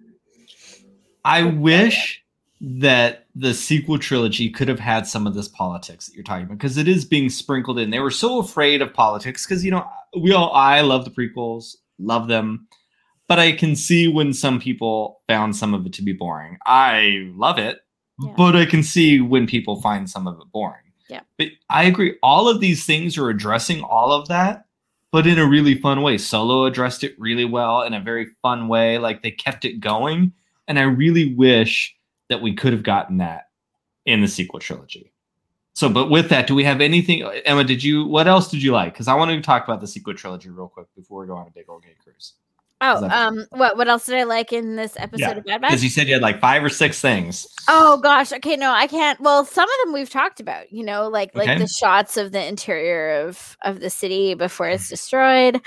I 1.25 1.43
wish 1.43 2.21
that 2.59 3.27
the 3.35 3.53
sequel 3.53 3.97
trilogy 3.97 4.49
could 4.49 4.67
have 4.67 4.79
had 4.79 5.07
some 5.07 5.25
of 5.25 5.33
this 5.33 5.47
politics 5.47 6.07
that 6.07 6.15
you're 6.15 6.23
talking 6.23 6.45
about 6.45 6.57
because 6.57 6.77
it 6.77 6.87
is 6.87 7.03
being 7.03 7.29
sprinkled 7.29 7.79
in. 7.79 7.89
They 7.89 7.99
were 7.99 8.11
so 8.11 8.39
afraid 8.39 8.81
of 8.81 8.93
politics 8.93 9.45
because 9.45 9.63
you 9.65 9.71
know 9.71 9.85
we 10.19 10.33
all 10.33 10.51
I 10.53 10.81
love 10.81 11.05
the 11.05 11.11
prequels, 11.11 11.77
love 11.99 12.27
them 12.27 12.67
but 13.33 13.39
I 13.39 13.51
can 13.51 13.75
see 13.75 14.07
when 14.07 14.31
some 14.31 14.59
people 14.59 15.21
found 15.27 15.55
some 15.55 15.73
of 15.73 15.87
it 15.87 15.93
to 15.93 16.03
be 16.03 16.13
boring. 16.13 16.59
I 16.67 17.31
love 17.33 17.57
it, 17.57 17.79
yeah. 18.21 18.31
but 18.37 18.55
I 18.55 18.67
can 18.67 18.83
see 18.83 19.21
when 19.21 19.47
people 19.47 19.81
find 19.81 20.07
some 20.07 20.27
of 20.27 20.39
it 20.39 20.51
boring. 20.53 20.83
Yeah. 21.09 21.21
But 21.39 21.47
I 21.67 21.85
agree. 21.85 22.15
All 22.21 22.47
of 22.47 22.59
these 22.59 22.85
things 22.85 23.17
are 23.17 23.29
addressing 23.29 23.81
all 23.81 24.11
of 24.13 24.27
that, 24.27 24.65
but 25.11 25.25
in 25.25 25.39
a 25.39 25.47
really 25.47 25.73
fun 25.73 26.03
way. 26.03 26.19
Solo 26.19 26.65
addressed 26.65 27.03
it 27.03 27.15
really 27.17 27.43
well 27.43 27.81
in 27.81 27.95
a 27.95 27.99
very 27.99 28.27
fun 28.43 28.67
way. 28.67 28.99
Like 28.99 29.23
they 29.23 29.31
kept 29.31 29.65
it 29.65 29.79
going. 29.79 30.31
And 30.67 30.77
I 30.77 30.83
really 30.83 31.33
wish 31.33 31.95
that 32.29 32.43
we 32.43 32.53
could 32.53 32.71
have 32.71 32.83
gotten 32.83 33.17
that 33.17 33.47
in 34.05 34.21
the 34.21 34.27
sequel 34.27 34.59
trilogy. 34.59 35.11
So, 35.73 35.89
but 35.89 36.11
with 36.11 36.29
that, 36.29 36.45
do 36.45 36.53
we 36.53 36.65
have 36.65 36.81
anything? 36.81 37.23
Emma, 37.45 37.63
did 37.63 37.83
you, 37.83 38.05
what 38.05 38.27
else 38.27 38.51
did 38.51 38.61
you 38.61 38.73
like? 38.73 38.93
Because 38.93 39.07
I 39.07 39.15
want 39.15 39.31
to 39.31 39.41
talk 39.41 39.63
about 39.63 39.81
the 39.81 39.87
sequel 39.87 40.13
trilogy 40.13 40.51
real 40.51 40.67
quick 40.67 40.85
before 40.95 41.21
we 41.21 41.25
go 41.25 41.35
on 41.35 41.47
a 41.47 41.49
big 41.49 41.65
old 41.67 41.81
gay 41.81 41.95
cruise. 42.03 42.33
Oh, 42.85 43.07
um, 43.09 43.45
what 43.51 43.77
what 43.77 43.87
else 43.87 44.07
did 44.07 44.15
I 44.15 44.23
like 44.23 44.51
in 44.51 44.75
this 44.75 44.97
episode 44.97 45.21
yeah, 45.21 45.37
of 45.37 45.45
Bad 45.45 45.61
Batch? 45.61 45.71
Because 45.71 45.83
you 45.85 45.89
said 45.89 46.07
you 46.07 46.13
had 46.13 46.21
like 46.21 46.41
five 46.41 46.61
or 46.61 46.67
six 46.67 46.99
things. 46.99 47.47
Oh 47.69 47.97
gosh, 48.03 48.33
okay, 48.33 48.57
no, 48.57 48.71
I 48.71 48.87
can't. 48.87 49.17
Well, 49.21 49.45
some 49.45 49.69
of 49.69 49.75
them 49.85 49.93
we've 49.93 50.09
talked 50.09 50.41
about. 50.41 50.69
You 50.73 50.83
know, 50.83 51.07
like 51.07 51.33
okay. 51.33 51.47
like 51.47 51.59
the 51.59 51.67
shots 51.67 52.17
of 52.17 52.33
the 52.33 52.45
interior 52.45 53.21
of 53.21 53.57
of 53.61 53.79
the 53.79 53.89
city 53.89 54.33
before 54.33 54.67
it's 54.67 54.89
destroyed. 54.89 55.61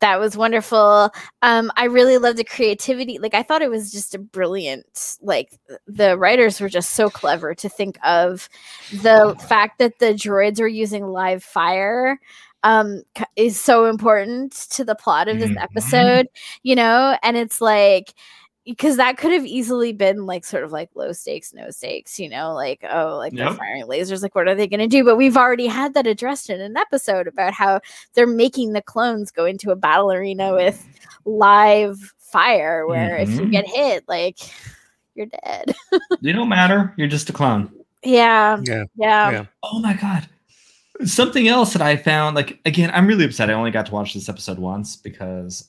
That 0.00 0.18
was 0.18 0.36
wonderful. 0.36 1.10
Um, 1.42 1.70
I 1.76 1.84
really 1.84 2.18
loved 2.18 2.38
the 2.38 2.44
creativity. 2.44 3.18
Like 3.18 3.34
I 3.34 3.44
thought 3.44 3.62
it 3.62 3.70
was 3.70 3.92
just 3.92 4.16
a 4.16 4.18
brilliant. 4.18 5.18
Like 5.22 5.56
the 5.86 6.18
writers 6.18 6.60
were 6.60 6.70
just 6.70 6.94
so 6.94 7.10
clever 7.10 7.54
to 7.54 7.68
think 7.68 7.96
of 8.04 8.48
the 8.90 9.36
fact 9.46 9.78
that 9.78 10.00
the 10.00 10.14
droids 10.14 10.58
were 10.58 10.66
using 10.66 11.06
live 11.06 11.44
fire 11.44 12.18
um 12.62 13.02
is 13.36 13.58
so 13.60 13.86
important 13.86 14.52
to 14.70 14.84
the 14.84 14.94
plot 14.94 15.28
of 15.28 15.38
this 15.40 15.50
Mhm. 15.50 15.62
episode 15.62 16.26
you 16.62 16.74
know 16.74 17.16
and 17.22 17.36
it's 17.36 17.60
like 17.60 18.14
because 18.66 18.98
that 18.98 19.16
could 19.16 19.32
have 19.32 19.46
easily 19.46 19.92
been 19.92 20.26
like 20.26 20.44
sort 20.44 20.62
of 20.64 20.70
like 20.70 20.90
low 20.94 21.12
stakes 21.12 21.54
no 21.54 21.70
stakes 21.70 22.20
you 22.20 22.28
know 22.28 22.52
like 22.52 22.84
oh 22.90 23.16
like 23.16 23.32
they're 23.32 23.46
Yep. 23.48 23.56
firing 23.56 23.84
lasers 23.84 24.22
like 24.22 24.34
what 24.34 24.46
are 24.48 24.54
they 24.54 24.66
going 24.68 24.80
to 24.80 24.86
do 24.86 25.02
but 25.04 25.16
we've 25.16 25.36
already 25.38 25.66
had 25.66 25.94
that 25.94 26.06
addressed 26.06 26.50
in 26.50 26.60
an 26.60 26.76
episode 26.76 27.26
about 27.26 27.54
how 27.54 27.80
they're 28.14 28.26
making 28.26 28.74
the 28.74 28.82
clones 28.82 29.30
go 29.30 29.46
into 29.46 29.70
a 29.70 29.76
battle 29.76 30.12
arena 30.12 30.52
with 30.54 30.86
live 31.24 31.96
fire 32.18 32.86
where 32.86 33.16
if 33.16 33.30
you 33.30 33.40
Mhm. 33.40 33.50
get 33.52 33.66
hit 33.66 34.04
like 34.08 34.38
you're 35.14 35.26
dead 35.26 35.74
You 36.20 36.32
don't 36.34 36.48
matter. 36.50 36.92
You're 36.96 37.08
just 37.08 37.30
a 37.30 37.32
clone. 37.32 37.72
yeah 38.04 38.58
Yeah. 38.62 38.84
yeah, 38.96 39.30
Yeah. 39.30 39.44
Oh 39.62 39.80
my 39.80 39.94
god. 39.94 40.28
Something 41.04 41.48
else 41.48 41.72
that 41.72 41.82
I 41.82 41.96
found, 41.96 42.36
like 42.36 42.60
again, 42.64 42.90
I'm 42.92 43.06
really 43.06 43.24
upset. 43.24 43.50
I 43.50 43.54
only 43.54 43.70
got 43.70 43.86
to 43.86 43.92
watch 43.92 44.14
this 44.14 44.28
episode 44.28 44.58
once 44.58 44.96
because 44.96 45.68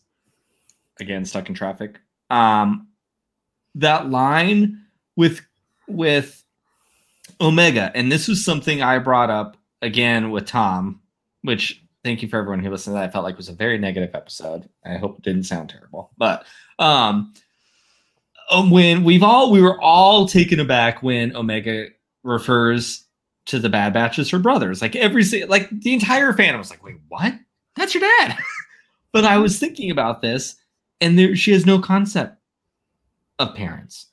again, 1.00 1.26
stuck 1.26 1.50
in 1.50 1.56
traffic. 1.56 2.00
Um 2.30 2.88
that 3.76 4.10
line 4.10 4.86
with 5.16 5.42
with 5.88 6.44
Omega, 7.40 7.92
and 7.96 8.12
this 8.12 8.28
was 8.28 8.44
something 8.44 8.82
I 8.82 9.00
brought 9.00 9.30
up 9.30 9.58
again 9.82 10.32
with 10.32 10.46
Tom, 10.46 11.02
which 11.44 11.82
thank 12.04 12.22
you 12.22 12.28
for 12.28 12.38
everyone 12.38 12.64
who 12.64 12.70
listened 12.70 12.96
to 12.96 13.00
that. 13.00 13.10
I 13.10 13.12
felt 13.12 13.24
like 13.24 13.38
was 13.38 13.50
a 13.50 13.54
very 13.54 13.78
negative 13.78 14.14
episode. 14.14 14.68
I 14.86 14.98
hope 14.98 15.20
it 15.20 15.24
didn't 15.24 15.44
sound 15.44 15.70
terrible. 15.70 16.12
But 16.18 16.46
um 16.80 17.34
um, 18.52 18.70
when 18.70 19.04
we've 19.04 19.24
all 19.24 19.52
we 19.52 19.62
were 19.62 19.80
all 19.82 20.28
taken 20.28 20.60
aback 20.60 21.02
when 21.02 21.36
Omega 21.36 21.88
refers 22.24 23.06
to 23.46 23.60
the 23.60 23.70
Bad 23.70 23.94
Batch 23.94 24.20
as 24.20 24.30
her 24.30 24.40
brothers. 24.40 24.82
Like 24.82 24.96
every 24.96 25.24
like 25.46 25.70
the 25.70 25.94
entire 25.94 26.34
fandom 26.34 26.60
was 26.60 26.70
like, 26.70 26.84
"Wait, 26.84 26.98
what? 27.08 27.34
That's 27.76 27.94
your 27.94 28.02
dad?" 28.02 28.38
but 29.12 29.26
I 29.26 29.38
was 29.38 29.60
thinking 29.60 29.92
about 29.92 30.22
this, 30.22 30.56
and 31.00 31.18
there 31.18 31.36
she 31.36 31.52
has 31.52 31.66
no 31.66 31.80
concept 31.80 32.38
of 33.40 33.56
parents 33.56 34.08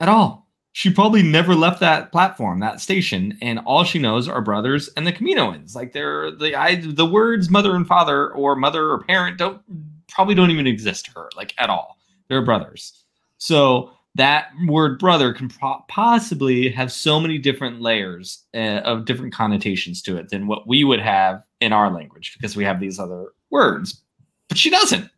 at 0.00 0.08
all. 0.08 0.48
She 0.74 0.90
probably 0.90 1.22
never 1.22 1.54
left 1.54 1.80
that 1.80 2.12
platform, 2.12 2.60
that 2.60 2.80
station, 2.80 3.36
and 3.42 3.58
all 3.60 3.84
she 3.84 3.98
knows 3.98 4.26
are 4.26 4.40
brothers 4.40 4.88
and 4.96 5.06
the 5.06 5.12
Kaminoans. 5.12 5.74
Like 5.74 5.92
they're 5.92 6.30
the 6.30 6.56
I 6.56 6.76
the 6.76 7.06
words 7.06 7.50
mother 7.50 7.76
and 7.76 7.86
father 7.86 8.32
or 8.32 8.56
mother 8.56 8.90
or 8.90 9.02
parent 9.04 9.38
don't 9.38 9.60
probably 10.08 10.34
don't 10.34 10.50
even 10.50 10.66
exist 10.66 11.06
to 11.06 11.10
her 11.12 11.30
like 11.36 11.54
at 11.58 11.70
all. 11.70 11.98
They're 12.28 12.44
brothers. 12.44 13.04
So 13.38 13.92
that 14.14 14.48
word 14.66 14.98
brother 14.98 15.32
can 15.32 15.48
possibly 15.88 16.68
have 16.68 16.92
so 16.92 17.18
many 17.18 17.38
different 17.38 17.80
layers 17.80 18.44
uh, 18.54 18.80
of 18.84 19.06
different 19.06 19.32
connotations 19.32 20.02
to 20.02 20.16
it 20.16 20.28
than 20.28 20.46
what 20.46 20.66
we 20.66 20.84
would 20.84 21.00
have 21.00 21.42
in 21.60 21.72
our 21.72 21.90
language 21.90 22.34
because 22.36 22.54
we 22.56 22.64
have 22.64 22.78
these 22.78 22.98
other 22.98 23.28
words. 23.50 24.02
But 24.48 24.58
she 24.58 24.68
doesn't. 24.70 25.08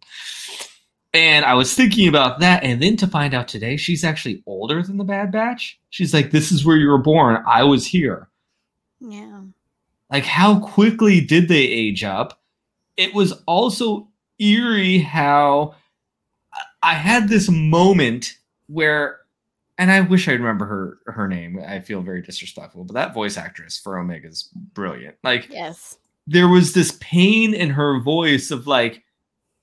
And 1.13 1.45
I 1.45 1.55
was 1.55 1.75
thinking 1.75 2.09
about 2.09 2.41
that, 2.41 2.65
and 2.65 2.83
then 2.83 2.97
to 2.97 3.07
find 3.07 3.35
out 3.35 3.47
today 3.47 3.77
she's 3.77 4.03
actually 4.05 4.43
older 4.47 4.83
than 4.83 4.97
the 4.97 5.05
Bad 5.05 5.31
Batch. 5.31 5.79
She's 5.91 6.13
like, 6.13 6.33
"This 6.33 6.51
is 6.51 6.65
where 6.65 6.77
you 6.77 6.89
were 6.89 6.99
born. 6.99 7.43
I 7.47 7.63
was 7.63 7.87
here." 7.87 8.29
yeah. 9.09 9.41
like 10.11 10.25
how 10.25 10.61
quickly 10.61 11.21
did 11.21 11.49
they 11.49 11.63
age 11.63 12.05
up 12.05 12.41
it 12.97 13.15
was 13.15 13.33
also 13.47 14.09
eerie 14.39 14.99
how 14.99 15.75
i 16.83 16.95
had 16.95 17.29
this 17.29 17.49
moment 17.49 18.39
where 18.67 19.21
and 19.79 19.91
i 19.91 20.01
wish 20.01 20.29
i 20.29 20.33
remember 20.33 20.65
her 20.67 20.99
her 21.13 21.29
name. 21.29 21.61
I 21.67 21.81
feel 21.81 22.01
very 22.03 22.23
disrespectful 22.23 22.85
but 22.85 22.95
that 22.95 23.15
voice 23.15 23.37
actress 23.37 23.79
for 23.79 23.99
omega's 23.99 24.49
brilliant. 24.75 25.17
Like 25.23 25.49
Yes. 25.51 25.99
there 26.27 26.49
was 26.49 26.73
this 26.75 26.97
pain 27.01 27.55
in 27.55 27.71
her 27.71 28.01
voice 28.01 28.51
of 28.51 28.67
like 28.67 29.03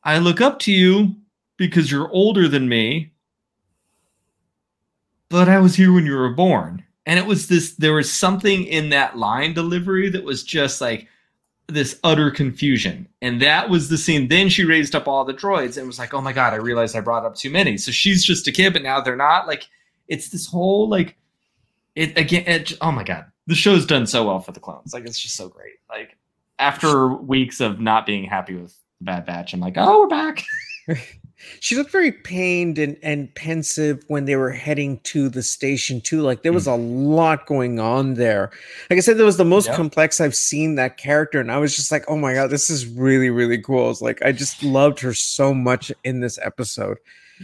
i 0.04 0.18
look 0.20 0.42
up 0.42 0.60
to 0.60 0.72
you 0.72 1.16
because 1.58 1.92
you're 1.92 2.10
older 2.12 2.48
than 2.48 2.68
me 2.70 3.12
but 5.30 5.48
i 5.50 5.60
was 5.60 5.76
here 5.76 5.94
when 5.94 6.06
you 6.06 6.16
were 6.16 6.34
born. 6.34 6.84
And 7.08 7.18
it 7.18 7.26
was 7.26 7.48
this 7.48 7.74
there 7.76 7.94
was 7.96 8.12
something 8.12 8.64
in 8.66 8.90
that 8.90 9.18
line 9.18 9.54
delivery 9.54 10.08
that 10.10 10.24
was 10.24 10.44
just 10.44 10.82
like 10.82 11.08
this 11.74 12.00
utter 12.04 12.32
confusion. 12.32 13.08
And 13.22 13.42
that 13.42 13.70
was 13.70 13.90
the 13.90 13.98
scene. 13.98 14.28
Then 14.28 14.50
she 14.50 14.66
raised 14.66 14.96
up 14.96 15.08
all 15.08 15.26
the 15.26 15.34
droids 15.34 15.78
and 15.78 15.88
was 15.88 16.00
like 16.00 16.14
oh 16.14 16.22
my 16.22 16.34
god 16.34 16.54
i 16.54 16.58
realized 16.58 16.96
i 16.96 17.02
brought 17.02 17.26
up 17.26 17.36
too 17.36 17.50
many. 17.50 17.78
So 17.78 17.92
she's 17.92 18.24
just 18.24 18.48
a 18.48 18.52
kid 18.52 18.74
but 18.74 18.84
now 18.84 19.02
they're 19.02 19.16
not. 19.16 19.48
Like 19.48 19.68
it's 20.08 20.30
this 20.30 20.46
whole 20.46 20.90
like 20.90 21.18
it 21.96 22.18
again 22.18 22.44
it, 22.46 22.74
oh 22.82 22.92
my 22.92 23.04
god. 23.04 23.26
The 23.48 23.56
show's 23.56 23.86
done 23.86 24.06
so 24.06 24.26
well 24.26 24.40
for 24.40 24.52
the 24.52 24.60
clones. 24.60 24.94
Like 24.94 25.06
it's 25.06 25.20
just 25.20 25.36
so 25.36 25.50
great. 25.50 25.76
Like 25.90 26.18
after 26.62 27.08
weeks 27.08 27.60
of 27.60 27.80
not 27.80 28.06
being 28.06 28.24
happy 28.24 28.56
with 28.56 28.78
bad 29.02 29.26
batch 29.26 29.54
i'm 29.54 29.60
like 29.60 29.74
oh 29.78 30.02
we're 30.02 30.08
back 30.08 30.44
She 31.60 31.76
looked 31.76 31.92
very 31.92 32.12
pained 32.12 32.78
and, 32.78 32.98
and 33.02 33.34
pensive 33.36 34.04
when 34.08 34.26
they 34.26 34.36
were 34.36 34.52
heading 34.52 35.00
to 35.06 35.30
the 35.30 35.44
station 35.44 36.02
too. 36.02 36.22
Like 36.22 36.44
there 36.44 36.54
was 36.54 36.68
mm. 36.68 36.74
a 36.74 36.76
lot 36.76 37.46
going 37.46 37.80
on 37.80 38.16
there. 38.16 38.52
Like 38.90 38.98
I 38.98 39.02
said, 39.02 39.18
that 39.18 39.26
was 39.26 39.38
the 39.38 39.46
most 39.46 39.68
Yep. 39.68 39.76
complex 39.76 40.20
I've 40.20 40.36
seen 40.36 40.76
that 40.76 40.98
character, 40.98 41.40
and 41.40 41.52
I 41.52 41.58
was 41.58 41.76
just 41.76 41.92
like, 41.92 42.04
oh 42.08 42.18
my 42.18 42.34
god, 42.34 42.50
this 42.50 42.70
is 42.70 42.86
really 42.86 43.30
really 43.30 43.62
cool. 43.62 43.90
It's 43.90 44.02
like 44.02 44.22
I 44.24 44.32
just 44.32 44.64
loved 44.64 45.00
her 45.02 45.14
so 45.14 45.54
much 45.54 45.92
in 46.04 46.20
this 46.20 46.40
episode. 46.42 46.98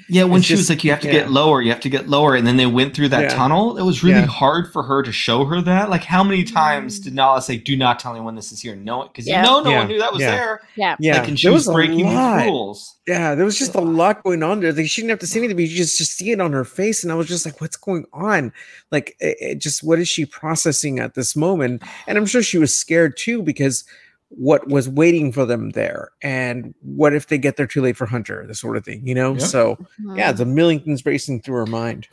Yeah, 0.10 0.24
when 0.24 0.38
It's 0.40 0.48
she 0.48 0.54
was 0.56 0.70
like, 0.70 0.84
"You 0.84 0.92
have 0.92 1.00
to 1.02 1.08
yeah. 1.08 1.14
get 1.14 1.32
lower, 1.32 1.62
you 1.62 1.72
have 1.72 1.80
to 1.82 1.90
get 1.90 2.08
lower," 2.10 2.36
and 2.36 2.46
then 2.46 2.58
they 2.58 2.66
went 2.66 2.96
through 2.96 3.10
that 3.10 3.22
Yeah. 3.24 3.30
tunnel. 3.30 3.78
It 3.78 3.84
was 3.84 4.04
really 4.04 4.20
Yeah. 4.20 4.26
hard 4.28 4.72
for 4.72 4.84
her 4.84 5.04
to 5.04 5.12
show 5.12 5.46
her 5.46 5.62
that. 5.62 5.90
Like, 5.90 6.04
how 6.04 6.24
many 6.24 6.44
times 6.44 7.00
Mm. 7.00 7.04
did 7.06 7.16
Nala 7.16 7.42
say, 7.42 7.58
"Do 7.58 7.76
not 7.76 8.00
tell 8.00 8.12
anyone 8.14 8.36
this 8.36 8.52
is 8.52 8.62
here"? 8.62 8.76
No, 8.76 9.04
because 9.04 9.28
Yeah. 9.28 9.42
you 9.42 9.48
know 9.48 9.62
no 9.62 9.70
Yeah. 9.72 9.78
one 9.80 9.88
knew 9.88 10.00
that 10.00 10.12
was 10.14 10.22
Yeah. 10.22 10.32
there. 10.32 10.62
Yeah. 10.76 10.96
Yeah, 11.00 11.18
like, 11.20 11.28
and 11.30 11.40
she 11.40 11.48
there 11.48 11.54
was, 11.54 11.68
was 11.68 11.74
breaking 11.74 12.06
lot. 12.14 12.46
rules. 12.46 12.96
Yeah, 13.08 13.36
there 13.36 13.46
was 13.46 13.58
just 13.58 13.76
a 13.76 13.82
lot 13.82 14.24
going 14.24 14.44
on 14.44 14.60
there. 14.60 14.74
Like, 14.74 14.90
she 14.90 15.02
didn't 15.02 15.12
have 15.12 15.20
to 15.20 15.28
say 15.28 15.40
anything, 15.40 15.56
but 15.56 15.64
you 15.66 15.76
just 15.76 15.98
just 15.98 16.18
see 16.18 16.32
it 16.32 16.42
on 16.42 16.52
her 16.54 16.64
face, 16.66 17.04
and 17.04 17.12
I 17.12 17.16
was 17.16 17.28
just 17.28 17.46
like, 17.46 17.62
"What's 17.62 17.78
going 17.78 18.06
on?" 18.14 18.52
Like, 18.92 19.16
it, 19.20 19.38
it 19.40 19.58
just 19.60 19.84
what 19.84 20.00
is 20.00 20.08
she 20.10 20.26
processing 20.26 21.00
at 21.00 21.14
this 21.16 21.36
moment? 21.36 21.82
And 22.08 22.18
I'm 22.18 22.26
sure 22.26 22.42
she 22.44 22.58
was 22.58 22.76
scared 22.76 23.18
too 23.18 23.42
because 23.42 23.84
what 24.30 24.68
was 24.68 24.90
waiting 24.90 25.32
for 25.32 25.46
them 25.46 25.70
there, 25.72 26.12
and 26.22 26.74
what 26.82 27.14
if 27.14 27.28
they 27.28 27.38
get 27.38 27.56
there 27.58 27.68
too 27.68 27.82
late 27.82 27.96
for 27.98 28.06
Hunter, 28.06 28.46
the 28.46 28.56
sort 28.56 28.76
of 28.78 28.84
thing, 28.86 29.06
you 29.08 29.16
know? 29.16 29.34
Yep. 29.34 29.42
So 29.42 29.78
yeah, 30.16 30.32
the 30.32 30.46
million 30.46 30.82
things 30.82 31.06
racing 31.06 31.42
through 31.42 31.56
her 31.56 31.66
mind. 31.66 32.08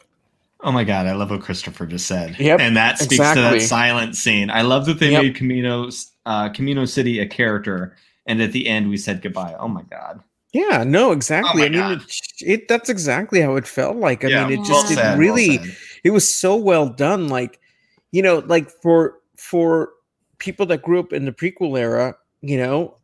Oh 0.60 0.72
my 0.72 0.84
god, 0.84 1.06
I 1.06 1.12
love 1.12 1.30
what 1.30 1.42
Christopher 1.42 1.86
just 1.86 2.06
said. 2.06 2.36
Yep, 2.38 2.60
and 2.60 2.76
that 2.76 2.98
speaks 2.98 3.16
to 3.16 3.40
that 3.40 3.60
silent 3.62 4.16
scene. 4.16 4.48
I 4.48 4.62
love 4.62 4.86
that 4.86 4.98
they 5.00 5.10
Yep. 5.10 5.22
made 5.22 5.36
Kamino's 5.36 6.12
uh, 6.24 6.48
Kamino 6.48 6.88
City 6.88 7.18
a 7.18 7.26
character, 7.26 7.96
and 8.26 8.40
at 8.40 8.52
the 8.52 8.66
end 8.66 8.88
we 8.88 8.96
said 8.96 9.20
goodbye. 9.20 9.54
Oh 9.58 9.68
my 9.68 9.82
god. 9.82 10.22
Yeah, 10.52 10.84
no, 10.84 11.10
exactly. 11.10 11.62
my 11.62 11.66
I 11.66 11.68
mean, 11.68 11.80
God. 11.80 12.02
it, 12.02 12.16
it 12.40 12.68
that's 12.68 12.88
exactly 12.88 13.40
how 13.40 13.56
it 13.56 13.66
felt 13.66 13.96
like. 13.96 14.24
I 14.24 14.28
Yeah, 14.28 14.44
mean, 14.46 14.52
it 14.52 14.68
well 14.68 14.82
just 14.82 14.94
said, 14.94 15.14
it 15.16 15.18
really 15.18 15.58
said. 15.58 15.76
it 16.04 16.10
was 16.10 16.32
so 16.32 16.54
well 16.54 16.88
done 16.88 17.28
like 17.28 17.58
you 18.12 18.22
know 18.22 18.38
like 18.46 18.70
for 18.70 19.16
for 19.36 19.90
people 20.38 20.66
that 20.66 20.82
grew 20.82 21.00
up 21.00 21.12
in 21.12 21.24
the 21.24 21.32
prequel 21.32 21.78
era 21.78 22.16
you 22.40 22.58
know 22.58 22.96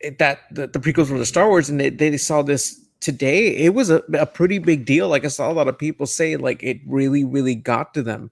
it, 0.00 0.18
that 0.18 0.40
the, 0.50 0.66
the 0.66 0.78
prequels 0.78 1.10
were 1.10 1.18
the 1.18 1.26
star 1.26 1.48
wars 1.48 1.68
and 1.68 1.80
they, 1.80 1.90
they 1.90 2.16
saw 2.16 2.42
this 2.42 2.80
today 3.00 3.48
it 3.56 3.74
was 3.74 3.90
a, 3.90 4.02
a 4.14 4.26
pretty 4.26 4.58
big 4.58 4.84
deal. 4.84 5.08
Like 5.08 5.24
i 5.24 5.28
saw 5.28 5.50
a 5.50 5.52
lot 5.52 5.68
of 5.68 5.78
people 5.78 6.06
say 6.06 6.36
like 6.36 6.62
it 6.62 6.80
really 6.86 7.24
really 7.24 7.54
got 7.54 7.94
to 7.94 8.02
them 8.02 8.30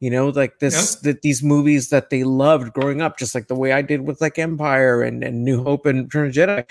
you 0.00 0.10
know 0.10 0.28
like 0.30 0.58
this 0.58 0.96
that 0.96 1.22
these 1.22 1.42
movies 1.42 1.90
that 1.90 2.10
they 2.10 2.24
loved 2.24 2.72
growing 2.72 3.00
up 3.00 3.18
just 3.18 3.34
like 3.34 3.46
the 3.48 3.54
way 3.54 3.72
i 3.72 3.82
did 3.82 4.00
with 4.02 4.20
like 4.20 4.38
empire 4.38 5.02
and, 5.02 5.22
and 5.22 5.44
new 5.44 5.62
hope 5.62 5.86
and 5.86 6.04
return 6.04 6.26
of 6.28 6.32
jedi 6.32 6.64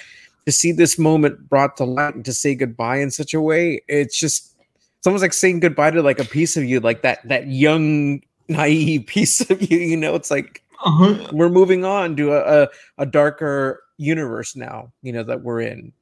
to 0.45 0.51
see 0.51 0.71
this 0.71 0.97
moment 0.99 1.47
brought 1.47 1.77
to 1.77 1.85
light 1.85 2.15
and 2.15 2.25
to 2.25 2.33
say 2.33 2.55
goodbye 2.55 2.97
in 2.97 3.11
such 3.11 3.33
a 3.33 3.41
way 3.41 3.81
it's 3.87 4.19
just 4.19 4.55
it's 4.97 5.07
almost 5.07 5.21
like 5.21 5.33
saying 5.33 5.59
goodbye 5.59 5.91
to 5.91 6.01
like 6.01 6.19
a 6.19 6.25
piece 6.25 6.57
of 6.57 6.65
you 6.65 6.79
like 6.79 7.03
that 7.03 7.25
that 7.27 7.47
young 7.47 8.21
naive 8.49 9.05
piece 9.05 9.49
of 9.49 9.61
you 9.71 9.77
you 9.77 9.97
know 9.97 10.15
it's 10.15 10.31
like 10.31 10.63
Uh-huh. 10.83 11.27
we're 11.31 11.49
moving 11.49 11.85
on 11.85 12.15
to 12.15 12.33
a, 12.33 12.63
a, 12.63 12.67
a 12.99 13.05
darker 13.05 13.83
universe 13.97 14.55
now 14.55 14.91
you 15.01 15.13
know 15.13 15.23
that 15.23 15.41
we're 15.43 15.61
in 15.61 15.93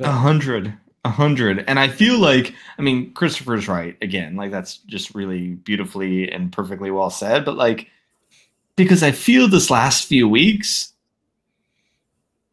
A 0.00 0.10
hundred. 0.10 0.72
A 1.04 1.08
hundred. 1.10 1.64
And 1.66 1.80
I 1.80 1.88
feel 1.88 2.18
like, 2.18 2.54
I 2.78 2.82
mean, 2.82 3.12
Christopher's 3.14 3.66
right 3.66 3.96
again. 4.00 4.36
Like, 4.36 4.52
that's 4.52 4.76
just 4.86 5.14
really 5.16 5.54
beautifully 5.54 6.30
and 6.30 6.52
perfectly 6.52 6.92
well 6.92 7.10
said. 7.10 7.44
But, 7.44 7.56
like, 7.56 7.88
because 8.76 9.02
I 9.02 9.10
feel 9.10 9.48
this 9.48 9.68
last 9.68 10.06
few 10.06 10.28
weeks, 10.28 10.91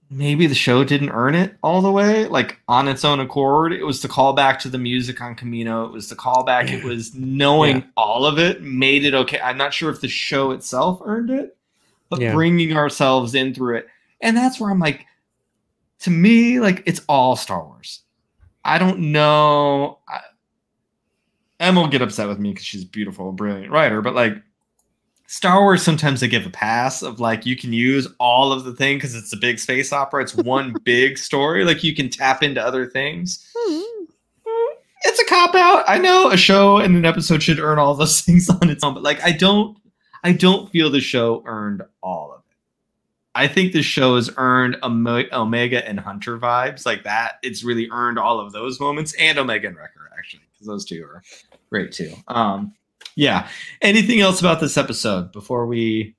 maybe 0.10 0.48
the 0.48 0.56
show 0.56 0.84
didn't 0.84 1.12
earn 1.12 1.36
it 1.36 1.56
all 1.62 1.82
the 1.82 1.92
way. 1.92 2.26
Like, 2.26 2.60
on 2.68 2.88
its 2.88 3.06
own 3.06 3.20
accord, 3.20 3.74
it 3.74 3.84
was 3.84 4.02
the 4.02 4.08
callback 4.08 4.58
to 4.60 4.70
the 4.70 4.78
music 4.80 5.22
on 5.22 5.36
Kamino. 5.36 5.86
It 5.86 5.92
was 5.92 6.10
the 6.10 6.16
callback. 6.16 6.70
It 6.72 6.84
was 6.84 7.14
knowing 7.14 7.78
Yeah. 7.78 7.84
all 7.96 8.26
of 8.26 8.40
it 8.40 8.64
made 8.64 9.06
it 9.06 9.14
okay. 9.14 9.40
I'm 9.40 9.58
not 9.58 9.74
sure 9.74 9.92
if 9.92 10.02
the 10.02 10.08
show 10.08 10.52
itself 10.52 11.00
earned 11.06 11.30
it, 11.30 11.56
but 12.10 12.20
Yeah. 12.22 12.34
bringing 12.34 12.76
ourselves 12.76 13.36
in 13.36 13.54
through 13.54 13.78
it. 13.78 13.88
And 14.22 14.36
that's 14.36 14.60
where 14.60 14.72
I'm 14.72 14.80
like, 14.80 15.06
to 16.00 16.10
me, 16.10 16.60
like 16.60 16.82
it's 16.86 17.02
all 17.08 17.36
Star 17.36 17.64
Wars. 17.64 18.02
I 18.66 18.78
don't 18.80 19.12
know. 19.12 20.00
I, 20.08 20.20
Emma 21.60 21.82
will 21.82 21.88
get 21.88 22.02
upset 22.02 22.28
with 22.28 22.40
me 22.40 22.52
because 22.52 22.66
she's 22.66 22.84
a 22.84 22.88
beautiful, 22.88 23.32
brilliant 23.32 23.72
writer, 23.72 24.02
but 24.02 24.16
like 24.16 24.34
Star 25.30 25.62
Wars 25.62 25.84
sometimes 25.84 26.22
they 26.22 26.28
give 26.28 26.48
a 26.48 26.50
pass 26.50 27.04
of 27.04 27.20
like 27.20 27.46
you 27.46 27.56
can 27.56 27.72
use 27.72 28.08
all 28.20 28.52
of 28.52 28.64
the 28.64 28.74
thing 28.74 28.98
because 28.98 29.14
it's 29.14 29.32
a 29.32 29.38
big 29.38 29.60
space 29.60 29.94
opera. 29.94 30.24
It's 30.24 30.34
one 30.34 30.74
big 30.84 31.20
story. 31.20 31.64
Like 31.64 31.84
you 31.84 31.96
can 31.96 32.10
tap 32.10 32.42
into 32.42 32.60
other 32.60 32.88
things. 32.88 33.48
Hmm. 33.56 34.06
It's 35.04 35.20
a 35.20 35.26
cop 35.26 35.54
out. 35.54 35.84
I 35.88 36.00
know 36.00 36.32
a 36.32 36.36
show 36.36 36.78
and 36.78 36.96
an 36.96 37.06
episode 37.06 37.44
should 37.44 37.60
earn 37.60 37.78
all 37.78 37.94
those 37.94 38.22
things 38.26 38.50
on 38.50 38.72
its 38.72 38.84
own, 38.84 38.96
but 38.96 39.04
like 39.04 39.24
I 39.24 39.32
don't 39.32 39.78
I 40.24 40.32
don't 40.32 40.72
feel 40.72 40.90
the 40.90 41.00
show 41.00 41.44
earned 41.46 41.84
all 42.02 42.34
of 42.34 42.40
it. 42.40 42.56
I 43.36 43.48
think 43.48 43.72
the 43.72 43.84
show 43.84 44.16
has 44.16 44.32
earned 44.36 44.78
Ome- 44.82 45.28
Omega 45.32 45.88
and 45.88 46.00
Hunter 46.00 46.40
vibes 46.40 46.88
like 46.88 47.04
that. 47.04 47.34
It's 47.44 47.64
really 47.64 47.88
earned 47.92 48.18
all 48.18 48.40
of 48.40 48.52
those 48.52 48.80
moments 48.80 49.14
and 49.20 49.38
Omega 49.38 49.68
and 49.68 49.78
Wrecker 49.78 50.10
actually 50.18 50.42
because 50.54 50.66
those 50.66 50.86
two 50.86 51.04
are 51.04 51.22
great 51.70 51.92
too. 51.92 52.16
Um, 52.28 52.74
yeah. 53.20 53.48
Anything 53.82 54.22
else 54.22 54.40
about 54.40 54.60
this 54.62 54.78
episode 54.78 55.32
before 55.32 55.66
we 55.66 56.16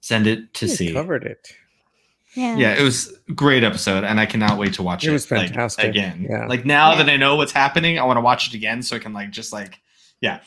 send 0.00 0.26
it 0.26 0.52
to 0.54 0.66
We 0.66 0.70
see? 0.70 0.92
covered 0.92 1.24
it. 1.24 1.48
Yeah. 2.34 2.56
Yeah, 2.56 2.74
it 2.74 2.82
was 2.82 3.12
a 3.28 3.32
great 3.32 3.62
episode, 3.62 4.02
and 4.02 4.18
I 4.18 4.26
cannot 4.26 4.58
wait 4.58 4.74
to 4.74 4.82
watch 4.82 5.04
it. 5.04 5.10
It 5.10 5.12
was 5.12 5.30
like, 5.30 5.48
fantastic, 5.48 5.84
again. 5.84 6.26
yeah. 6.28 6.46
Like 6.48 6.64
now 6.66 6.90
Yeah. 6.92 6.98
that 7.04 7.08
I 7.08 7.16
know 7.16 7.36
what's 7.36 7.52
happening, 7.52 7.98
I 7.98 8.02
want 8.04 8.16
to 8.16 8.20
watch 8.22 8.48
it 8.48 8.54
again 8.54 8.82
so 8.82 8.96
I 8.96 8.98
can 8.98 9.12
like 9.12 9.30
just 9.30 9.52
like 9.52 9.80
yeah. 10.20 10.40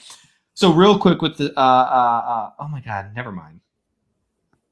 So 0.53 0.74
real 0.74 0.99
quick 0.99 1.22
with 1.22 1.38
the 1.38 1.53
uh 1.58 1.62
uh, 1.62 2.22
uh 2.34 2.49
oh 2.60 2.68
my 2.68 2.82
god, 2.82 3.14
never 3.16 3.32
mind. 3.32 3.62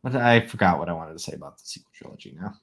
What 0.01 0.11
did- 0.13 0.21
I 0.21 0.41
forgot 0.41 0.77
what 0.79 0.89
I 0.89 0.93
wanted 0.93 1.13
to 1.13 1.19
say 1.19 1.33
about 1.33 1.57
the 1.57 1.63
sequel 1.65 1.91
trilogy 1.93 2.35
now. 2.39 2.53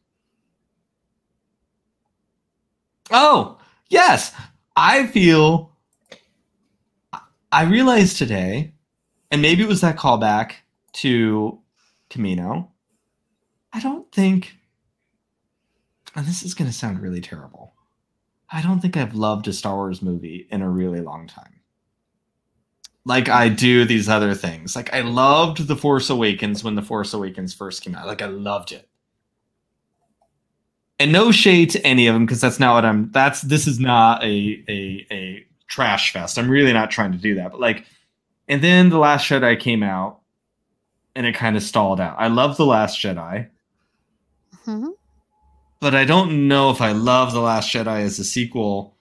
Oh 3.11 3.59
yes, 3.89 4.33
I 4.77 5.07
feel. 5.07 5.72
I 7.53 7.65
realized 7.65 8.17
today, 8.17 8.73
and 9.31 9.43
maybe 9.43 9.63
it 9.63 9.69
was 9.69 9.83
that 9.83 9.99
callback 9.99 10.53
to 10.95 11.61
Kamino. 12.09 12.69
I 13.75 13.81
don't 13.81 14.11
think, 14.11 14.57
and 16.17 16.27
this 16.27 16.43
is 16.43 16.55
going 16.55 16.71
to 16.71 16.77
sound 16.77 17.01
really 17.01 17.21
terrible. 17.21 17.75
I 18.51 18.63
don't 18.63 18.81
think 18.81 18.97
I've 18.97 19.15
loved 19.15 19.49
a 19.49 19.53
Star 19.53 19.77
Wars 19.77 20.01
movie 20.01 20.47
in 20.51 20.63
a 20.63 20.69
really 20.69 21.03
long 21.03 21.27
time. 21.27 21.61
Like 23.05 23.29
I 23.29 23.49
do 23.51 23.85
these 23.85 24.09
other 24.09 24.35
things. 24.35 24.75
Like 24.75 24.93
I 24.95 25.01
loved 25.01 25.67
The 25.67 25.77
Force 25.77 26.09
Awakens 26.09 26.65
when 26.65 26.75
The 26.75 26.83
Force 26.83 27.13
Awakens 27.13 27.53
first 27.53 27.83
came 27.83 27.95
out. 27.95 28.07
Like 28.07 28.23
I 28.23 28.27
loved 28.27 28.73
it. 28.73 28.89
And 30.99 31.13
no 31.13 31.33
shade 31.33 31.71
to 31.71 31.85
any 31.85 32.07
of 32.07 32.15
them 32.15 32.25
because 32.25 32.41
that's 32.41 32.61
not 32.61 32.75
what 32.75 32.85
I'm 32.85 33.11
that's 33.11 33.43
this 33.43 33.67
is 33.67 33.81
not 33.81 34.23
a 34.23 34.63
a 34.69 35.07
a 35.11 35.47
trash 35.73 36.13
fest. 36.13 36.39
I'm 36.39 36.51
really 36.51 36.73
not 36.75 36.91
trying 36.91 37.13
to 37.13 37.19
do 37.19 37.35
that. 37.37 37.51
But 37.53 37.61
like 37.61 37.87
and 38.49 38.61
then 38.63 38.91
The 38.91 38.99
Last 38.99 39.27
Jedi 39.29 39.59
came 39.59 39.83
out 39.83 40.21
and 41.17 41.25
it 41.27 41.35
kind 41.35 41.57
of 41.57 41.63
stalled 41.63 41.99
out. 42.01 42.17
I 42.19 42.29
love 42.29 42.57
The 42.59 42.67
Last 42.67 43.01
Jedi 43.01 43.49
Mhm. 44.67 44.91
but 45.81 45.95
I 45.95 46.05
don't 46.05 46.47
know 46.49 46.71
if 46.71 46.81
I 46.81 46.93
love 46.93 47.33
The 47.33 47.41
Last 47.41 47.73
Jedi 47.73 48.03
as 48.03 48.19
a 48.19 48.25
sequel 48.25 48.97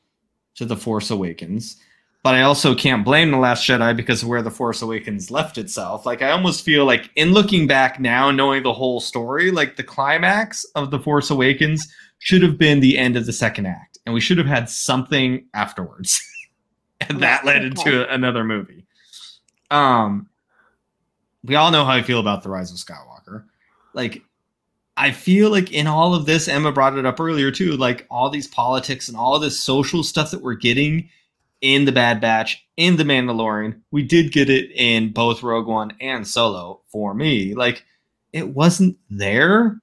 to 0.56 0.66
The 0.66 0.78
Force 0.78 1.12
Awakens. 1.12 1.76
But 2.24 2.36
I 2.36 2.44
also 2.44 2.76
can't 2.76 3.04
blame 3.04 3.32
The 3.32 3.38
Last 3.38 3.68
Jedi 3.68 3.96
because 3.96 4.22
of 4.24 4.30
where 4.30 4.42
The 4.44 4.52
Force 4.52 4.82
Awakens 4.82 5.30
left 5.32 5.58
itself. 5.58 6.06
Like, 6.06 6.22
I 6.22 6.30
almost 6.32 6.64
feel 6.64 6.86
like, 6.86 7.10
in 7.16 7.32
looking 7.34 7.66
back 7.66 8.00
now, 8.00 8.30
knowing 8.30 8.62
the 8.62 8.74
whole 8.74 9.00
story, 9.02 9.50
like 9.50 9.76
the 9.76 9.84
climax 9.84 10.64
of 10.76 10.92
The 10.92 11.00
Force 11.00 11.32
Awakens 11.32 11.88
should 12.20 12.44
have 12.44 12.58
been 12.60 12.80
the 12.80 12.98
end 12.98 13.16
of 13.18 13.26
the 13.26 13.34
second 13.34 13.66
act. 13.66 13.98
And 14.06 14.14
we 14.14 14.22
should 14.22 14.38
have 14.38 14.46
had 14.48 14.70
something 14.70 15.46
afterwards. 15.56 16.20
and 17.10 17.22
that 17.22 17.46
led 17.46 17.64
into 17.64 18.12
another 18.12 18.44
movie. 18.44 18.86
Um, 19.70 20.30
we 21.44 21.56
all 21.56 21.72
know 21.72 21.86
how 21.86 21.94
I 21.94 22.02
feel 22.02 22.20
about 22.20 22.44
The 22.44 22.50
Rise 22.50 22.72
of 22.72 22.78
Skywalker. 22.78 23.46
Like, 23.94 24.22
I 24.98 25.12
feel 25.12 25.50
like 25.50 25.72
in 25.72 25.88
all 25.88 26.14
of 26.14 26.26
this, 26.26 26.48
Emma 26.48 26.72
brought 26.72 26.98
it 26.98 27.06
up 27.06 27.20
earlier 27.20 27.52
too, 27.52 27.78
like 27.78 28.06
all 28.10 28.30
these 28.30 28.48
politics 28.48 29.08
and 29.08 29.18
all 29.18 29.40
this 29.40 29.60
social 29.60 30.04
stuff 30.04 30.32
that 30.32 30.42
we're 30.42 30.54
getting 30.54 31.10
in 31.62 31.86
the 31.86 31.92
Bad 31.92 32.20
Batch, 32.20 32.66
in 32.76 32.98
the 32.98 33.04
Mandalorian, 33.04 33.82
we 33.92 34.04
did 34.04 34.32
get 34.32 34.50
it 34.50 34.72
in 34.72 35.14
both 35.14 35.44
Rogue 35.44 35.68
One 35.68 35.94
and 36.02 36.28
Solo 36.28 36.82
for 36.88 37.14
me. 37.14 37.54
Like 37.54 37.86
it 38.34 38.50
wasn't 38.50 38.98
there. 39.10 39.80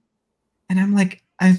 And 0.69 0.81
I'm 0.81 0.95
like, 0.95 1.23
I'm 1.41 1.59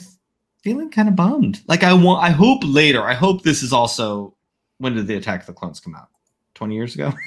feeling 0.62 0.91
kind 0.91 1.07
of 1.07 1.16
bummed. 1.16 1.62
Like 1.68 1.84
I 1.84 1.93
want 1.93 2.24
I 2.24 2.32
hope 2.32 2.62
later, 2.66 3.01
I 3.01 3.14
hope 3.14 3.43
this 3.43 3.64
is 3.64 3.74
also 3.74 4.36
when 4.80 4.95
did 4.95 5.07
the 5.07 5.15
Attack 5.15 5.41
of 5.41 5.45
the 5.45 5.53
Clones 5.53 5.80
come 5.80 5.95
out? 5.95 6.09
20 6.55 6.75
years 6.75 6.95
ago? 6.95 7.13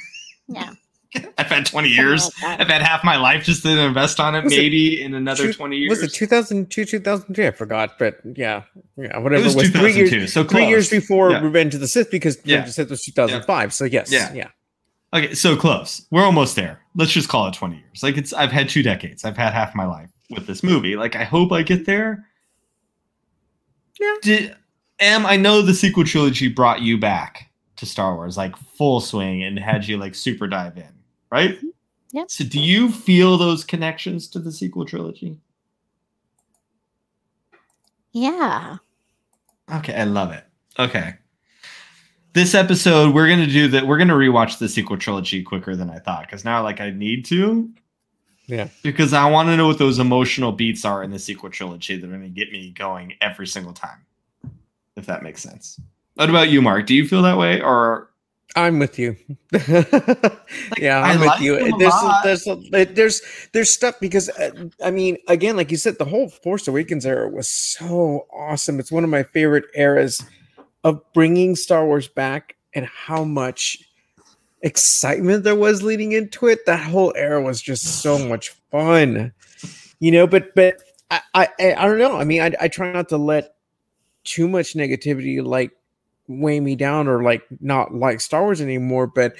Yeah. 0.49 0.71
I've 1.39 1.47
had 1.47 1.65
20 1.67 1.89
years. 1.89 2.31
Like. 2.43 2.61
I've 2.61 2.67
had 2.69 2.83
half 2.83 3.05
my 3.05 3.17
life 3.17 3.45
just 3.45 3.63
to 3.63 3.79
invest 3.81 4.19
on 4.19 4.35
it. 4.35 4.43
Was 4.45 4.53
it 4.53 4.57
Maybe 4.57 5.01
in 5.01 5.15
another 5.15 5.45
two- 5.45 5.53
20 5.53 5.77
years. 5.77 5.91
Was 5.91 6.03
it 6.03 6.13
2002, 6.13 6.85
2003? 6.85 7.47
I 7.47 7.51
forgot, 7.53 7.99
but 7.99 8.19
yeah, 8.35 8.63
yeah, 8.97 9.17
whatever. 9.19 9.43
It 9.43 9.45
was, 9.45 9.55
three 9.55 9.65
2002. 9.93 10.17
years, 10.17 10.33
so 10.33 10.43
three 10.43 10.67
years 10.67 10.91
before 10.91 11.31
Yeah. 11.31 11.41
Revenge 11.41 11.75
of 11.75 11.81
the 11.81 11.87
Sith, 11.89 12.11
because 12.11 12.39
Yeah. 12.45 12.57
Revenge 12.57 12.61
of 12.61 12.67
the 12.67 12.73
Sith 12.73 12.91
was 12.91 13.03
2005. 13.05 13.73
So 13.73 13.85
yes, 13.85 14.11
Yeah. 14.13 14.33
yeah, 14.35 14.49
Okay, 15.15 15.33
so 15.35 15.55
close. 15.57 16.07
We're 16.11 16.25
almost 16.25 16.57
there. 16.57 16.81
Let's 16.97 17.13
just 17.13 17.29
call 17.29 17.47
it 17.47 17.55
20 17.55 17.77
years. 17.77 18.03
Like 18.03 18.17
it's 18.17 18.33
I've 18.33 18.53
had 18.53 18.69
two 18.69 18.83
decades. 18.83 19.25
I've 19.25 19.37
had 19.37 19.53
half 19.53 19.75
my 19.75 19.85
life 19.87 20.11
with 20.31 20.47
this 20.47 20.63
movie. 20.63 20.97
Like 20.97 21.15
I 21.15 21.25
hope 21.25 21.53
I 21.53 21.63
get 21.63 21.87
there. 21.87 22.27
Yeah. 24.01 24.15
Did 24.23 24.57
Em, 25.03 25.27
I 25.27 25.37
know 25.37 25.63
the 25.63 25.75
sequel 25.75 26.05
trilogy 26.05 26.47
brought 26.47 26.81
you 26.81 26.97
back 26.97 27.51
to 27.75 27.85
Star 27.85 28.15
Wars, 28.15 28.37
like 28.37 28.57
full 28.57 29.01
swing 29.01 29.43
and 29.43 29.59
had 29.59 29.87
you 29.87 29.99
like 29.99 30.15
super 30.15 30.47
dive 30.47 30.77
in, 30.77 30.93
right? 31.31 31.57
Mm-hmm. 31.57 31.69
Yep. 32.13 32.31
So 32.31 32.45
do 32.45 32.61
you 32.61 32.89
feel 32.91 33.37
those 33.37 33.65
connections 33.65 34.29
to 34.29 34.39
the 34.39 34.53
sequel 34.53 34.85
trilogy? 34.85 35.37
Yeah. 38.13 38.77
Okay, 39.73 39.95
I 39.95 40.05
love 40.05 40.31
it. 40.31 40.45
Okay. 40.79 41.15
This 42.35 42.55
episode, 42.55 43.13
we're 43.13 43.29
gonna 43.29 43.47
do 43.47 43.67
that. 43.69 43.87
We're 43.87 43.99
gonna 43.99 44.15
rewatch 44.15 44.59
the 44.59 44.69
sequel 44.69 44.99
trilogy 44.99 45.43
quicker 45.43 45.75
than 45.75 45.91
I 45.91 45.99
thought 45.99 46.27
because 46.27 46.45
now, 46.45 46.63
like, 46.63 46.81
I 46.81 46.91
need 46.91 47.25
to. 47.27 47.69
Yeah. 48.47 48.69
Because 48.83 49.13
I 49.13 49.29
want 49.29 49.49
to 49.49 49.57
know 49.57 49.67
what 49.67 49.79
those 49.79 49.99
emotional 49.99 50.53
beats 50.53 50.85
are 50.85 51.03
in 51.03 51.11
the 51.11 51.19
sequel 51.19 51.51
trilogy 51.51 51.97
that 51.97 52.07
are 52.07 52.13
gonna 52.13 52.29
get 52.29 52.53
me 52.53 52.71
going 52.71 53.15
every 53.21 53.49
single 53.49 53.73
time. 53.73 54.05
If 55.03 55.07
that 55.07 55.25
makes 55.25 55.43
sense. 55.43 55.81
What 56.15 56.31
about 56.31 56.49
you, 56.49 56.63
Mark? 56.63 56.87
Do 56.87 56.95
you 56.95 57.09
feel 57.09 57.23
that 57.23 57.37
way, 57.37 57.61
or 57.61 58.13
I'm 58.55 58.79
with 58.79 59.01
you. 59.01 59.17
yeah, 60.79 61.01
I 61.01 61.11
I'm 61.11 61.19
with 61.19 61.27
like 61.27 61.41
you. 61.41 61.77
There's 61.77 62.47
there's 62.71 62.95
there's 62.95 63.23
there's 63.51 63.71
stuff 63.73 63.99
because 63.99 64.29
uh, 64.29 64.69
I 64.81 64.93
mean, 64.93 65.17
again, 65.27 65.57
like 65.57 65.73
you 65.73 65.77
said, 65.77 65.99
the 65.99 66.05
whole 66.05 66.29
Force 66.29 66.69
Awakens 66.69 67.05
era 67.05 67.29
was 67.29 67.49
so 67.49 68.29
awesome. 68.33 68.79
It's 68.79 68.93
one 68.93 69.03
of 69.03 69.11
my 69.11 69.25
favorite 69.25 69.65
eras 69.75 70.25
of 70.85 71.03
bringing 71.15 71.57
Star 71.57 71.85
Wars 71.85 72.07
back, 72.07 72.55
and 72.75 72.87
how 72.87 73.25
much 73.25 73.79
excitement 74.61 75.43
there 75.43 75.57
was 75.57 75.83
leading 75.83 76.13
into 76.13 76.47
it. 76.47 76.65
That 76.65 76.79
whole 76.79 77.13
era 77.17 77.43
was 77.43 77.61
just 77.61 78.03
so 78.03 78.19
much 78.29 78.51
fun, 78.71 79.33
you 79.99 80.13
know. 80.13 80.29
But 80.29 80.55
but 80.55 80.77
I 81.11 81.21
I, 81.35 81.49
I 81.59 81.87
don't 81.87 81.99
know. 81.99 82.19
I 82.19 82.23
mean, 82.23 82.41
I 82.41 82.53
I 82.61 82.69
try 82.69 82.93
not 82.93 83.09
to 83.09 83.17
let 83.17 83.55
too 84.25 84.49
much 84.49 84.75
negativity 84.75 85.45
like 85.45 85.71
weigh 86.29 86.61
me 86.61 86.77
down 86.77 87.09
or 87.09 87.23
like 87.23 87.43
not 87.61 87.95
like 87.95 88.21
Star 88.21 88.43
Wars 88.43 88.61
anymore. 88.61 89.07
But 89.07 89.35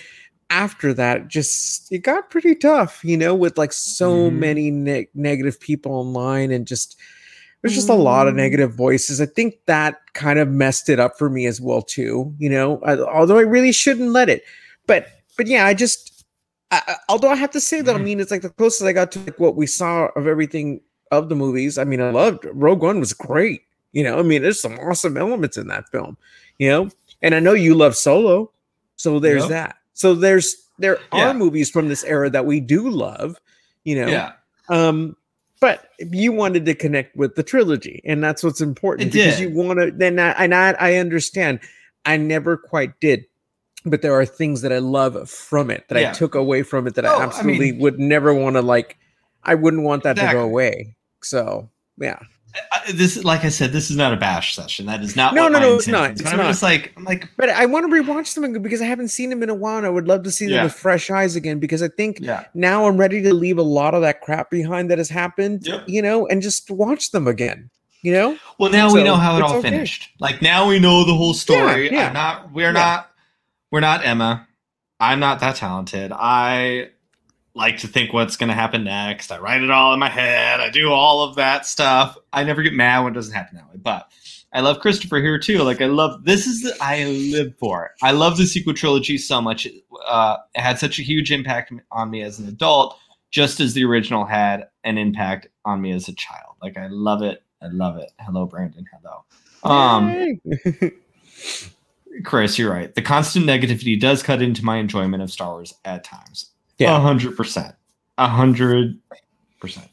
after 0.51 0.93
that, 0.95 1.29
just 1.29 1.91
it 1.93 1.99
got 1.99 2.31
pretty 2.31 2.55
tough, 2.55 3.01
you 3.05 3.17
know, 3.17 3.35
with 3.35 3.57
like 3.57 3.73
so 3.73 4.31
Mhm. 4.31 4.35
many 4.39 4.71
ne- 4.71 5.09
negative 5.15 5.59
people 5.61 5.93
online 5.93 6.51
and 6.51 6.67
just 6.67 6.97
there's 7.63 7.75
just 7.77 7.89
a 7.89 7.95
lot 7.95 8.27
of 8.27 8.35
Mm. 8.35 8.39
negative 8.39 8.75
voices. 8.75 9.21
I 9.21 9.27
think 9.27 9.55
that 9.67 10.01
kind 10.15 10.41
of 10.41 10.49
messed 10.49 10.89
it 10.89 10.99
up 10.99 11.17
for 11.17 11.31
me 11.31 11.47
as 11.47 11.61
well 11.61 11.81
too. 11.81 12.35
You 12.39 12.51
know, 12.51 12.81
I, 12.85 12.99
although 12.99 13.39
I 13.39 13.43
really 13.43 13.71
shouldn't 13.73 14.11
let 14.11 14.29
it, 14.29 14.43
but 14.87 15.07
but 15.39 15.47
yeah, 15.47 15.65
I 15.67 15.75
just. 15.75 16.09
I, 16.73 16.97
although 17.11 17.29
I 17.29 17.35
have 17.37 17.51
to 17.51 17.61
say 17.61 17.83
that, 17.83 17.95
I 17.95 17.99
Mhm. 17.99 18.05
mean, 18.05 18.21
it's 18.21 18.31
like 18.31 18.41
the 18.43 18.49
closest 18.49 18.83
I 18.83 18.93
got 18.93 19.13
to 19.13 19.19
like 19.21 19.39
what 19.39 19.57
we 19.57 19.67
saw 19.67 20.09
of 20.17 20.27
everything 20.27 20.81
of 21.11 21.29
the 21.29 21.37
movies. 21.37 21.77
I 21.79 21.85
mean, 21.85 22.01
I 22.01 22.11
loved 22.11 22.47
Rogue 22.51 22.81
One 22.83 22.99
was 22.99 23.13
great. 23.13 23.61
You 23.93 24.05
know, 24.05 24.19
I 24.19 24.23
mean, 24.23 24.43
there's 24.43 24.61
some 24.61 24.79
awesome 24.79 25.17
elements 25.17 25.57
in 25.57 25.69
that 25.69 25.89
film. 25.91 26.17
You 26.59 26.69
know, 26.71 26.89
and 27.23 27.35
I 27.35 27.41
know 27.41 27.53
you 27.53 27.75
love 27.75 27.97
Solo, 27.97 28.51
so 28.97 29.19
there's 29.19 29.43
Yep. 29.43 29.51
that. 29.51 29.77
So 29.95 30.15
there's 30.15 30.57
there 30.79 30.99
Yeah. 31.13 31.29
are 31.31 31.35
movies 31.35 31.71
from 31.71 31.89
this 31.89 32.03
era 32.05 32.31
that 32.31 32.47
we 32.47 32.59
do 32.61 32.89
love. 32.89 33.37
You 33.85 33.97
know, 34.01 34.09
yeah? 34.09 34.33
um, 34.69 35.17
but 35.61 35.89
you 35.99 36.33
wanted 36.33 36.65
to 36.67 36.75
connect 36.75 37.15
with 37.17 37.35
the 37.35 37.43
trilogy, 37.43 38.01
and 38.05 38.23
that's 38.23 38.43
what's 38.43 38.61
important 38.61 39.09
It 39.09 39.13
because 39.13 39.39
did. 39.39 39.51
you 39.51 39.57
want 39.57 39.79
to. 39.81 39.91
Then 39.93 40.19
I, 40.19 40.31
and 40.33 40.55
I, 40.55 40.73
I 40.79 40.95
understand. 40.97 41.61
I 42.05 42.17
never 42.17 42.57
quite 42.57 42.99
did, 43.01 43.27
but 43.85 44.03
there 44.03 44.13
are 44.19 44.25
things 44.27 44.63
that 44.63 44.73
I 44.73 44.79
love 44.79 45.29
from 45.31 45.71
it 45.71 45.85
that 45.89 46.01
Yeah. 46.01 46.11
I 46.11 46.13
took 46.13 46.35
away 46.35 46.63
from 46.63 46.87
it 46.87 46.95
that 46.97 47.05
Oh, 47.05 47.11
I 47.17 47.21
I 47.21 47.25
absolutely 47.25 47.73
mean- 47.73 47.81
would 47.81 47.99
never 47.99 48.33
want 48.35 48.57
to 48.57 48.63
like. 48.63 48.97
I 49.45 49.55
wouldn't 49.55 49.83
want 49.85 50.03
that 50.05 50.17
to 50.17 50.29
go 50.33 50.41
away. 50.43 50.97
So 51.23 51.69
yeah, 51.99 52.19
I- 52.21 52.27
this, 52.93 53.25
like 53.25 53.45
I 53.45 53.49
said, 53.49 53.73
this 53.73 53.91
is 53.91 53.97
not 53.97 54.13
a 54.13 54.17
bash 54.17 54.55
session. 54.55 54.87
That 54.87 55.03
is 55.03 55.17
not. 55.17 55.35
No, 55.35 55.45
what 55.45 55.53
no, 55.53 55.61
no, 55.61 55.75
it's 55.77 55.87
not. 55.87 56.11
It's 56.13 56.27
I'm 56.27 56.37
not. 56.37 56.47
just 56.47 56.63
like, 56.63 56.93
I'm 56.97 57.05
like, 57.05 57.29
But 57.37 57.49
I 57.51 57.67
want 57.67 57.91
to 57.91 58.03
rewatch 58.03 58.35
them 58.35 58.61
because 58.63 58.83
I 58.83 58.85
haven't 58.87 59.09
seen 59.09 59.31
them 59.31 59.43
in 59.43 59.49
a 59.51 59.55
while. 59.55 59.79
And 59.79 59.87
I 59.87 59.91
would 59.91 60.07
love 60.07 60.23
to 60.25 60.31
see 60.31 60.47
them 60.47 60.55
Yeah. 60.57 60.65
with 60.65 60.75
fresh 60.75 61.11
eyes 61.11 61.37
again 61.37 61.59
because 61.59 61.83
I 61.83 61.89
think 61.89 62.19
yeah, 62.21 62.45
now 62.55 62.87
I'm 62.87 62.97
ready 62.97 63.23
to 63.23 63.33
leave 63.33 63.59
a 63.59 63.63
lot 63.63 63.95
of 63.95 64.03
that 64.03 64.21
crap 64.21 64.51
behind 64.51 64.91
that 64.91 64.99
has 64.99 65.09
happened, 65.09 65.67
Yep. 65.67 65.85
you 65.89 66.03
know, 66.03 66.27
and 66.27 66.43
just 66.43 66.71
watch 66.71 67.11
them 67.11 67.27
again, 67.27 67.71
you 68.03 68.13
know? 68.13 68.37
Well, 68.59 68.71
now 68.71 68.93
we 68.93 69.03
know 69.03 69.17
how 69.17 69.37
it 69.37 69.43
all 69.43 69.57
okay. 69.59 69.71
finished. 69.71 70.11
Like 70.21 70.43
now 70.43 70.69
we 70.69 70.79
know 70.79 71.05
the 71.05 71.15
whole 71.15 71.35
story. 71.35 71.87
Yeah, 71.87 71.93
yeah. 71.93 72.07
I'm 72.09 72.13
not. 72.15 72.53
We're 72.53 72.67
Yeah. 72.67 72.73
not. 72.73 73.11
We're 73.71 73.81
not 73.81 74.05
Emma. 74.05 74.47
I'm 75.01 75.19
not 75.21 75.41
that 75.41 75.57
talented. 75.57 76.13
I 76.15 76.91
like 77.55 77.79
to 77.79 77.87
think 77.89 78.13
what's 78.13 78.37
going 78.37 78.49
to 78.49 78.55
happen 78.55 78.85
next. 78.85 79.31
I 79.31 79.39
write 79.39 79.63
it 79.63 79.71
all 79.71 79.93
in 79.93 80.01
my 80.01 80.09
head. 80.09 80.61
I 80.61 80.71
do 80.71 80.91
all 80.91 81.23
of 81.23 81.37
that 81.37 81.67
stuff. 81.67 82.17
I 82.33 82.45
never 82.45 82.63
get 82.63 82.73
mad 82.73 83.01
when 83.01 83.13
it 83.13 83.15
doesn't 83.15 83.35
happen 83.35 83.57
that 83.57 83.69
way. 83.69 83.77
But 83.77 84.11
I 84.53 84.61
love 84.61 84.81
Christopher 84.81 85.19
here 85.19 85.39
too. 85.39 85.63
Like 85.63 85.81
I 85.81 85.87
love 85.87 86.25
this 86.25 86.47
is 86.47 86.63
the 86.63 86.75
I 86.81 87.05
live 87.05 87.55
for. 87.59 87.87
it. 87.87 87.93
I 88.03 88.13
love 88.13 88.37
the 88.37 88.47
sequel 88.47 88.75
trilogy 88.75 89.19
so 89.19 89.41
much. 89.41 89.67
Uh, 90.07 90.37
it 90.55 90.61
had 90.61 90.79
such 90.79 90.99
a 90.99 91.03
huge 91.03 91.33
impact 91.33 91.73
on 91.91 92.11
me 92.11 92.23
as 92.23 92.39
an 92.39 92.49
adult, 92.49 92.97
just 93.31 93.61
as 93.61 93.75
the 93.75 93.85
original 93.85 94.25
had 94.25 94.69
an 94.85 94.99
impact 94.99 95.49
on 95.65 95.81
me 95.81 95.93
as 95.93 96.09
a 96.09 96.15
child. 96.15 96.57
Like 96.63 96.77
I 96.77 96.89
love 96.89 97.23
it. 97.23 97.43
I 97.63 97.69
love 97.69 97.97
it. 97.97 98.13
Hello, 98.19 98.47
Brandon. 98.47 98.85
Hello. 98.93 99.25
Um, 99.65 100.41
Chris, 102.25 102.59
you're 102.59 102.71
right. 102.73 102.95
The 102.95 103.03
constant 103.03 103.47
negativity 103.47 103.99
does 103.99 104.23
cut 104.23 104.43
into 104.43 104.65
my 104.65 104.77
enjoyment 104.79 105.23
of 105.23 105.31
Star 105.31 105.53
Wars 105.53 105.73
at 105.85 106.05
times. 106.05 106.52
Yeah. 106.83 106.97
A 106.97 107.01
hundred 107.01 107.37
percent. 107.37 107.75
A 108.19 108.29
hundred 108.29 108.99
percent. 109.61 109.89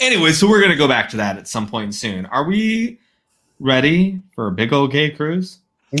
Anyway, 0.00 0.32
so 0.32 0.48
we're 0.48 0.60
gonna 0.60 0.76
go 0.76 0.88
back 0.88 1.08
to 1.10 1.16
that 1.16 1.38
at 1.38 1.48
some 1.48 1.66
point 1.68 1.94
soon. 1.94 2.26
Are 2.26 2.44
we 2.44 2.98
ready 3.60 4.20
for 4.34 4.46
a 4.48 4.52
big 4.52 4.72
old 4.72 4.92
gay 4.92 5.10
cruise? 5.10 5.58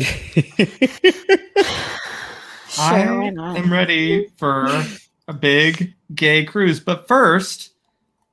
I 2.78 3.04
Sure, 3.04 3.20
why 3.20 3.30
not? 3.30 3.56
am 3.56 3.72
ready 3.72 4.28
for 4.36 4.68
a 5.26 5.32
big 5.32 5.94
gay 6.14 6.44
cruise. 6.44 6.78
But 6.80 7.08
first, 7.08 7.70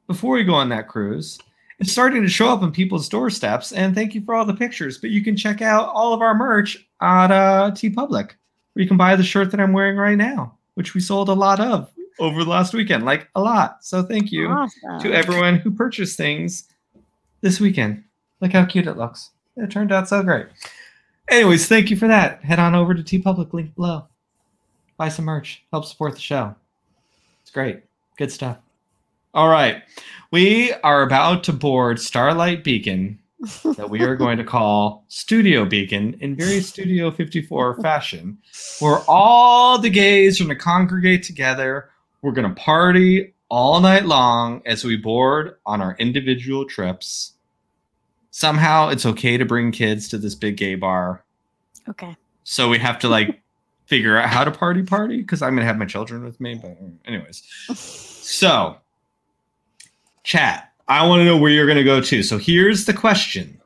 before 0.08 0.36
we 0.36 0.44
go 0.44 0.54
on 0.54 0.70
that 0.70 0.88
cruise, 0.88 1.40
it's 1.80 1.92
starting 1.92 2.22
to 2.22 2.30
show 2.30 2.50
up 2.50 2.62
on 2.62 2.72
people's 2.72 3.10
doorsteps. 3.10 3.72
And 3.72 3.96
thank 3.96 4.14
you 4.14 4.22
for 4.22 4.36
all 4.36 4.46
the 4.46 4.54
pictures. 4.54 4.98
But 4.98 5.10
you 5.10 5.24
can 5.24 5.36
check 5.36 5.62
out 5.62 5.90
all 5.90 6.14
of 6.14 6.22
our 6.22 6.36
merch 6.36 6.86
at 7.02 7.32
uh, 7.32 7.72
TeePublic, 7.72 8.32
where 8.74 8.84
you 8.84 8.88
can 8.88 8.98
buy 8.98 9.16
the 9.16 9.24
shirt 9.24 9.52
that 9.52 9.60
I'm 9.60 9.74
wearing 9.74 9.98
right 9.98 10.18
now, 10.18 10.55
which 10.76 10.94
we 10.94 11.02
sold 11.02 11.28
a 11.30 11.34
lot 11.34 11.60
of 11.60 11.90
over 12.20 12.44
the 12.44 12.50
last 12.50 12.74
weekend, 12.74 13.04
like 13.04 13.28
a 13.36 13.42
lot. 13.42 13.84
So 13.84 14.04
thank 14.04 14.32
you 14.32 14.48
Awesome. 14.48 15.00
to 15.02 15.14
everyone 15.14 15.58
who 15.58 15.72
purchased 15.72 16.16
things 16.18 16.66
this 17.42 17.60
weekend. 17.60 18.04
Look 18.40 18.54
how 18.54 18.66
cute 18.66 18.88
it 18.88 18.98
looks. 18.98 19.32
It 19.58 19.70
turned 19.72 19.92
out 19.92 20.08
so 20.08 20.22
great. 20.24 20.48
Anyways, 21.30 21.68
thank 21.68 21.90
you 21.90 21.98
for 21.98 22.08
that. 22.08 22.44
Head 22.44 22.60
on 22.60 22.76
over 22.76 22.94
to 22.94 23.02
TeePublic, 23.04 23.52
link 23.54 23.74
below. 23.76 24.08
Buy 24.98 25.10
some 25.10 25.26
merch. 25.26 25.64
Help 25.72 25.86
support 25.86 26.14
the 26.14 26.22
show. 26.22 26.56
It's 27.42 27.52
great. 27.52 27.82
Good 28.18 28.32
stuff. 28.32 28.58
All 29.34 29.50
right. 29.50 29.82
We 30.32 30.72
are 30.84 31.02
about 31.02 31.44
to 31.46 31.54
board 31.54 32.00
Starlight 32.00 32.64
Beacon 32.64 33.20
that 33.40 33.90
we 33.90 34.02
are 34.02 34.16
going 34.16 34.38
to 34.38 34.44
call 34.44 35.06
Studio 35.08 35.66
Beacon 35.66 36.16
in 36.22 36.36
very 36.36 36.62
Studio 36.62 37.12
54 37.12 37.82
fashion, 37.82 38.38
where 38.80 39.00
all 39.08 39.78
the 39.78 39.90
gays 39.90 40.40
are 40.40 40.46
going 40.46 40.58
to 40.58 40.64
congregate 40.64 41.24
together. 41.24 41.90
We're 42.22 42.32
going 42.32 42.50
to 42.50 42.62
party 42.62 43.34
all 43.50 43.80
night 43.80 44.06
long 44.06 44.62
as 44.66 44.84
we 44.84 44.98
board 44.98 45.58
on 45.66 45.82
our 45.82 45.96
individual 46.00 46.66
trips. 46.66 47.34
Somehow 48.32 48.90
it's 48.90 49.06
okay 49.06 49.38
to 49.38 49.46
bring 49.46 49.72
kids 49.72 50.10
to 50.10 50.18
this 50.18 50.36
big 50.36 50.58
gay 50.58 50.76
bar. 50.76 51.24
Okay. 51.88 52.16
So 52.44 52.70
we 52.70 52.80
have 52.80 53.00
to 53.00 53.10
like 53.10 53.42
figure 53.86 54.18
out 54.18 54.30
how 54.30 54.44
to 54.44 54.52
party 54.52 54.84
party 54.84 55.18
because 55.18 55.42
I'm 55.42 55.52
going 55.52 55.62
to 55.62 55.68
have 55.68 55.78
my 55.78 55.86
children 55.86 56.24
with 56.24 56.40
me. 56.40 56.56
But, 56.56 56.78
anyways. 57.06 57.44
So, 58.26 58.78
chat, 60.24 60.74
I 60.88 61.08
want 61.08 61.22
to 61.22 61.26
know 61.26 61.38
where 61.38 61.52
you're 61.52 61.66
going 61.66 61.78
to 61.78 61.84
go 61.84 62.02
to. 62.02 62.24
So 62.24 62.38
here's 62.38 62.86
the 62.86 62.94
question. 62.94 63.60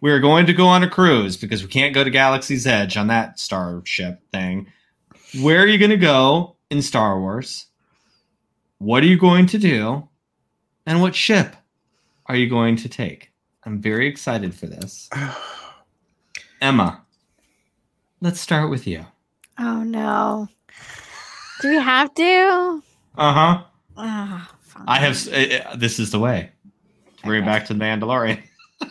We're 0.00 0.20
going 0.20 0.46
to 0.46 0.52
go 0.52 0.66
on 0.66 0.84
a 0.84 0.88
cruise 0.88 1.36
because 1.36 1.62
we 1.62 1.68
can't 1.68 1.94
go 1.94 2.04
to 2.04 2.10
Galaxy's 2.10 2.66
Edge 2.66 2.96
on 2.96 3.08
that 3.08 3.40
starship 3.40 4.20
thing. 4.32 4.68
Where 5.40 5.60
are 5.60 5.66
you 5.66 5.78
going 5.78 5.90
to 5.90 5.96
go 5.96 6.56
in 6.70 6.82
Star 6.82 7.18
Wars? 7.18 7.66
What 8.78 9.02
are 9.02 9.06
you 9.06 9.18
going 9.18 9.46
to 9.46 9.58
do? 9.58 10.08
And 10.86 11.02
what 11.02 11.16
ship 11.16 11.56
are 12.26 12.36
you 12.36 12.48
going 12.48 12.76
to 12.76 12.88
take? 12.88 13.32
I'm 13.64 13.80
very 13.80 14.06
excited 14.06 14.54
for 14.54 14.66
this. 14.66 15.10
Emma, 16.60 17.02
let's 18.20 18.40
start 18.40 18.70
with 18.70 18.86
you. 18.86 19.04
Oh 19.58 19.82
no. 19.82 20.48
Do 21.60 21.70
we 21.70 21.76
have 21.76 22.14
to? 22.14 22.82
Uh 23.16 23.32
huh. 23.32 23.62
I 24.86 24.98
have. 24.98 25.16
Uh, 25.28 25.76
this 25.76 25.98
is 25.98 26.10
the 26.10 26.18
way. 26.18 26.50
Bring 27.24 27.38
it 27.40 27.42
Okay. 27.42 27.46
back 27.46 27.66
to 27.66 27.74
the 27.74 27.80
Mandalorian. 27.80 28.40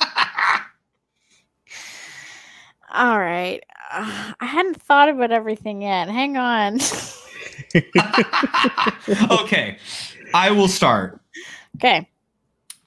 All 2.94 3.20
right. 3.20 3.64
Uh, 3.92 4.34
I 4.40 4.46
hadn't 4.46 4.82
thought 4.82 5.10
about 5.10 5.32
everything 5.32 5.82
yet. 5.82 6.10
Hang 6.10 6.38
on. 6.38 6.80
okay, 9.42 9.78
I 10.34 10.52
will 10.52 10.68
start. 10.68 11.20
okay. 11.78 12.08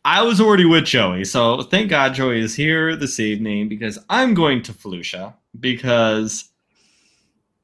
I 0.05 0.23
was 0.23 0.41
already 0.41 0.65
with 0.65 0.87
Joey, 0.87 1.25
so 1.25 1.63
thank 1.63 1.91
God 1.91 2.15
Joey 2.15 2.41
is 2.41 2.55
here 2.55 2.97
this 2.97 3.21
evening 3.21 3.69
because 3.69 3.99
I'm 4.09 4.33
going 4.33 4.63
to 4.63 4.73
Felucia 4.73 5.35
because 5.59 6.49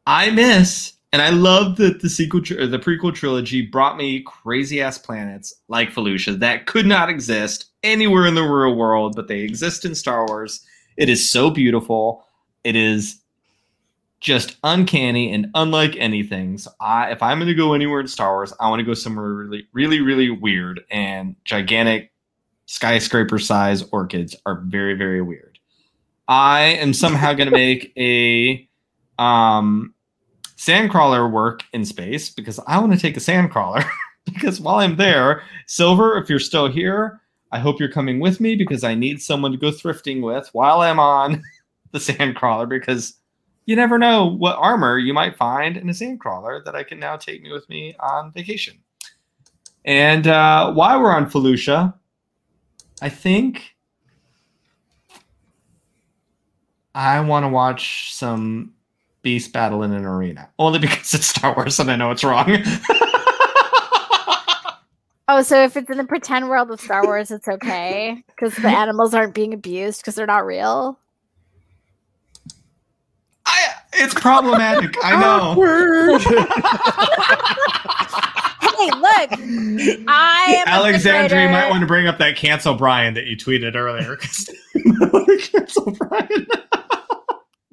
I 0.07 0.31
miss 0.31 0.93
and 1.13 1.23
I 1.23 1.31
love 1.31 1.77
that 1.77 2.01
the 2.03 2.11
sequel, 2.11 2.43
tr- 2.43 2.67
the 2.67 2.79
prequel 2.79 3.15
trilogy 3.15 3.63
brought 3.63 3.97
me 3.97 4.23
crazy 4.23 4.83
ass 4.83 4.99
planets 4.99 5.55
like 5.69 5.91
Felucia 5.91 6.39
that 6.41 6.67
could 6.67 6.87
not 6.87 7.09
exist 7.09 7.67
anywhere 7.83 8.27
in 8.27 8.35
the 8.35 8.43
real 8.43 8.75
world, 8.75 9.15
but 9.15 9.29
they 9.29 9.41
exist 9.41 9.85
in 9.85 9.95
Star 9.95 10.27
Wars. 10.27 10.67
It 10.97 11.09
is 11.09 11.31
so 11.31 11.51
beautiful. 11.51 12.25
It 12.65 12.75
is 12.75 13.21
just 14.21 14.57
uncanny 14.65 15.33
and 15.33 15.47
unlike 15.55 15.95
anything. 15.97 16.59
So 16.59 16.71
I, 16.81 17.11
if 17.13 17.23
I'm 17.23 17.39
going 17.39 17.49
to 17.49 17.55
go 17.55 17.75
anywhere 17.75 18.01
in 18.01 18.09
Star 18.09 18.33
Wars, 18.35 18.53
I 18.59 18.69
want 18.69 18.81
to 18.81 18.85
go 18.85 18.95
somewhere 18.95 19.29
really, 19.29 19.69
really, 19.73 20.01
really 20.01 20.31
weird 20.31 20.81
and 20.91 21.37
gigantic 21.45 22.13
skyscraper 22.67 23.39
size 23.39 23.85
orchids 23.93 24.35
are 24.45 24.63
very, 24.67 24.95
very 24.95 25.23
weird. 25.23 25.59
I 26.29 26.61
am 26.61 26.93
somehow 26.93 27.35
going 27.35 27.49
to 27.49 27.57
make 27.57 27.93
a 27.97 28.69
um, 29.19 29.95
sandcrawler 30.57 31.31
work 31.31 31.63
in 31.73 31.85
space 31.85 32.31
because 32.31 32.59
I 32.67 32.79
want 32.79 32.93
to 32.93 32.99
take 32.99 33.17
a 33.17 33.21
sandcrawler. 33.21 33.89
because 34.25 34.61
while 34.61 34.77
I'm 34.77 34.97
there, 34.97 35.43
Silver, 35.67 36.17
if 36.19 36.29
you're 36.29 36.39
still 36.39 36.69
here, 36.69 37.21
I 37.53 37.59
hope 37.59 37.79
you're 37.79 37.91
coming 37.91 38.21
with 38.21 38.41
me 38.41 38.57
because 38.57 38.85
I 38.85 38.95
need 38.95 39.23
someone 39.23 39.53
to 39.53 39.59
go 39.59 39.71
thrifting 39.71 40.23
with 40.23 40.49
while 40.53 40.81
I'm 40.81 40.99
on 40.99 41.43
the 41.93 41.99
sandcrawler 41.99 42.69
because 42.69 43.15
you 43.67 43.77
never 43.77 43.99
know 43.99 44.27
what 44.27 44.57
armor 44.57 44.99
you 44.99 45.13
might 45.13 45.37
find 45.37 45.77
in 45.77 45.89
a 45.89 45.93
sandcrawler 45.93 46.65
that 46.65 46.75
I 46.75 46.85
can 46.85 46.99
now 46.99 47.17
take 47.17 47.43
me 47.43 47.53
with 47.53 47.69
me 47.69 47.97
on 48.01 48.33
vacation. 48.33 48.79
And 49.85 50.27
uh, 50.27 50.73
while 50.73 51.01
we're 51.01 51.15
on 51.15 51.31
Felucia, 51.31 51.95
I 53.01 53.09
think 53.09 53.77
I 56.95 57.21
want 57.21 57.45
to 57.45 57.49
watch 57.49 58.15
some 58.15 58.73
beast 59.27 59.53
battle 59.53 59.83
in 59.83 59.93
an 59.93 60.05
arena, 60.05 60.49
only 60.57 60.79
because 60.79 61.13
it's 61.13 61.27
Star 61.27 61.53
Wars 61.53 61.81
and 61.81 61.91
I 61.91 61.97
know 61.97 62.13
it's 62.13 62.23
wrong. 62.23 62.49
Oh, 65.29 65.43
so 65.43 65.65
if 65.65 65.77
it's 65.77 65.91
in 65.91 65.97
the 65.97 66.05
pretend 66.05 66.49
world 66.49 66.71
of 66.71 66.81
Star 66.81 67.05
Wars, 67.05 67.33
it's 67.33 67.49
okay 67.49 68.23
because 68.29 68.55
the 68.55 68.69
animals 68.69 69.13
aren't 69.13 69.35
being 69.35 69.53
abused 69.53 70.01
because 70.01 70.15
they're 70.15 70.25
not 70.25 70.47
real. 70.47 71.01
I, 73.45 73.71
it's 73.95 74.15
problematic. 74.15 74.95
I 75.03 75.21
know. 75.21 75.51
Awkward. 75.51 76.23
Hey, 78.79 78.91
look, 78.91 79.31
I 80.07 80.63
am 80.67 80.95
a 80.95 80.99
you 80.99 81.49
might 81.49 81.71
want 81.71 81.81
to 81.81 81.87
bring 81.87 82.07
up 82.07 82.19
that 82.19 82.37
cancel 82.37 82.75
Brian 82.75 83.15
that 83.15 83.25
you 83.25 83.35
tweeted 83.35 83.75
earlier. 83.75 84.17
cancel 85.51 85.93
Brian. 85.93 86.47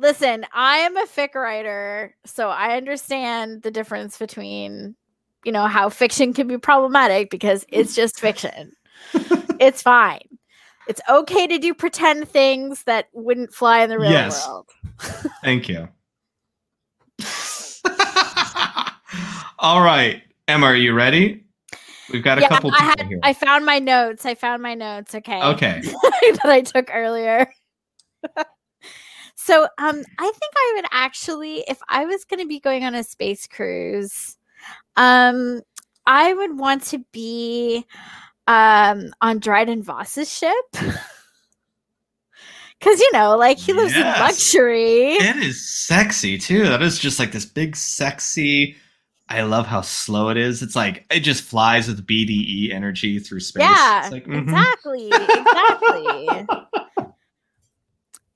Listen, 0.03 0.45
I 0.51 0.79
am 0.79 0.97
a 0.97 1.05
fic 1.05 1.33
writer, 1.33 2.13
so 2.25 2.49
I 2.49 2.75
understand 2.75 3.61
the 3.61 3.71
difference 3.71 4.17
between, 4.17 4.97
you 5.45 5.51
know, 5.53 5.65
how 5.65 5.87
fiction 5.87 6.33
can 6.33 6.45
be 6.45 6.57
problematic 6.57 7.29
because 7.29 7.65
it's 7.69 7.95
just 8.01 8.19
fiction. 8.19 8.73
it's 9.61 9.81
fine. 9.81 10.27
It's 10.89 10.99
okay 11.09 11.47
to 11.47 11.57
do 11.57 11.73
pretend 11.73 12.27
things 12.27 12.83
that 12.83 13.07
wouldn't 13.13 13.53
fly 13.53 13.79
in 13.83 13.89
the 13.89 13.97
real 13.97 14.11
Yes. 14.11 14.45
world. 14.45 14.67
Thank 15.41 15.69
you. 15.69 15.87
All 19.59 19.81
right, 19.81 20.21
Emma, 20.49 20.65
are 20.65 20.75
you 20.75 20.93
ready? 20.93 21.45
We've 22.11 22.21
got 22.21 22.39
a 22.39 22.41
yeah, 22.41 22.49
couple 22.49 22.71
I, 22.73 22.83
had, 22.83 23.07
here. 23.07 23.21
I 23.23 23.31
found 23.31 23.65
my 23.65 23.79
notes. 23.79 24.25
I 24.25 24.35
found 24.35 24.61
my 24.61 24.73
notes. 24.73 25.15
Okay. 25.15 25.41
Okay. 25.41 25.79
that 25.81 26.39
I 26.43 26.59
took 26.59 26.89
earlier. 26.93 27.47
So, 29.45 29.63
um, 29.77 30.03
I 30.19 30.31
think 30.31 30.53
I 30.55 30.71
would 30.75 30.85
actually, 30.91 31.63
if 31.67 31.79
I 31.89 32.05
was 32.05 32.23
going 32.25 32.39
to 32.39 32.47
be 32.47 32.59
going 32.59 32.83
on 32.85 32.95
a 32.95 33.03
space 33.03 33.45
cruise, 33.47 34.37
um, 34.95 35.61
I 36.05 36.33
would 36.33 36.57
want 36.57 36.83
to 36.85 36.99
be, 37.11 37.85
um, 38.47 39.13
on 39.21 39.39
Dryden 39.39 39.83
Voss's 39.83 40.33
ship. 40.33 40.53
Cause 42.81 42.99
you 42.99 43.09
know, 43.13 43.37
like 43.37 43.57
he 43.57 43.71
lives 43.71 43.95
Yes. 43.95 44.17
in 44.17 44.21
luxury. 44.25 45.13
It 45.13 45.37
is 45.37 45.65
sexy 45.69 46.37
too. 46.37 46.63
That 46.63 46.81
is 46.81 46.99
just 46.99 47.17
like 47.17 47.31
this 47.31 47.45
big, 47.45 47.77
sexy. 47.77 48.75
I 49.29 49.43
love 49.43 49.65
how 49.67 49.79
slow 49.79 50.27
it 50.29 50.37
is. 50.37 50.61
It's 50.61 50.75
like 50.75 51.05
it 51.09 51.21
just 51.21 51.43
flies 51.43 51.87
with 51.87 52.05
BDE 52.05 52.73
energy 52.73 53.19
through 53.19 53.39
space. 53.39 53.61
Yeah, 53.63 54.01
It's 54.03 54.11
like, 54.11 54.25
mhm. 54.25 54.41
exactly, 54.43 55.07
exactly. 55.07 56.47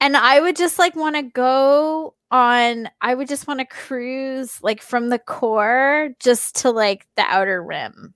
and 0.01 0.15
I 0.17 0.39
would 0.39 0.55
just 0.55 0.79
like 0.79 0.95
want 0.95 1.15
to 1.15 1.23
go 1.23 2.13
on. 2.31 2.89
I 3.01 3.15
would 3.15 3.27
just 3.27 3.47
want 3.47 3.59
to 3.59 3.65
cruise 3.65 4.61
like 4.61 4.81
from 4.81 5.09
the 5.09 5.19
core 5.19 6.09
just 6.19 6.55
to 6.57 6.71
like 6.71 7.07
the 7.15 7.23
outer 7.23 7.63
rim. 7.63 8.13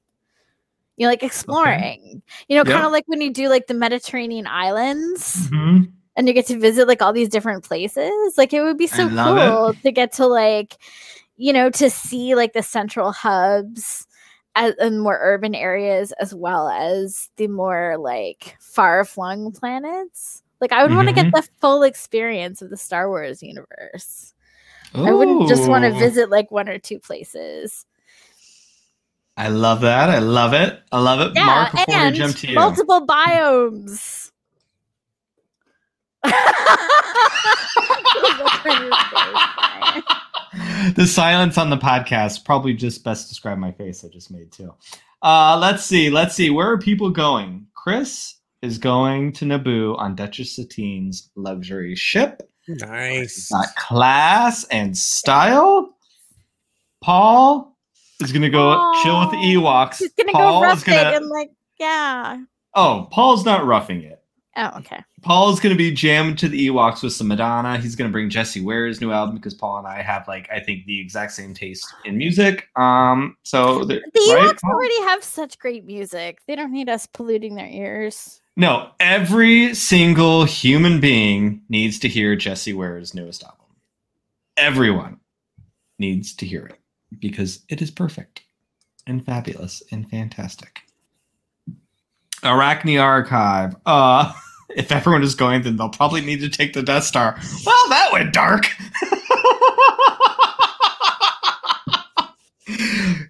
You 0.97 1.07
know, 1.07 1.11
like 1.11 1.23
exploring. 1.23 2.21
You 2.47 2.57
know, 2.57 2.63
kind 2.63 2.85
of 2.85 2.91
like 2.91 3.05
when 3.07 3.21
you 3.21 3.31
do 3.33 3.49
like 3.49 3.67
the 3.67 3.73
Mediterranean 3.73 4.45
islands 4.45 5.49
Mhm. 5.49 5.91
and 6.15 6.27
you 6.27 6.33
get 6.33 6.45
to 6.47 6.59
visit 6.59 6.87
like 6.87 7.01
all 7.01 7.13
these 7.13 7.29
different 7.29 7.63
places. 7.63 8.11
Like 8.37 8.53
it 8.53 8.61
would 8.61 8.77
be 8.77 8.87
so 8.87 9.05
love 9.05 9.37
it. 9.37 9.49
cool 9.49 9.73
to 9.83 9.91
get 9.91 10.11
to 10.13 10.27
like, 10.27 10.77
you 11.37 11.53
know, 11.53 11.69
to 11.71 11.89
see 11.89 12.35
like 12.35 12.53
the 12.53 12.61
central 12.61 13.11
hubs 13.11 14.05
as, 14.55 14.75
in 14.79 14.99
more 14.99 15.17
urban 15.21 15.55
areas 15.55 16.11
as 16.19 16.35
well 16.35 16.67
as 16.69 17.29
the 17.37 17.47
more 17.47 17.97
like 17.97 18.57
far 18.59 19.03
flung 19.05 19.51
planets. 19.53 20.40
Like 20.61 20.71
I 20.71 20.83
would 20.83 20.93
want 20.95 21.07
to 21.07 21.13
get 21.13 21.33
the 21.33 21.41
full 21.59 21.83
experience 21.83 22.61
of 22.61 22.69
the 22.69 22.77
Star 22.77 23.09
Wars 23.09 23.41
universe. 23.41 24.33
I 24.93 25.11
wouldn't 25.11 25.49
just 25.49 25.67
want 25.67 25.83
to 25.85 25.91
visit 25.91 26.29
like 26.29 26.51
one 26.51 26.69
or 26.69 26.77
two 26.77 26.99
places. 26.99 27.85
I 29.37 29.47
love 29.47 29.81
that. 29.81 30.09
I 30.09 30.19
love 30.19 30.53
it. 30.53 30.79
I 30.91 30.99
love 30.99 31.19
it. 31.21 31.31
Yeah, 31.35 31.45
Mark, 31.45 31.71
before 31.71 31.85
we 31.87 31.93
and 31.95 32.15
jump 32.15 32.35
to 32.37 32.47
you. 32.47 32.55
multiple 32.55 33.07
biomes. 33.07 34.31
the 40.93 41.07
silence 41.07 41.57
on 41.57 41.71
the 41.71 41.77
podcast 41.77 42.45
probably 42.45 42.75
just 42.75 43.03
best 43.03 43.29
describe 43.29 43.57
my 43.57 43.71
face 43.71 44.05
I 44.05 44.09
just 44.09 44.29
made 44.29 44.51
too. 44.51 44.71
Uh, 45.23 45.57
let's 45.59 45.83
see. 45.83 46.11
Let's 46.11 46.35
see. 46.35 46.51
Where 46.51 46.69
are 46.69 46.77
people 46.77 47.09
going? 47.09 47.65
Chris 47.73 48.35
is 48.61 48.77
going 48.77 49.33
to 49.33 49.45
Naboo 49.45 49.97
on 49.97 50.15
Duchess 50.15 50.55
Satine's 50.55 51.29
luxury 51.35 51.95
ship. 51.95 52.49
Nice. 52.67 53.49
Got 53.49 53.75
class 53.75 54.65
and 54.65 54.95
style. 54.95 55.95
Paul 57.01 57.75
is 58.21 58.31
gonna 58.31 58.49
go 58.49 58.93
chill 59.01 59.19
with 59.19 59.31
the 59.31 59.37
Ewoks. 59.37 59.97
He's 59.97 60.13
gonna 60.13 60.31
Paul 60.31 60.61
go 60.61 60.67
is 60.67 60.69
rough 60.69 60.85
gonna. 60.85 61.09
it 61.09 61.15
and 61.15 61.27
like, 61.27 61.51
yeah. 61.79 62.41
oh, 62.75 63.07
Paul's 63.11 63.43
not 63.43 63.65
roughing 63.65 64.03
it. 64.03 64.19
Oh, 64.57 64.77
okay. 64.79 65.01
Paul's 65.23 65.59
gonna 65.59 65.75
be 65.75 65.91
jammed 65.91 66.37
to 66.39 66.47
the 66.47 66.67
Ewoks 66.67 67.01
with 67.01 67.13
some 67.13 67.29
Madonna. 67.29 67.77
He's 67.77 67.95
gonna 67.95 68.09
bring 68.11 68.29
Jessie 68.29 68.61
Ware's 68.61 69.01
new 69.01 69.11
album 69.11 69.35
because 69.37 69.55
Paul 69.55 69.79
and 69.79 69.87
I 69.87 70.01
have 70.03 70.27
like 70.27 70.47
I 70.51 70.59
think 70.59 70.85
the 70.85 70.99
exact 70.99 71.31
same 71.31 71.55
taste 71.55 71.87
in 72.05 72.17
music. 72.17 72.67
Um, 72.75 73.37
so 73.43 73.79
the, 73.85 73.95
The 74.13 74.33
right, 74.33 74.53
Ewoks 74.53 74.63
already 74.63 75.01
have 75.01 75.23
such 75.23 75.57
great 75.57 75.85
music. 75.85 76.39
They 76.47 76.55
don't 76.55 76.71
need 76.71 76.89
us 76.89 77.07
polluting 77.07 77.55
their 77.55 77.69
ears. 77.69 78.40
No, 78.57 78.91
every 78.99 79.73
single 79.73 80.43
human 80.43 80.99
being 80.99 81.61
needs 81.69 81.99
to 81.99 82.09
hear 82.09 82.35
Jessie 82.35 82.73
Ware's 82.73 83.13
newest 83.13 83.43
album. 83.43 83.57
Everyone 84.57 85.19
needs 85.97 86.35
to 86.35 86.45
hear 86.45 86.65
it 86.65 86.79
because 87.19 87.63
it 87.69 87.81
is 87.81 87.91
perfect 87.91 88.41
and 89.07 89.25
fabulous 89.25 89.81
and 89.91 90.09
fantastic. 90.09 90.81
Arachne 92.43 92.97
Archive. 92.97 93.75
Uh, 93.85 94.33
if 94.75 94.91
everyone 94.91 95.23
is 95.23 95.35
going, 95.35 95.61
then 95.61 95.77
they'll 95.77 95.89
probably 95.89 96.21
need 96.21 96.41
to 96.41 96.49
take 96.49 96.73
the 96.73 96.83
Death 96.83 97.03
Star. 97.05 97.39
Well, 97.65 97.89
that 97.89 98.09
went 98.11 98.33
dark. 98.33 98.65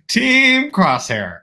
Team 0.07 0.71
Crosshair. 0.71 1.41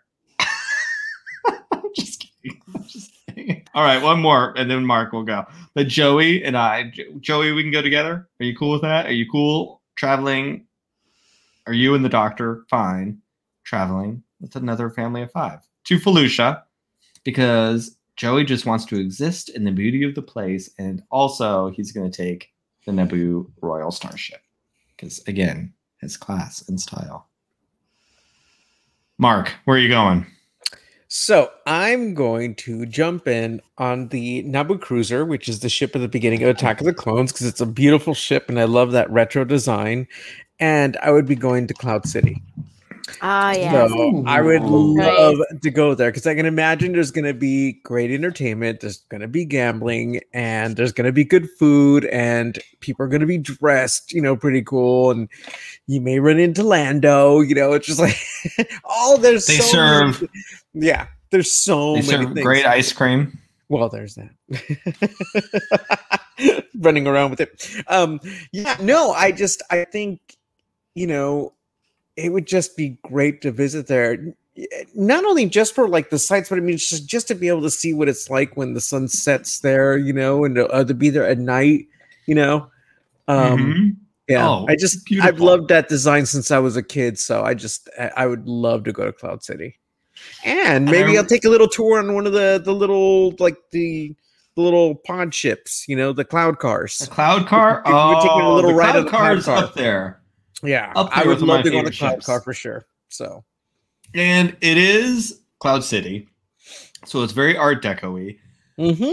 I'm 1.72 1.82
just 1.94 2.26
kidding. 2.42 2.60
I'm 2.74 2.82
just 2.84 3.10
kidding. 3.34 3.57
All 3.74 3.82
right, 3.82 4.02
one 4.02 4.20
more, 4.20 4.54
and 4.56 4.70
then 4.70 4.84
Mark 4.84 5.12
will 5.12 5.22
go. 5.22 5.46
But 5.74 5.88
Joey 5.88 6.42
and 6.42 6.56
I, 6.56 6.92
Joey, 7.20 7.52
we 7.52 7.62
can 7.62 7.70
go 7.70 7.82
together. 7.82 8.28
Are 8.40 8.44
you 8.44 8.56
cool 8.56 8.72
with 8.72 8.82
that? 8.82 9.06
Are 9.06 9.12
you 9.12 9.28
cool 9.30 9.82
traveling? 9.96 10.66
Are 11.66 11.72
you 11.72 11.94
and 11.94 12.04
the 12.04 12.08
doctor 12.08 12.64
fine 12.70 13.18
traveling 13.64 14.22
with 14.40 14.56
another 14.56 14.90
family 14.90 15.22
of 15.22 15.30
five 15.32 15.60
to 15.84 15.98
Felucia? 15.98 16.62
Because 17.24 17.96
Joey 18.16 18.44
just 18.44 18.66
wants 18.66 18.84
to 18.86 18.98
exist 18.98 19.50
in 19.50 19.64
the 19.64 19.70
beauty 19.70 20.02
of 20.02 20.14
the 20.14 20.22
place, 20.22 20.70
and 20.78 21.02
also 21.10 21.70
he's 21.70 21.92
going 21.92 22.10
to 22.10 22.16
take 22.16 22.50
the 22.86 22.92
Naboo 22.92 23.50
Royal 23.60 23.90
Starship 23.90 24.40
because 24.98 25.20
again, 25.26 25.72
his 26.00 26.16
class 26.16 26.66
and 26.68 26.80
style. 26.80 27.28
Mark, 29.18 29.52
where 29.64 29.76
are 29.76 29.80
you 29.80 29.88
going? 29.88 30.26
So 31.10 31.50
I'm 31.64 32.12
going 32.12 32.54
to 32.56 32.84
jump 32.84 33.26
in 33.26 33.62
on 33.78 34.08
the 34.08 34.42
Naboo 34.44 34.78
Cruiser, 34.78 35.24
which 35.24 35.48
is 35.48 35.60
the 35.60 35.70
ship 35.70 35.96
at 35.96 36.02
the 36.02 36.08
beginning 36.08 36.42
of 36.42 36.50
Attack 36.50 36.80
of 36.80 36.86
the 36.86 36.92
Clones, 36.92 37.32
because 37.32 37.46
it's 37.46 37.62
a 37.62 37.66
beautiful 37.66 38.12
ship 38.12 38.50
and 38.50 38.60
I 38.60 38.64
love 38.64 38.92
that 38.92 39.10
retro 39.10 39.44
design. 39.44 40.06
And 40.60 40.98
I 40.98 41.10
would 41.10 41.24
be 41.24 41.34
going 41.34 41.66
to 41.68 41.74
Cloud 41.74 42.06
City. 42.06 42.42
Oh 43.22 43.50
yeah. 43.50 43.88
So 43.88 44.22
I 44.26 44.40
would 44.40 44.62
Ooh. 44.62 44.96
love 44.98 45.38
to 45.62 45.70
go 45.70 45.94
there 45.94 46.10
because 46.10 46.26
I 46.26 46.34
can 46.34 46.46
imagine 46.46 46.92
there's 46.92 47.10
going 47.10 47.24
to 47.24 47.34
be 47.34 47.72
great 47.84 48.10
entertainment, 48.10 48.80
there's 48.80 48.98
going 49.08 49.20
to 49.20 49.28
be 49.28 49.44
gambling, 49.44 50.20
and 50.32 50.76
there's 50.76 50.92
going 50.92 51.06
to 51.06 51.12
be 51.12 51.24
good 51.24 51.48
food, 51.58 52.04
and 52.06 52.58
people 52.80 53.04
are 53.04 53.08
going 53.08 53.20
to 53.20 53.26
be 53.26 53.38
dressed, 53.38 54.12
you 54.12 54.20
know, 54.22 54.36
pretty 54.36 54.62
cool. 54.62 55.10
And 55.10 55.28
you 55.86 56.00
may 56.00 56.18
run 56.20 56.38
into 56.38 56.62
Lando, 56.62 57.40
you 57.40 57.54
know, 57.54 57.72
it's 57.72 57.86
just 57.86 58.00
like, 58.00 58.16
oh, 58.84 59.16
there's 59.18 59.46
They 59.46 59.56
so 59.56 59.76
many- 60.00 60.12
serve- 60.12 60.28
yeah, 60.74 61.06
there's 61.30 61.50
so 61.50 61.94
They 61.94 62.02
many 62.02 62.24
serve 62.24 62.34
things. 62.34 62.44
great 62.44 62.66
ice 62.66 62.92
cream. 62.92 63.38
Well, 63.70 63.88
there's 63.90 64.14
that. 64.16 64.30
Running 66.78 67.06
around 67.06 67.30
with 67.30 67.40
it. 67.40 67.70
Um, 67.88 68.20
yeah, 68.52 68.76
no, 68.80 69.10
I 69.12 69.32
just 69.32 69.62
I 69.70 69.84
think, 69.84 70.20
you 70.94 71.06
know, 71.06 71.52
it 72.18 72.32
would 72.32 72.46
just 72.46 72.76
be 72.76 72.98
great 73.04 73.40
to 73.42 73.52
visit 73.52 73.86
there. 73.86 74.18
Not 74.94 75.24
only 75.24 75.46
just 75.46 75.72
for 75.72 75.88
like 75.88 76.10
the 76.10 76.18
sights, 76.18 76.48
but 76.48 76.58
I 76.58 76.60
mean 76.62 76.76
just 76.76 77.06
just 77.08 77.28
to 77.28 77.34
be 77.36 77.46
able 77.46 77.62
to 77.62 77.70
see 77.70 77.94
what 77.94 78.08
it's 78.08 78.28
like 78.28 78.56
when 78.56 78.74
the 78.74 78.80
sun 78.80 79.06
sets 79.06 79.60
there, 79.60 79.96
you 79.96 80.12
know, 80.12 80.44
and 80.44 80.56
to, 80.56 80.66
uh, 80.68 80.82
to 80.84 80.94
be 80.94 81.10
there 81.10 81.24
at 81.26 81.38
night, 81.38 81.86
you 82.26 82.34
know. 82.34 82.68
Um, 83.28 83.58
Mhm. 83.58 83.96
yeah, 84.26 84.48
Oh, 84.48 84.66
I 84.68 84.74
just 84.74 85.06
I've 85.22 85.38
loved 85.40 85.68
that 85.68 85.88
design 85.88 86.26
since 86.26 86.50
I 86.50 86.58
was 86.58 86.76
a 86.76 86.82
kid, 86.82 87.20
so 87.20 87.42
I 87.44 87.54
just 87.54 87.88
I 88.16 88.26
would 88.26 88.48
love 88.48 88.82
to 88.84 88.92
go 88.92 89.04
to 89.04 89.12
Cloud 89.12 89.44
City, 89.44 89.78
and 90.44 90.86
maybe 90.86 91.12
Um, 91.12 91.18
I'll 91.18 91.24
take 91.28 91.44
a 91.44 91.48
little 91.50 91.68
tour 91.68 91.98
on 92.00 92.14
one 92.14 92.26
of 92.26 92.32
the 92.32 92.60
the 92.64 92.74
little 92.74 93.34
like 93.38 93.56
the 93.70 94.16
the 94.56 94.62
little 94.62 94.96
pod 95.06 95.32
ships, 95.32 95.84
you 95.86 95.94
know, 95.94 96.12
the 96.12 96.24
cloud 96.24 96.58
cars. 96.58 96.98
The 96.98 97.06
cloud 97.06 97.46
car? 97.46 97.80
We 97.86 97.92
were 97.92 98.14
taking 98.16 98.40
a 98.40 98.48
Oh, 98.48 98.54
little 98.56 98.70
the 98.72 98.76
ride 98.76 98.90
cloud 98.90 98.96
on 98.96 99.04
the 99.04 99.10
cloud 99.10 99.20
car's 99.20 99.44
car. 99.44 99.64
up 99.64 99.74
there. 99.74 100.20
Yeah, 100.62 100.92
Up 100.96 101.08
I 101.12 101.20
there 101.20 101.28
would 101.28 101.40
with 101.40 101.46
my 101.48 101.54
love 101.56 101.64
to 101.64 101.70
go 101.70 101.78
on 101.78 101.84
the 101.84 101.90
favorite 101.92 101.98
cloud 101.98 102.14
ships. 102.14 102.26
car 102.26 102.40
for 102.40 102.52
sure. 102.52 102.86
So 103.08 103.44
And 104.14 104.56
it 104.60 104.76
is 104.76 105.40
Cloud 105.60 105.84
City. 105.84 106.28
So 107.04 107.22
it's 107.22 107.32
very 107.32 107.56
Art 107.56 107.82
Deco-y, 107.82 108.36
hmm 108.76 109.12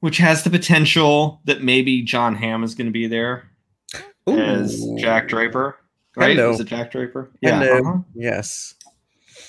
which 0.00 0.18
has 0.18 0.44
the 0.44 0.50
potential 0.50 1.40
that 1.46 1.62
maybe 1.62 2.02
Jon 2.02 2.34
Hamm 2.36 2.62
is 2.62 2.74
going 2.74 2.86
to 2.86 2.92
be 2.92 3.06
there 3.06 3.50
as 4.28 4.84
Jack 4.98 5.26
Draper. 5.28 5.76
Right? 6.16 6.36
Hello. 6.36 6.50
Is 6.50 6.60
it 6.60 6.66
Jack 6.66 6.92
Draper? 6.92 7.30
Yeah. 7.40 7.60
Uh-huh. 7.60 7.98
Yes. 8.14 8.74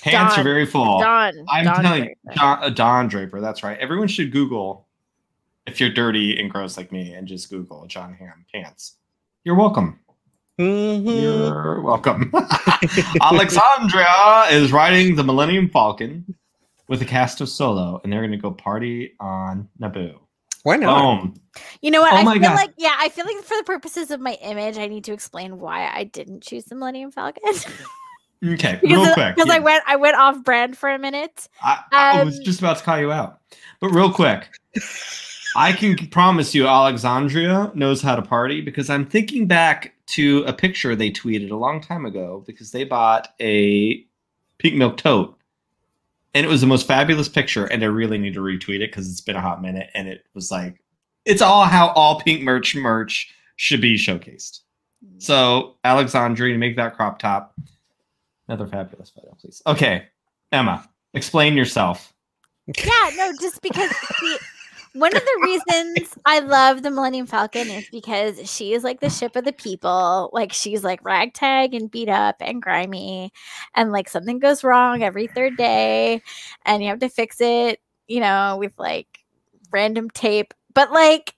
Pants 0.00 0.34
Don- 0.34 0.40
are 0.40 0.44
very 0.44 0.66
full. 0.66 1.00
Don. 1.00 1.34
I'm 1.48 1.64
Don 1.64 1.82
telling 1.82 2.04
you, 2.04 2.14
Draper. 2.26 2.38
Don, 2.40 2.62
uh, 2.64 2.68
Don 2.70 3.08
Draper. 3.08 3.40
That's 3.40 3.62
right. 3.62 3.78
Everyone 3.78 4.08
should 4.08 4.32
Google 4.32 4.86
if 5.66 5.80
you're 5.80 5.90
dirty 5.90 6.38
and 6.40 6.50
gross 6.50 6.76
like 6.76 6.90
me, 6.92 7.12
and 7.12 7.28
just 7.28 7.50
Google 7.50 7.86
Jon 7.86 8.14
Hamm 8.14 8.44
pants. 8.52 8.94
You're 9.44 9.54
welcome. 9.56 10.00
Mhm. 10.58 11.22
You're 11.22 11.80
welcome. 11.82 12.32
Alexandria 13.22 14.46
is 14.50 14.72
riding 14.72 15.14
the 15.14 15.22
Millennium 15.24 15.68
Falcon 15.68 16.24
with 16.88 17.00
a 17.02 17.04
cast 17.04 17.40
of 17.40 17.48
Solo, 17.48 18.00
and 18.02 18.12
they're 18.12 18.20
going 18.20 18.32
to 18.32 18.36
go 18.38 18.50
party 18.50 19.12
on 19.20 19.68
Naboo. 19.80 20.14
Why 20.64 20.76
not? 20.76 21.22
Boom. 21.22 21.34
You 21.80 21.90
know 21.92 22.00
what? 22.00 22.12
Oh 22.12 22.16
I 22.16 22.22
my 22.24 22.32
feel 22.34 22.42
God. 22.42 22.54
like 22.56 22.70
yeah, 22.76 22.96
I 22.98 23.08
feel 23.08 23.24
like 23.24 23.36
for 23.44 23.56
the 23.56 23.62
purposes 23.64 24.10
of 24.10 24.20
my 24.20 24.36
image, 24.42 24.76
I 24.78 24.88
need 24.88 25.04
to 25.04 25.12
explain 25.12 25.60
why 25.60 25.88
I 25.94 26.04
didn't 26.04 26.42
choose 26.42 26.64
the 26.64 26.74
Millennium 26.74 27.10
Falcon. 27.12 27.42
Okay, 28.44 28.78
real 28.84 29.00
because 29.00 29.14
quick. 29.14 29.34
because 29.34 29.50
I 29.50 29.58
went 29.58 29.82
I 29.88 29.96
went 29.96 30.16
off 30.16 30.44
brand 30.44 30.78
for 30.78 30.88
a 30.88 30.96
minute. 30.96 31.48
I, 31.60 31.80
I 31.90 32.22
was 32.22 32.38
Um, 32.38 32.44
just 32.44 32.60
about 32.60 32.76
to 32.78 32.84
call 32.84 32.96
you 33.00 33.10
out, 33.10 33.40
but 33.80 33.88
real 33.88 34.12
quick, 34.12 34.48
I 35.56 35.72
can 35.72 35.96
promise 36.06 36.54
you, 36.54 36.68
Alexandria 36.68 37.72
knows 37.74 38.00
how 38.00 38.14
to 38.14 38.22
party 38.22 38.60
because 38.60 38.90
I'm 38.90 39.06
thinking 39.06 39.48
back 39.48 39.92
to 40.08 40.42
a 40.46 40.52
picture 40.52 40.96
they 40.96 41.10
tweeted 41.10 41.50
a 41.50 41.56
long 41.56 41.80
time 41.80 42.06
ago 42.06 42.42
because 42.46 42.70
they 42.70 42.84
bought 42.84 43.28
a 43.40 44.04
pink 44.58 44.74
milk 44.74 44.96
tote, 44.96 45.38
and 46.34 46.44
it 46.44 46.48
was 46.48 46.60
the 46.60 46.66
most 46.66 46.86
fabulous 46.86 47.28
picture. 47.28 47.66
And 47.66 47.82
I 47.82 47.86
really 47.86 48.18
need 48.18 48.34
to 48.34 48.40
retweet 48.40 48.80
it 48.80 48.90
because 48.90 49.10
it's 49.10 49.20
been 49.20 49.36
a 49.36 49.40
hot 49.40 49.62
minute, 49.62 49.90
and 49.94 50.08
it 50.08 50.26
was 50.34 50.50
like, 50.50 50.82
it's 51.24 51.42
all 51.42 51.64
how 51.64 51.88
all 51.88 52.20
pink 52.20 52.42
merch 52.42 52.74
merch 52.74 53.32
should 53.56 53.80
be 53.80 53.96
showcased. 53.96 54.60
Mm. 55.04 55.22
So 55.22 55.76
Alexandria, 55.84 56.56
make 56.56 56.76
that 56.76 56.96
crop 56.96 57.18
top. 57.18 57.54
Another 58.48 58.66
fabulous 58.66 59.10
photo, 59.10 59.36
please. 59.38 59.60
Okay, 59.66 60.06
Emma, 60.52 60.88
explain 61.12 61.54
yourself. 61.54 62.14
Yeah, 62.66 63.10
no, 63.16 63.32
just 63.40 63.60
because 63.62 63.90
see, 64.20 64.36
one 64.98 65.14
of 65.16 65.22
the 65.22 65.40
reasons 65.42 66.14
I 66.24 66.40
love 66.40 66.82
the 66.82 66.90
Millennium 66.90 67.26
Falcon 67.26 67.70
is 67.70 67.88
because 67.90 68.50
she 68.50 68.72
is 68.72 68.84
like 68.84 69.00
the 69.00 69.10
ship 69.10 69.36
of 69.36 69.44
the 69.44 69.52
people. 69.52 70.30
Like 70.32 70.52
she's 70.52 70.84
like 70.84 71.04
ragtag 71.04 71.74
and 71.74 71.90
beat 71.90 72.08
up 72.08 72.36
and 72.40 72.62
grimy, 72.62 73.32
and 73.74 73.92
like 73.92 74.08
something 74.08 74.38
goes 74.38 74.64
wrong 74.64 75.02
every 75.02 75.26
third 75.26 75.56
day, 75.56 76.22
and 76.64 76.82
you 76.82 76.88
have 76.88 77.00
to 77.00 77.08
fix 77.08 77.40
it, 77.40 77.80
you 78.06 78.20
know, 78.20 78.56
with 78.58 78.72
like 78.78 79.20
random 79.70 80.10
tape. 80.10 80.54
But 80.74 80.92
like 80.92 81.34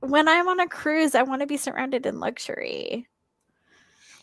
when 0.00 0.28
I'm 0.28 0.48
on 0.48 0.60
a 0.60 0.68
cruise, 0.68 1.14
I 1.14 1.22
want 1.22 1.40
to 1.40 1.46
be 1.46 1.56
surrounded 1.56 2.06
in 2.06 2.20
luxury. 2.20 3.06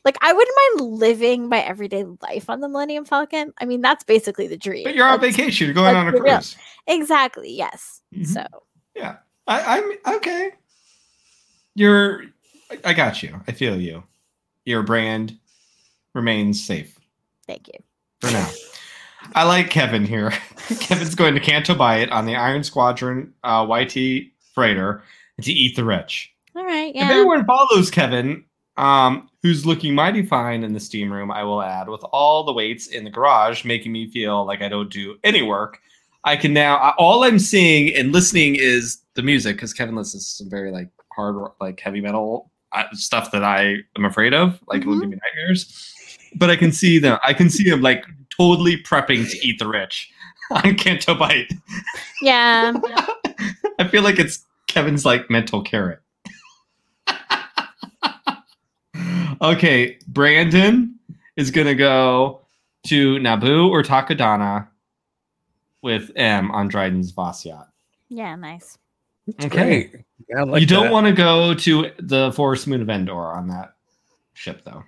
Like 0.05 0.17
I 0.21 0.33
wouldn't 0.33 0.57
mind 0.79 0.91
living 0.99 1.47
my 1.49 1.59
everyday 1.59 2.03
life 2.21 2.49
on 2.49 2.59
the 2.59 2.67
Millennium 2.67 3.05
Falcon. 3.05 3.53
I 3.61 3.65
mean, 3.65 3.81
that's 3.81 4.03
basically 4.03 4.47
the 4.47 4.57
dream. 4.57 4.83
But 4.83 4.95
you're 4.95 5.07
on 5.07 5.19
That's- 5.19 5.35
vacation. 5.35 5.65
You're 5.67 5.73
going 5.73 5.95
on 5.95 6.07
a 6.07 6.11
be 6.11 6.19
real. 6.19 6.33
cruise. 6.35 6.57
Exactly. 6.87 7.51
Yes. 7.53 8.01
Mhm. 8.13 8.27
So 8.27 8.45
Yeah, 8.95 9.17
I, 9.47 9.77
I'm 10.05 10.15
okay. 10.17 10.51
You're. 11.75 12.23
I- 12.83 12.93
got 12.93 13.21
you. 13.23 13.39
I 13.47 13.51
feel 13.51 13.79
you. 13.79 14.03
Your 14.65 14.83
brand 14.83 15.37
remains 16.13 16.63
safe 16.63 16.97
thank 17.47 17.67
you. 17.67 17.79
for 18.21 18.31
now. 18.31 18.49
I 19.35 19.43
like 19.43 19.69
Kevin 19.69 20.05
here. 20.05 20.31
Kevin's 20.79 21.15
going 21.15 21.33
to 21.33 21.39
Canto 21.39 21.75
Bight 21.75 22.09
on 22.09 22.25
the 22.25 22.35
Iron 22.35 22.63
Squadron 22.63 23.33
uh, 23.43 23.65
YT 23.69 24.31
freighter 24.53 25.03
to 25.41 25.51
eat 25.51 25.75
the 25.75 25.83
rich. 25.85 26.31
All 26.55 26.63
right. 26.65 26.89
If 26.89 26.95
Yeah. 26.95 27.11
anyone 27.11 27.45
follows 27.45 27.89
Kevin, 27.89 28.43
um, 28.77 29.29
who's 29.41 29.65
looking 29.65 29.93
mighty 29.93 30.25
fine 30.25 30.63
in 30.63 30.73
the 30.73 30.79
steam 30.79 31.11
room, 31.11 31.31
I 31.31 31.43
will 31.43 31.61
add, 31.61 31.87
with 31.89 32.03
all 32.11 32.43
the 32.43 32.53
weights 32.53 32.87
in 32.87 33.03
the 33.03 33.09
garage, 33.09 33.63
making 33.65 33.91
me 33.91 34.09
feel 34.09 34.45
like 34.45 34.61
I 34.61 34.69
don't 34.69 34.91
do 34.91 35.17
any 35.23 35.41
work. 35.41 35.79
I 36.23 36.35
can 36.37 36.53
now. 36.53 36.77
I- 36.77 36.95
All 36.97 37.23
I'm 37.23 37.37
seeing 37.39 37.93
and 37.95 38.11
listening 38.11 38.55
is 38.55 38.99
the 39.15 39.21
music 39.21 39.57
because 39.57 39.73
Kevin 39.73 39.95
listens 39.95 40.29
to 40.29 40.35
some 40.43 40.49
very 40.49 40.71
like 40.71 40.89
hard, 41.13 41.35
like 41.61 41.79
heavy 41.79 42.01
metal 42.01 42.49
uh, 42.71 42.83
stuff 42.93 43.29
that 43.31 43.43
I 43.43 43.75
am 43.97 44.05
afraid 44.05 44.33
of, 44.33 44.59
like 44.67 44.83
will 44.85 44.95
Mhm. 44.95 45.01
give 45.01 45.09
me 45.11 45.17
nightmares. 45.23 45.93
But 46.35 46.49
I 46.49 46.55
can 46.55 46.71
see 46.71 46.97
them. 46.97 47.19
I 47.23 47.33
can 47.33 47.49
see 47.49 47.69
him 47.69 47.81
like 47.81 48.05
totally 48.35 48.81
prepping 48.81 49.29
to 49.29 49.47
eat 49.47 49.59
the 49.59 49.67
rich 49.67 50.09
on 50.51 50.75
Canto 50.75 51.13
Bight. 51.13 51.51
yeah. 52.21 52.73
I 53.79 53.87
feel 53.89 54.01
like 54.01 54.17
it's 54.17 54.45
Kevin's 54.67 55.05
like 55.05 55.29
mental 55.29 55.61
carrot. 55.61 55.99
Okay, 59.43 59.97
Brandon 60.07 60.97
is 61.35 61.51
gonna 61.51 61.75
go 61.75 62.41
to 62.87 63.17
Naboo 63.17 63.69
or 63.69 63.83
Takodana 63.83 64.67
with 65.81 66.11
M 66.15 66.49
on 66.51 66.67
Dryden's 66.69 67.11
Vos 67.11 67.45
yacht. 67.45 67.69
Yeah. 68.09 68.35
Nice. 68.35 68.77
Okay. 69.43 70.03
Yeah, 70.29 70.43
like 70.43 70.61
you 70.61 70.67
don't 70.67 70.91
want 70.91 71.07
to 71.07 71.13
go 71.13 71.53
to 71.53 71.91
the 71.99 72.31
Forest 72.33 72.67
Moon 72.67 72.81
of 72.81 72.89
Endor 72.89 73.33
on 73.33 73.47
that 73.47 73.73
ship, 74.33 74.63
though. 74.63 74.83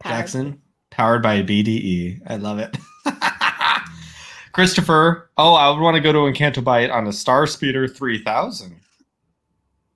Powered. 0.00 0.16
Jackson, 0.16 0.62
powered 0.90 1.22
by 1.22 1.42
BDE. 1.42 2.20
I 2.26 2.36
love 2.36 2.58
it. 2.58 2.76
Christopher, 4.52 5.30
oh, 5.36 5.54
I 5.54 5.70
would 5.70 5.80
want 5.80 5.96
to 5.96 6.00
go 6.00 6.12
to 6.12 6.18
Encanto 6.18 6.62
Bight 6.62 6.90
on 6.90 7.06
a 7.06 7.12
Star 7.12 7.46
Speeder 7.46 7.88
3000. 7.88 8.80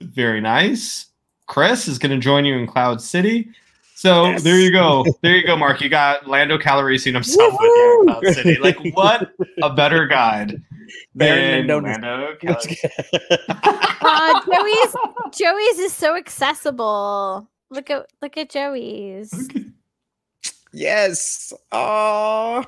Very 0.00 0.40
nice. 0.40 1.06
Chris 1.48 1.88
is 1.88 1.98
going 1.98 2.12
to 2.12 2.18
join 2.18 2.44
you 2.44 2.56
in 2.56 2.66
Cloud 2.66 3.00
City. 3.02 3.50
So 3.94 4.26
Yes. 4.26 4.42
there 4.44 4.58
you 4.60 4.70
go. 4.70 5.04
There 5.22 5.34
you 5.34 5.44
go, 5.44 5.56
Mark. 5.56 5.80
You 5.80 5.88
got 5.88 6.28
Lando 6.28 6.56
Calrissian 6.56 7.14
himself 7.14 7.52
with 7.54 7.60
you 7.62 8.00
in 8.00 8.06
Cloud 8.14 8.34
City. 8.34 8.56
Like, 8.60 8.78
what 8.94 9.32
a 9.62 9.74
better 9.74 10.06
guide 10.06 10.62
than 11.16 11.66
Mendoza. 11.66 11.86
Lando 12.00 12.36
Let's 12.44 12.66
Calrissian. 12.66 12.90
Uh, 14.00 14.40
Joey's 14.46 15.36
Joey's 15.36 15.78
is 15.80 15.92
so 15.92 16.16
accessible. 16.16 17.48
Look 17.70 17.90
at 17.90 18.06
look 18.22 18.36
at 18.38 18.50
Joey's. 18.50 19.48
yes. 20.72 21.52
Oh. 21.72 22.64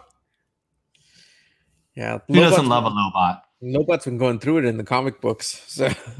Yeah. 1.94 2.18
Who 2.28 2.34
doesn't 2.34 2.66
love 2.66 2.84
a 2.84 2.90
Lobot? 2.90 3.40
Lobot's 3.62 4.04
been 4.06 4.16
going 4.18 4.38
through 4.38 4.58
it 4.58 4.64
in 4.64 4.76
the 4.78 4.84
comic 4.84 5.20
books. 5.20 5.62
So 5.66 5.86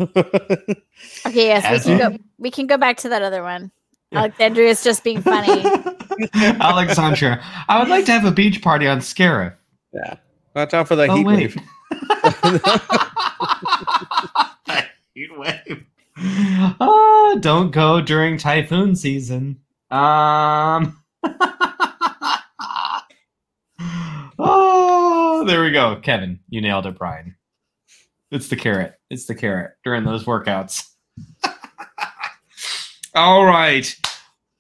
Okay, 1.27 1.47
yes, 1.47 1.65
Has 1.65 1.87
we 1.87 1.97
can 1.97 2.13
he? 2.13 2.19
go. 2.19 2.25
We 2.39 2.51
can 2.51 2.67
go 2.67 2.77
back 2.77 2.99
to 2.99 3.09
that 3.09 3.23
other 3.23 3.43
one. 3.43 3.71
Yeah. 4.13 4.29
is 4.39 4.83
just 4.85 5.05
being 5.05 5.23
funny. 5.23 5.65
Alexandria, 6.35 7.43
I 7.69 7.79
would 7.79 7.89
like 7.89 8.05
to 8.07 8.13
have 8.13 8.25
a 8.25 8.31
beach 8.33 8.61
party 8.61 8.87
on 8.89 8.99
Scarif. 8.99 9.55
yeah. 9.95 10.17
Watch 10.55 10.75
out 10.75 10.89
for 10.89 10.97
the 10.97 11.07
Oh, 11.07 11.15
heat 11.17 11.27
wait. 11.27 11.37
wave. 11.37 11.57
That 14.67 14.89
heat 15.15 15.31
wave. 15.39 15.85
Oh, 16.81 17.39
don't 17.41 17.71
go 17.71 18.01
during 18.01 18.37
typhoon 18.37 18.95
season. 18.97 19.61
Um. 19.91 21.01
Oh, 25.41 25.45
there 25.45 25.63
we 25.63 25.71
go, 25.71 25.97
Kevin. 26.03 26.41
You 26.49 26.61
nailed 26.61 26.87
it, 26.87 26.99
Brian. 26.99 27.35
It's 28.31 28.49
the 28.49 28.57
carrot. 28.57 28.95
It's 29.09 29.27
the 29.27 29.35
carrot 29.35 29.73
during 29.85 30.05
those 30.05 30.25
workouts. 30.25 30.89
All 33.15 33.45
right. 33.45 33.95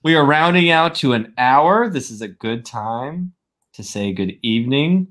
We 0.02 0.14
are 0.16 0.24
rounding 0.24 0.70
out 0.70 0.94
to 0.96 1.12
an 1.12 1.34
hour. 1.38 1.88
This 1.88 2.10
is 2.10 2.22
a 2.22 2.28
good 2.28 2.64
time 2.64 3.32
to 3.74 3.84
say 3.84 4.12
good 4.12 4.38
evening. 4.42 5.08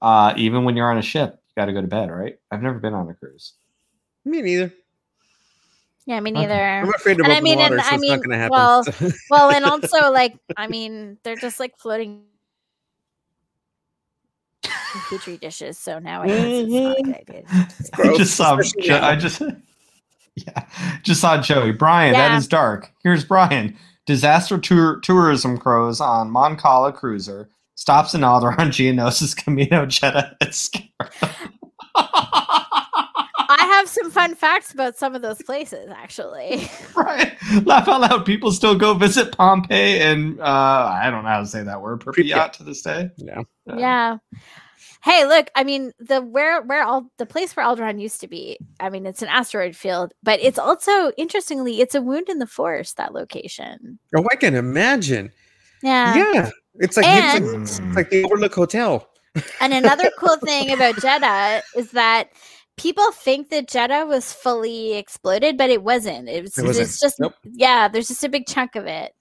Uh, 0.00 0.34
even 0.36 0.64
when 0.64 0.74
you're 0.76 0.90
on 0.90 0.98
a 0.98 1.02
ship, 1.02 1.34
you 1.46 1.60
got 1.60 1.66
to 1.66 1.72
go 1.72 1.80
to 1.80 1.86
bed, 1.86 2.10
right? 2.10 2.36
I've 2.50 2.62
never 2.62 2.78
been 2.78 2.94
on 2.94 3.08
a 3.08 3.14
cruise. 3.14 3.52
Me 4.24 4.40
neither. 4.42 4.72
Yeah, 6.06 6.18
me 6.20 6.30
Okay. 6.32 6.40
neither. 6.40 6.54
I'm 6.64 6.88
afraid 6.94 7.20
of 7.20 7.24
And 7.24 7.32
I 7.32 7.36
open 7.36 7.44
mean, 7.44 7.60
and 7.60 7.76
water, 7.76 7.82
so 7.82 7.90
I 7.90 7.94
it's 7.94 8.00
mean, 8.00 8.10
not 8.10 8.18
going 8.24 8.30
to 8.30 8.36
happen. 8.36 8.50
well, 8.50 8.84
Well, 9.30 9.50
and 9.50 9.64
also 9.84 10.10
like 10.10 10.36
I 10.56 10.66
mean, 10.66 11.18
they're 11.22 11.36
just 11.36 11.60
like 11.60 11.78
floating 11.78 12.14
in 12.14 12.22
petri 15.10 15.36
dishes. 15.38 15.78
So 15.78 15.98
now 15.98 16.22
I 16.22 16.26
guess 16.28 16.44
it's 16.46 16.70
not 16.72 16.98
a 16.98 17.02
good 17.02 17.14
idea. 17.14 17.68
I 17.94 18.16
just 18.16 18.34
saw. 18.36 18.58
Jo- 18.80 19.00
I 19.00 19.16
just. 19.16 19.42
Yeah, 20.34 20.64
just 21.02 21.20
saw 21.20 21.36
Joey. 21.42 21.72
Brian, 21.72 22.14
that 22.14 22.30
Yeah. 22.30 22.38
is 22.38 22.48
dark. 22.48 22.90
Here's 23.02 23.22
Brian. 23.22 23.76
Disaster 24.06 24.56
tour- 24.56 24.98
tourism 25.00 25.58
crows 25.58 26.00
on 26.00 26.30
Mon 26.30 26.56
Cala 26.56 26.90
cruiser 26.90 27.50
stops 27.74 28.14
in 28.14 28.22
Alderaan, 28.22 28.68
Geonosis, 28.70 29.36
Kamino, 29.36 29.84
Jedha, 29.84 30.34
and 30.40 30.50
Scarif. 30.50 31.50
I 33.54 33.66
have 33.72 33.88
some 33.88 34.10
fun 34.10 34.34
facts 34.34 34.72
about 34.72 34.96
some 34.96 35.14
of 35.14 35.20
those 35.20 35.42
places, 35.42 35.90
actually. 35.94 36.66
right. 36.96 37.34
Laugh 37.66 37.86
out 37.88 38.00
loud. 38.00 38.24
People 38.24 38.52
still 38.52 38.74
go 38.74 38.94
visit 38.94 39.36
Pompeii 39.36 39.98
and 40.00 40.40
uh, 40.40 40.44
I 40.44 41.10
don't 41.10 41.24
know 41.24 41.28
how 41.28 41.40
to 41.40 41.46
say 41.46 41.62
that 41.62 41.82
word. 41.82 42.00
Pripyat 42.00 42.30
Pripyat. 42.32 42.52
to 42.52 42.62
this 42.64 42.80
day. 42.80 43.10
yeah. 43.18 43.40
Uh, 43.70 43.76
yeah. 43.76 44.16
Hey, 45.02 45.24
look, 45.26 45.50
I 45.56 45.64
mean 45.64 45.92
the 45.98 46.20
where 46.22 46.62
where 46.62 46.84
all 46.84 47.10
the 47.18 47.26
place 47.26 47.56
where 47.56 47.66
Alderaan 47.66 48.00
used 48.00 48.20
to 48.20 48.28
be. 48.28 48.58
I 48.78 48.88
mean, 48.88 49.04
it's 49.06 49.22
an 49.22 49.28
asteroid 49.28 49.74
field, 49.74 50.12
but 50.22 50.38
it's 50.40 50.58
also 50.58 51.10
interestingly, 51.18 51.80
it's 51.80 51.94
a 51.94 52.00
wound 52.02 52.28
in 52.28 52.38
the 52.38 52.46
forest. 52.46 52.96
That 52.98 53.12
location. 53.12 53.98
Oh, 54.16 54.24
I 54.30 54.36
can 54.36 54.54
imagine. 54.54 55.32
Yeah. 55.82 56.14
yeah. 56.32 56.50
It's 56.76 56.96
like, 56.96 57.06
it's 57.08 57.34
like 57.34 57.42
And- 57.52 57.62
it's 57.62 57.80
like 57.96 58.10
the 58.10 58.24
Overlook 58.24 58.54
Hotel. 58.54 59.08
And 59.60 59.72
another 59.72 60.10
cool 60.18 60.36
thing 60.44 60.70
about 60.72 60.94
Jedha 60.96 61.62
is 61.74 61.90
that 61.92 62.30
people 62.76 63.10
think 63.12 63.50
that 63.50 63.66
Jedha 63.66 64.06
was 64.06 64.32
fully 64.32 64.94
exploded, 64.94 65.56
but 65.58 65.68
it 65.70 65.82
wasn't. 65.82 66.28
It 66.28 66.42
was 66.42 66.56
It 66.56 66.64
wasn't. 66.64 66.86
it's 66.88 67.00
just 67.00 67.18
Nope. 67.18 67.34
yeah, 67.44 67.88
there's 67.88 68.08
just 68.08 68.22
a 68.24 68.28
big 68.28 68.46
chunk 68.46 68.76
of 68.76 68.86
it. 68.86 69.12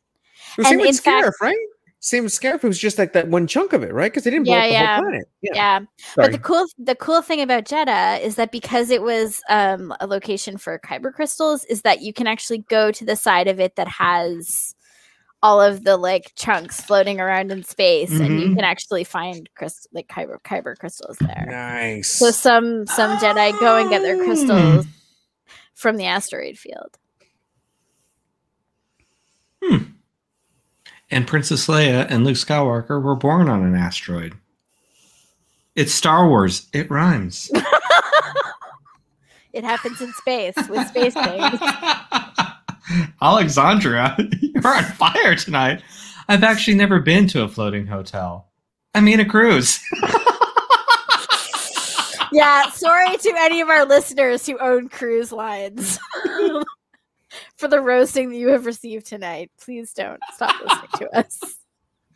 It 0.58 0.58
was 0.58 0.68
same 0.68 0.80
And 0.80 0.88
in 0.90 0.94
fact- 0.94 1.26
Scarif, 1.26 1.32
right? 1.42 1.58
Same 2.04 2.24
with. 2.24 2.44
It 2.44 2.64
was 2.64 2.80
just 2.80 2.98
like 2.98 3.14
that 3.14 3.28
one 3.28 3.46
chunk 3.46 3.74
of 3.74 3.84
it, 3.84 3.94
right? 3.94 4.12
Because 4.12 4.24
they 4.24 4.32
didn't 4.32 4.46
blow 4.46 4.56
Yeah, 4.56 4.62
up 4.64 4.66
the 4.68 4.72
yeah. 4.74 4.96
whole 4.96 5.04
planet. 5.04 5.28
Yeah. 5.42 5.52
Yeah. 5.54 5.80
Sorry. 5.98 6.26
But 6.28 6.32
the 6.32 6.40
cool 6.40 6.66
the 6.80 6.96
cool 6.96 7.22
thing 7.22 7.42
about 7.42 7.66
Jedha 7.66 8.20
is 8.20 8.36
that 8.38 8.52
because 8.52 8.90
it 8.90 9.04
was 9.04 9.42
um, 9.50 9.94
a 10.00 10.08
location 10.08 10.58
for 10.58 10.80
kyber 10.80 11.14
crystals, 11.14 11.64
is 11.66 11.84
that 11.84 12.02
you 12.02 12.12
can 12.12 12.26
actually 12.26 12.60
go 12.70 12.92
to 12.92 13.06
the 13.06 13.16
side 13.16 13.48
of 13.48 13.60
it 13.60 13.76
that 13.76 13.88
has 13.88 14.74
all 15.44 15.62
of 15.62 15.84
the 15.84 15.96
like 15.96 16.34
chunks 16.36 16.82
floating 16.82 17.20
around 17.20 17.52
in 17.52 17.64
space, 17.64 18.10
and 18.12 18.40
you 18.40 18.48
Mhm. 18.50 18.56
can 18.56 18.64
actually 18.64 19.04
find 19.04 19.48
crystal 19.54 19.90
like 19.94 20.08
kyber 20.08 20.40
kyber 20.42 20.76
crystals 20.76 21.18
there. 21.20 21.46
Nice. 21.48 22.10
So 22.10 22.32
some 22.32 22.88
some 22.88 23.16
Jedi 23.20 23.60
go 23.60 23.78
and 23.78 23.92
get 23.92 24.02
their 24.02 24.20
Ah. 24.20 24.26
crystals 24.26 24.88
from 25.76 25.98
the 25.98 26.06
asteroid 26.06 26.58
field. 26.58 26.98
And 31.12 31.28
Princess 31.28 31.68
Leia 31.68 32.08
and 32.10 32.24
Luke 32.24 32.38
Skywalker 32.38 33.04
were 33.04 33.16
born 33.16 33.50
on 33.50 33.64
an 33.64 33.76
asteroid. 33.76 34.34
It's 35.76 35.94
Star 35.94 36.28
Wars. 36.28 36.68
It 36.74 36.90
rhymes. 36.90 37.52
It 39.54 39.66
happens 39.66 40.00
in 40.02 40.14
space 40.14 40.56
with 40.70 40.88
space 40.88 41.14
things. 41.14 41.60
Alexandra, 43.22 44.16
you're 44.42 44.66
on 44.66 44.84
fire 44.84 45.36
tonight. 45.36 45.84
I've 46.30 46.44
actually 46.44 46.76
never 46.76 47.02
been 47.02 47.28
to 47.28 47.44
a 47.44 47.50
floating 47.50 47.86
hotel. 47.86 48.48
I 48.96 49.02
mean 49.02 49.20
a 49.20 49.26
cruise. 49.26 49.80
Yeah, 52.32 52.70
sorry 52.70 53.18
to 53.18 53.34
any 53.40 53.60
of 53.60 53.68
our 53.68 53.86
listeners 53.86 54.46
who 54.46 54.58
own 54.60 54.88
cruise 54.88 55.34
lines 55.34 56.00
for 57.62 57.70
the 57.70 57.80
roasting 57.80 58.30
that 58.32 58.36
you 58.38 58.50
have 58.50 58.66
received 58.66 59.06
tonight. 59.06 59.50
Please 59.62 59.94
don't 59.94 60.20
stop 60.34 60.54
listening 60.62 60.90
to 60.98 61.18
us. 61.18 61.40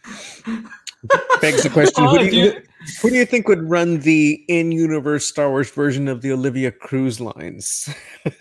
Begs 1.39 1.63
the 1.63 1.69
question: 1.71 2.03
Oh, 2.03 2.17
who, 2.17 2.29
do 2.29 2.35
you, 2.35 2.61
who 3.01 3.09
do 3.11 3.15
you 3.15 3.25
think 3.25 3.47
would 3.47 3.69
run 3.69 3.99
the 3.99 4.43
in-universe 4.49 5.25
Star 5.27 5.49
Wars 5.51 5.69
version 5.71 6.07
of 6.07 6.21
the 6.23 6.31
Olivia 6.31 6.71
Cruise 6.71 7.21
Lines? 7.21 7.87
The 8.23 8.35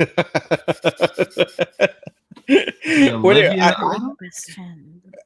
What 3.20 3.34
do 3.34 3.40
you- 3.40 3.46
Olivia- 3.48 3.76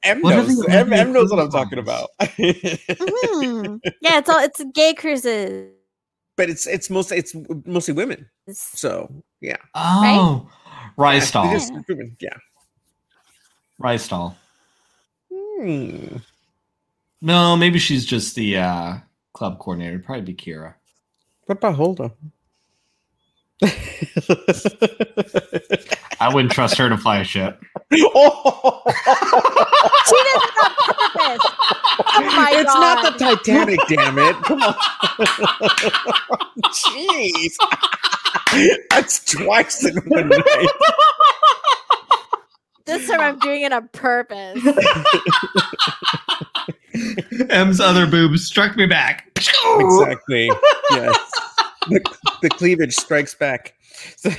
M 0.04 0.20
What 0.22 0.36
knows. 0.36 0.66
M, 0.68 0.92
M 0.92 1.12
knows 1.12 1.30
what 1.30 1.40
I'm 1.40 1.50
talking 1.50 1.78
Lines? 1.84 1.88
about. 1.88 2.10
Mhm. 2.20 3.80
Yeah, 4.02 4.18
it's 4.18 4.28
all 4.28 4.38
it's 4.40 4.62
gay 4.74 4.94
cruises. 4.94 5.72
but 6.36 6.48
it's 6.50 6.66
it's 6.66 6.88
mostly 6.90 7.18
it's 7.18 7.34
mostly 7.66 7.94
women. 7.94 8.28
So 8.50 9.10
yeah, 9.40 9.56
Oh, 9.74 10.48
Rice 10.98 11.32
Yeah. 11.34 11.60
Yeah. 12.20 12.36
Hmm. 15.32 16.16
No, 17.22 17.56
maybe 17.56 17.78
she's 17.78 18.04
just 18.04 18.34
the 18.34 18.58
uh, 18.58 18.98
club 19.32 19.58
coordinator. 19.58 19.94
It'd 19.94 20.04
probably 20.06 20.22
be 20.22 20.34
Kira. 20.34 20.74
What 21.46 21.58
about 21.58 21.76
Holdo? 21.76 22.12
I 26.20 26.32
wouldn't 26.32 26.52
trust 26.52 26.76
her 26.78 26.88
to 26.88 26.96
fly 26.96 27.18
a 27.20 27.24
ship. 27.24 27.60
oh, 27.92 28.82
She 30.06 30.16
did 30.16 30.26
it 30.26 30.42
on 30.42 30.70
purpose. 31.14 31.46
Oh 32.00 32.22
my 32.36 32.50
it's 32.54 32.74
not 32.74 33.02
the 33.02 33.10
God. 33.18 33.38
Titanic, 33.44 33.80
damn 33.88 34.18
it! 34.18 34.36
Come 34.44 34.62
on, 34.62 34.74
jeez, 36.72 37.56
that's 38.90 39.24
twice 39.24 39.84
in 39.84 39.96
one 40.06 40.28
night. 40.28 40.68
This 42.86 43.08
time 43.08 43.20
I'm 43.20 43.38
doing 43.40 43.62
it 43.62 43.72
on 43.72 43.88
purpose. 43.88 44.62
M's 47.50 47.80
other 47.80 48.06
boob 48.06 48.36
struck 48.38 48.76
me 48.76 48.86
back. 48.86 49.26
Exactly. 49.36 50.50
Yes. 50.92 51.30
The, 51.88 52.00
the 52.42 52.50
cleavage 52.50 52.94
strikes 52.94 53.34
back. 53.34 53.74
If 54.24 54.34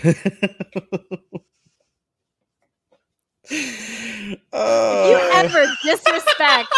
you 3.54 4.38
Uh, 4.54 5.30
ever 5.34 5.66
disrespect 5.84 6.70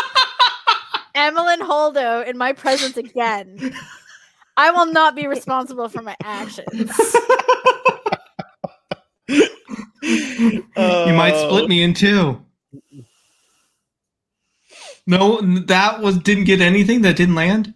Amilyn 1.15 1.59
Holdo 1.59 2.25
in 2.25 2.37
my 2.37 2.53
presence 2.53 2.97
again, 2.97 3.73
I 4.57 4.71
will 4.71 4.85
not 4.85 5.15
be 5.15 5.27
responsible 5.27 5.89
for 5.89 6.01
my 6.01 6.15
actions. 6.23 6.91
you 9.27 10.63
might 11.13 11.35
split 11.35 11.67
me 11.69 11.83
in 11.83 11.93
two. 11.93 12.41
No, 15.07 15.41
that 15.41 15.99
was 15.99 16.17
didn't 16.19 16.45
get 16.45 16.61
anything. 16.61 17.01
That 17.01 17.17
didn't 17.17 17.35
land. 17.35 17.73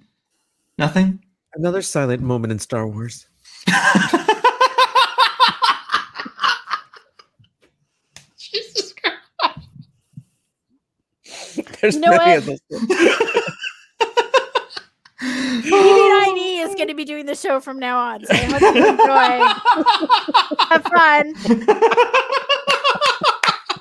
Nothing. 0.77 1.24
Another 1.55 1.81
silent 1.81 2.21
moment 2.21 2.51
in 2.51 2.59
Star 2.59 2.85
Wars. 2.87 3.25
Jesus 8.37 8.93
Christ. 8.93 9.17
There's 11.81 11.95
You 11.95 12.01
know 12.01 12.09
many 12.11 12.31
what? 12.31 12.37
of 12.39 12.45
those. 12.45 12.59
BB9E 15.21 16.63
is 16.65 16.75
going 16.75 16.89
to 16.89 16.93
be 16.93 17.05
doing 17.05 17.25
the 17.25 17.35
show 17.35 17.59
from 17.59 17.79
now 17.79 17.97
on. 17.97 18.25
So 18.25 18.33
I 18.33 18.43
hope 18.43 18.61
you 18.75 18.85
enjoy. 18.85 19.39
Have 20.69 20.83
fun. 20.83 21.33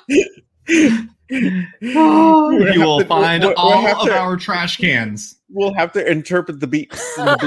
We'll 0.67 1.65
you 1.81 2.81
will 2.81 2.99
to- 2.99 3.05
find 3.05 3.43
we'll- 3.43 3.53
we'll 3.57 3.57
all 3.57 3.87
of 4.01 4.07
to- 4.07 4.17
our 4.17 4.37
trash 4.37 4.77
cans. 4.77 5.35
We'll 5.49 5.73
have 5.73 5.91
to 5.93 6.05
interpret 6.09 6.59
the 6.59 6.67
beeps. 6.67 7.01
and 7.17 7.29
the 7.29 7.37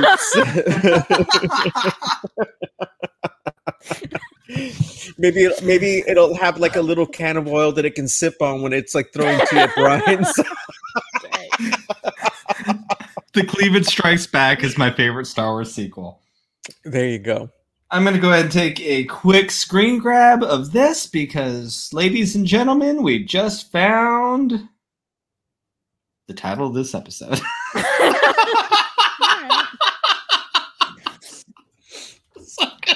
boops. 4.49 5.15
maybe 5.19 5.41
it, 5.45 5.63
maybe 5.63 6.03
it'll 6.09 6.37
have 6.37 6.59
like 6.59 6.77
a 6.77 6.81
little 6.83 7.07
can 7.07 7.37
of 7.37 7.47
oil 7.49 7.73
that 7.73 7.85
it 7.85 7.95
can 7.95 8.09
sip 8.09 8.41
on 8.41 8.63
when 8.63 8.73
it's 8.73 8.95
like 8.95 9.13
throwing 9.13 9.39
Tia 9.47 9.69
Brian's. 9.77 10.33
The 13.35 13.45
Cleavage 13.45 13.85
Strikes 13.87 14.27
Back 14.27 14.65
is 14.65 14.77
my 14.79 14.91
favorite 14.91 15.27
Star 15.27 15.53
Wars 15.53 15.73
sequel. 15.73 16.21
there 16.85 17.07
you 17.07 17.19
go. 17.19 17.51
I'm 17.91 18.03
going 18.03 18.15
to 18.15 18.21
go 18.21 18.31
ahead 18.31 18.45
and 18.45 18.53
take 18.53 18.81
a 18.81 19.05
quick 19.05 19.51
screen 19.51 19.99
grab 19.99 20.43
of 20.43 20.73
this 20.73 21.07
because, 21.07 21.91
ladies 21.95 22.37
and 22.37 22.45
gentlemen, 22.45 23.03
we 23.03 23.25
just 23.25 23.73
found 23.73 24.69
the 26.27 26.35
title 26.35 26.67
of 26.67 26.75
this 26.75 26.95
episode. 26.95 27.41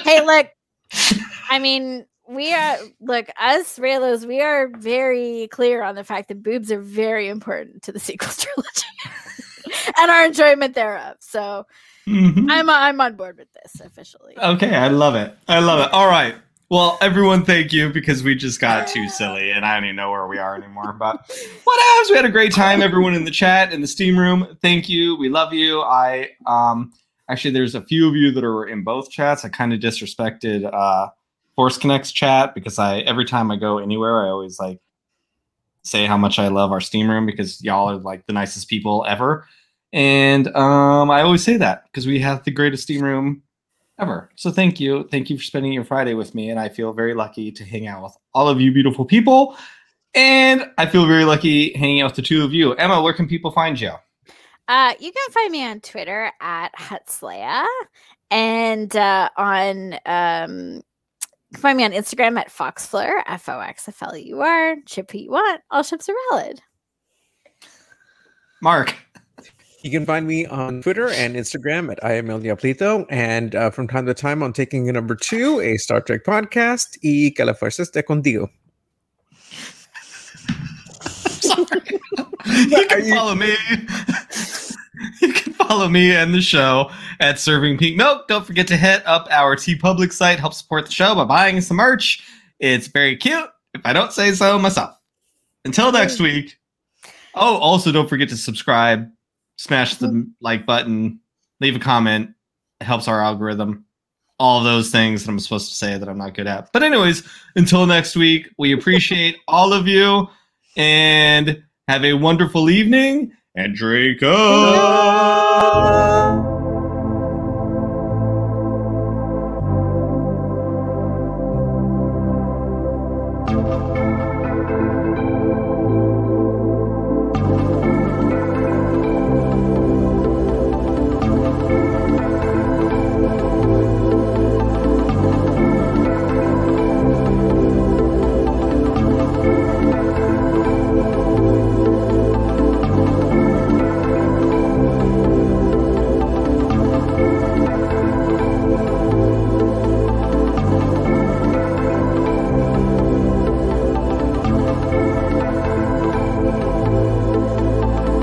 hey, 0.03 0.23
look. 0.23 0.49
I 1.49 1.57
mean, 1.59 2.05
we 2.27 2.53
are 2.53 2.77
look 3.01 3.29
us 3.39 3.79
Reylos. 3.79 4.27
We 4.27 4.41
are 4.41 4.67
very 4.77 5.47
clear 5.51 5.81
on 5.81 5.95
the 5.95 6.03
fact 6.03 6.27
that 6.27 6.43
boobs 6.43 6.71
are 6.71 6.81
very 6.81 7.29
important 7.29 7.81
to 7.83 7.91
the 7.91 7.99
sequel 7.99 8.31
trilogy 8.31 8.85
and 9.99 10.11
our 10.11 10.25
enjoyment 10.25 10.75
thereof. 10.75 11.17
So 11.19 11.65
Mhm. 12.07 12.47
I'm 12.49 12.69
I'm 12.69 12.99
on 12.99 13.15
board 13.15 13.37
with 13.37 13.47
this 13.53 13.79
officially. 13.81 14.37
Okay, 14.37 14.75
I 14.75 14.89
love 14.89 15.15
it. 15.15 15.37
I 15.47 15.59
love 15.59 15.79
it. 15.79 15.91
All 15.93 16.07
right. 16.07 16.35
Well, 16.69 16.97
everyone, 17.01 17.45
thank 17.45 17.71
you 17.71 17.91
because 17.91 18.23
we 18.23 18.33
just 18.35 18.59
got 18.59 18.87
too 18.87 19.07
silly 19.07 19.51
and 19.51 19.63
I 19.63 19.75
don't 19.75 19.83
even 19.83 19.95
know 19.95 20.09
where 20.09 20.27
we 20.27 20.39
are 20.39 20.55
anymore. 20.55 20.93
But 20.93 21.17
what 21.63 21.99
else? 21.99 22.09
We 22.09 22.15
had 22.15 22.25
a 22.25 22.31
great 22.31 22.51
time. 22.51 22.81
Everyone 22.81 23.13
in 23.13 23.25
the 23.25 23.31
chat 23.31 23.71
in 23.71 23.81
the 23.81 23.87
steam 23.87 24.17
room, 24.17 24.57
thank 24.61 24.89
you. 24.89 25.15
We 25.15 25.29
love 25.29 25.53
you. 25.53 25.81
I 25.81 26.31
um 26.47 26.91
actually 27.29 27.51
there's 27.51 27.75
a 27.75 27.81
few 27.81 28.09
of 28.09 28.15
you 28.15 28.31
that 28.31 28.43
are 28.43 28.65
in 28.65 28.83
both 28.83 29.11
chats. 29.11 29.45
I 29.45 29.49
kind 29.49 29.71
of 29.71 29.79
disrespected 29.79 30.65
uh 30.73 31.09
Force 31.55 31.77
Connects 31.77 32.11
chat 32.11 32.55
because 32.55 32.79
I 32.79 32.99
every 32.99 33.25
time 33.25 33.51
I 33.51 33.55
go 33.55 33.77
anywhere, 33.77 34.25
I 34.25 34.29
always 34.29 34.59
like 34.59 34.79
say 35.83 36.05
how 36.05 36.17
much 36.17 36.39
I 36.39 36.47
love 36.47 36.71
our 36.71 36.81
steam 36.81 37.09
room 37.09 37.25
because 37.25 37.63
y'all 37.63 37.89
are 37.91 37.97
like 37.97 38.25
the 38.25 38.33
nicest 38.33 38.67
people 38.67 39.05
ever. 39.07 39.47
And 39.93 40.47
um, 40.55 41.11
I 41.11 41.21
always 41.21 41.43
say 41.43 41.55
that 41.57 41.85
because 41.85 42.07
we 42.07 42.19
have 42.19 42.43
the 42.43 42.51
greatest 42.51 42.83
steam 42.83 43.01
room 43.01 43.43
ever. 43.99 44.29
So 44.35 44.51
thank 44.51 44.79
you. 44.79 45.07
Thank 45.11 45.29
you 45.29 45.37
for 45.37 45.43
spending 45.43 45.71
your 45.71 45.85
Friday 45.85 46.15
with 46.15 46.33
me. 46.33 46.49
And 46.49 46.59
I 46.59 46.67
feel 46.67 46.93
very 46.93 47.13
lucky 47.13 47.51
to 47.51 47.63
hang 47.63 47.87
out 47.87 48.03
with 48.03 48.17
all 48.33 48.49
of 48.49 48.59
you 48.59 48.73
beautiful 48.73 49.05
people. 49.05 49.55
And 50.15 50.69
I 50.77 50.87
feel 50.87 51.05
very 51.05 51.25
lucky 51.25 51.73
hanging 51.73 52.01
out 52.01 52.07
with 52.07 52.15
the 52.15 52.21
two 52.23 52.43
of 52.43 52.53
you. 52.53 52.73
Emma, 52.73 53.01
where 53.01 53.13
can 53.13 53.27
people 53.27 53.51
find 53.51 53.79
you? 53.79 53.91
Uh, 54.67 54.93
you 54.99 55.11
can 55.11 55.31
find 55.31 55.51
me 55.51 55.63
on 55.65 55.79
Twitter 55.79 56.31
at 56.41 56.73
Hutzleia 56.75 57.65
and 58.31 58.95
uh, 58.95 59.29
on 59.37 59.93
um, 60.05 60.75
you 60.75 61.55
can 61.55 61.61
find 61.61 61.77
me 61.77 61.83
on 61.83 61.91
Instagram 61.91 62.39
at 62.39 62.49
Foxfleur, 62.49 63.21
F 63.27 63.47
O 63.47 63.59
X 63.59 63.87
F 63.87 64.01
L 64.01 64.17
U 64.17 64.41
R. 64.41 64.75
Ship 64.87 65.09
who 65.11 65.19
you 65.19 65.31
want. 65.31 65.61
All 65.69 65.83
ships 65.83 66.09
are 66.09 66.15
valid. 66.31 66.61
Mark. 68.61 68.95
You 69.83 69.91
can 69.91 70.05
find 70.05 70.25
me 70.25 70.45
on 70.45 70.81
Twitter 70.81 71.09
and 71.09 71.35
Instagram 71.35 71.91
at 71.91 72.01
I 72.03 72.13
am 72.13 72.29
El 72.29 72.39
Diablito. 72.39 73.05
And 73.09 73.53
uh, 73.53 73.69
from 73.69 73.89
time 73.89 74.05
to 74.05 74.13
time, 74.13 74.41
I'm 74.41 74.53
taking 74.53 74.87
a 74.87 74.93
number 74.93 75.13
two, 75.13 75.59
a 75.59 75.75
Star 75.75 75.99
Trek 75.99 76.23
podcast, 76.23 76.97
Y 77.03 77.33
que 77.35 77.43
la 77.43 77.53
fuerza 77.53 77.81
esté 77.83 78.01
contigo. 78.03 78.49
you 82.71 82.87
can 82.87 83.05
you- 83.05 83.13
follow 83.13 83.35
me. 83.35 83.53
you 85.21 85.33
can 85.33 85.51
follow 85.53 85.89
me 85.89 86.15
and 86.15 86.33
the 86.33 86.41
show 86.41 86.89
at 87.19 87.37
Serving 87.37 87.77
Pink 87.77 87.97
Milk. 87.97 88.29
Don't 88.29 88.45
forget 88.45 88.67
to 88.67 88.77
hit 88.77 89.05
up 89.05 89.27
our 89.31 89.57
TeePublic 89.57 90.13
site. 90.13 90.39
Help 90.39 90.53
support 90.53 90.85
the 90.85 90.93
show 90.93 91.13
by 91.13 91.25
buying 91.25 91.59
some 91.59 91.75
merch. 91.77 92.23
It's 92.59 92.87
very 92.87 93.17
cute. 93.17 93.49
If 93.73 93.81
I 93.83 93.91
don't 93.91 94.13
say 94.13 94.31
so 94.31 94.57
myself. 94.57 94.95
until 95.65 95.91
next 95.91 96.21
week. 96.21 96.57
Oh, 97.35 97.57
also 97.57 97.91
don't 97.91 98.07
forget 98.07 98.29
to 98.29 98.37
subscribe, 98.37 99.09
smash 99.57 99.95
the 99.95 100.07
mm-hmm. 100.07 100.21
like 100.41 100.65
button, 100.65 101.19
leave 101.59 101.75
a 101.75 101.79
comment. 101.79 102.31
It 102.81 102.85
helps 102.85 103.07
our 103.07 103.21
algorithm. 103.21 103.85
All 104.39 104.63
those 104.63 104.89
things 104.89 105.23
that 105.23 105.31
I'm 105.31 105.39
supposed 105.39 105.69
to 105.69 105.75
say 105.75 105.97
that 105.97 106.09
I'm 106.09 106.17
not 106.17 106.33
good 106.33 106.47
at. 106.47 106.73
But 106.73 106.83
anyways, 106.83 107.23
until 107.55 107.85
next 107.85 108.15
week, 108.15 108.49
we 108.57 108.73
appreciate 108.77 109.37
all 109.47 109.71
of 109.73 109.87
you 109.87 110.27
and 110.75 111.63
have 111.87 112.03
a 112.03 112.13
wonderful 112.13 112.69
evening. 112.69 113.31
And 113.55 113.75
Draco. 113.75 114.29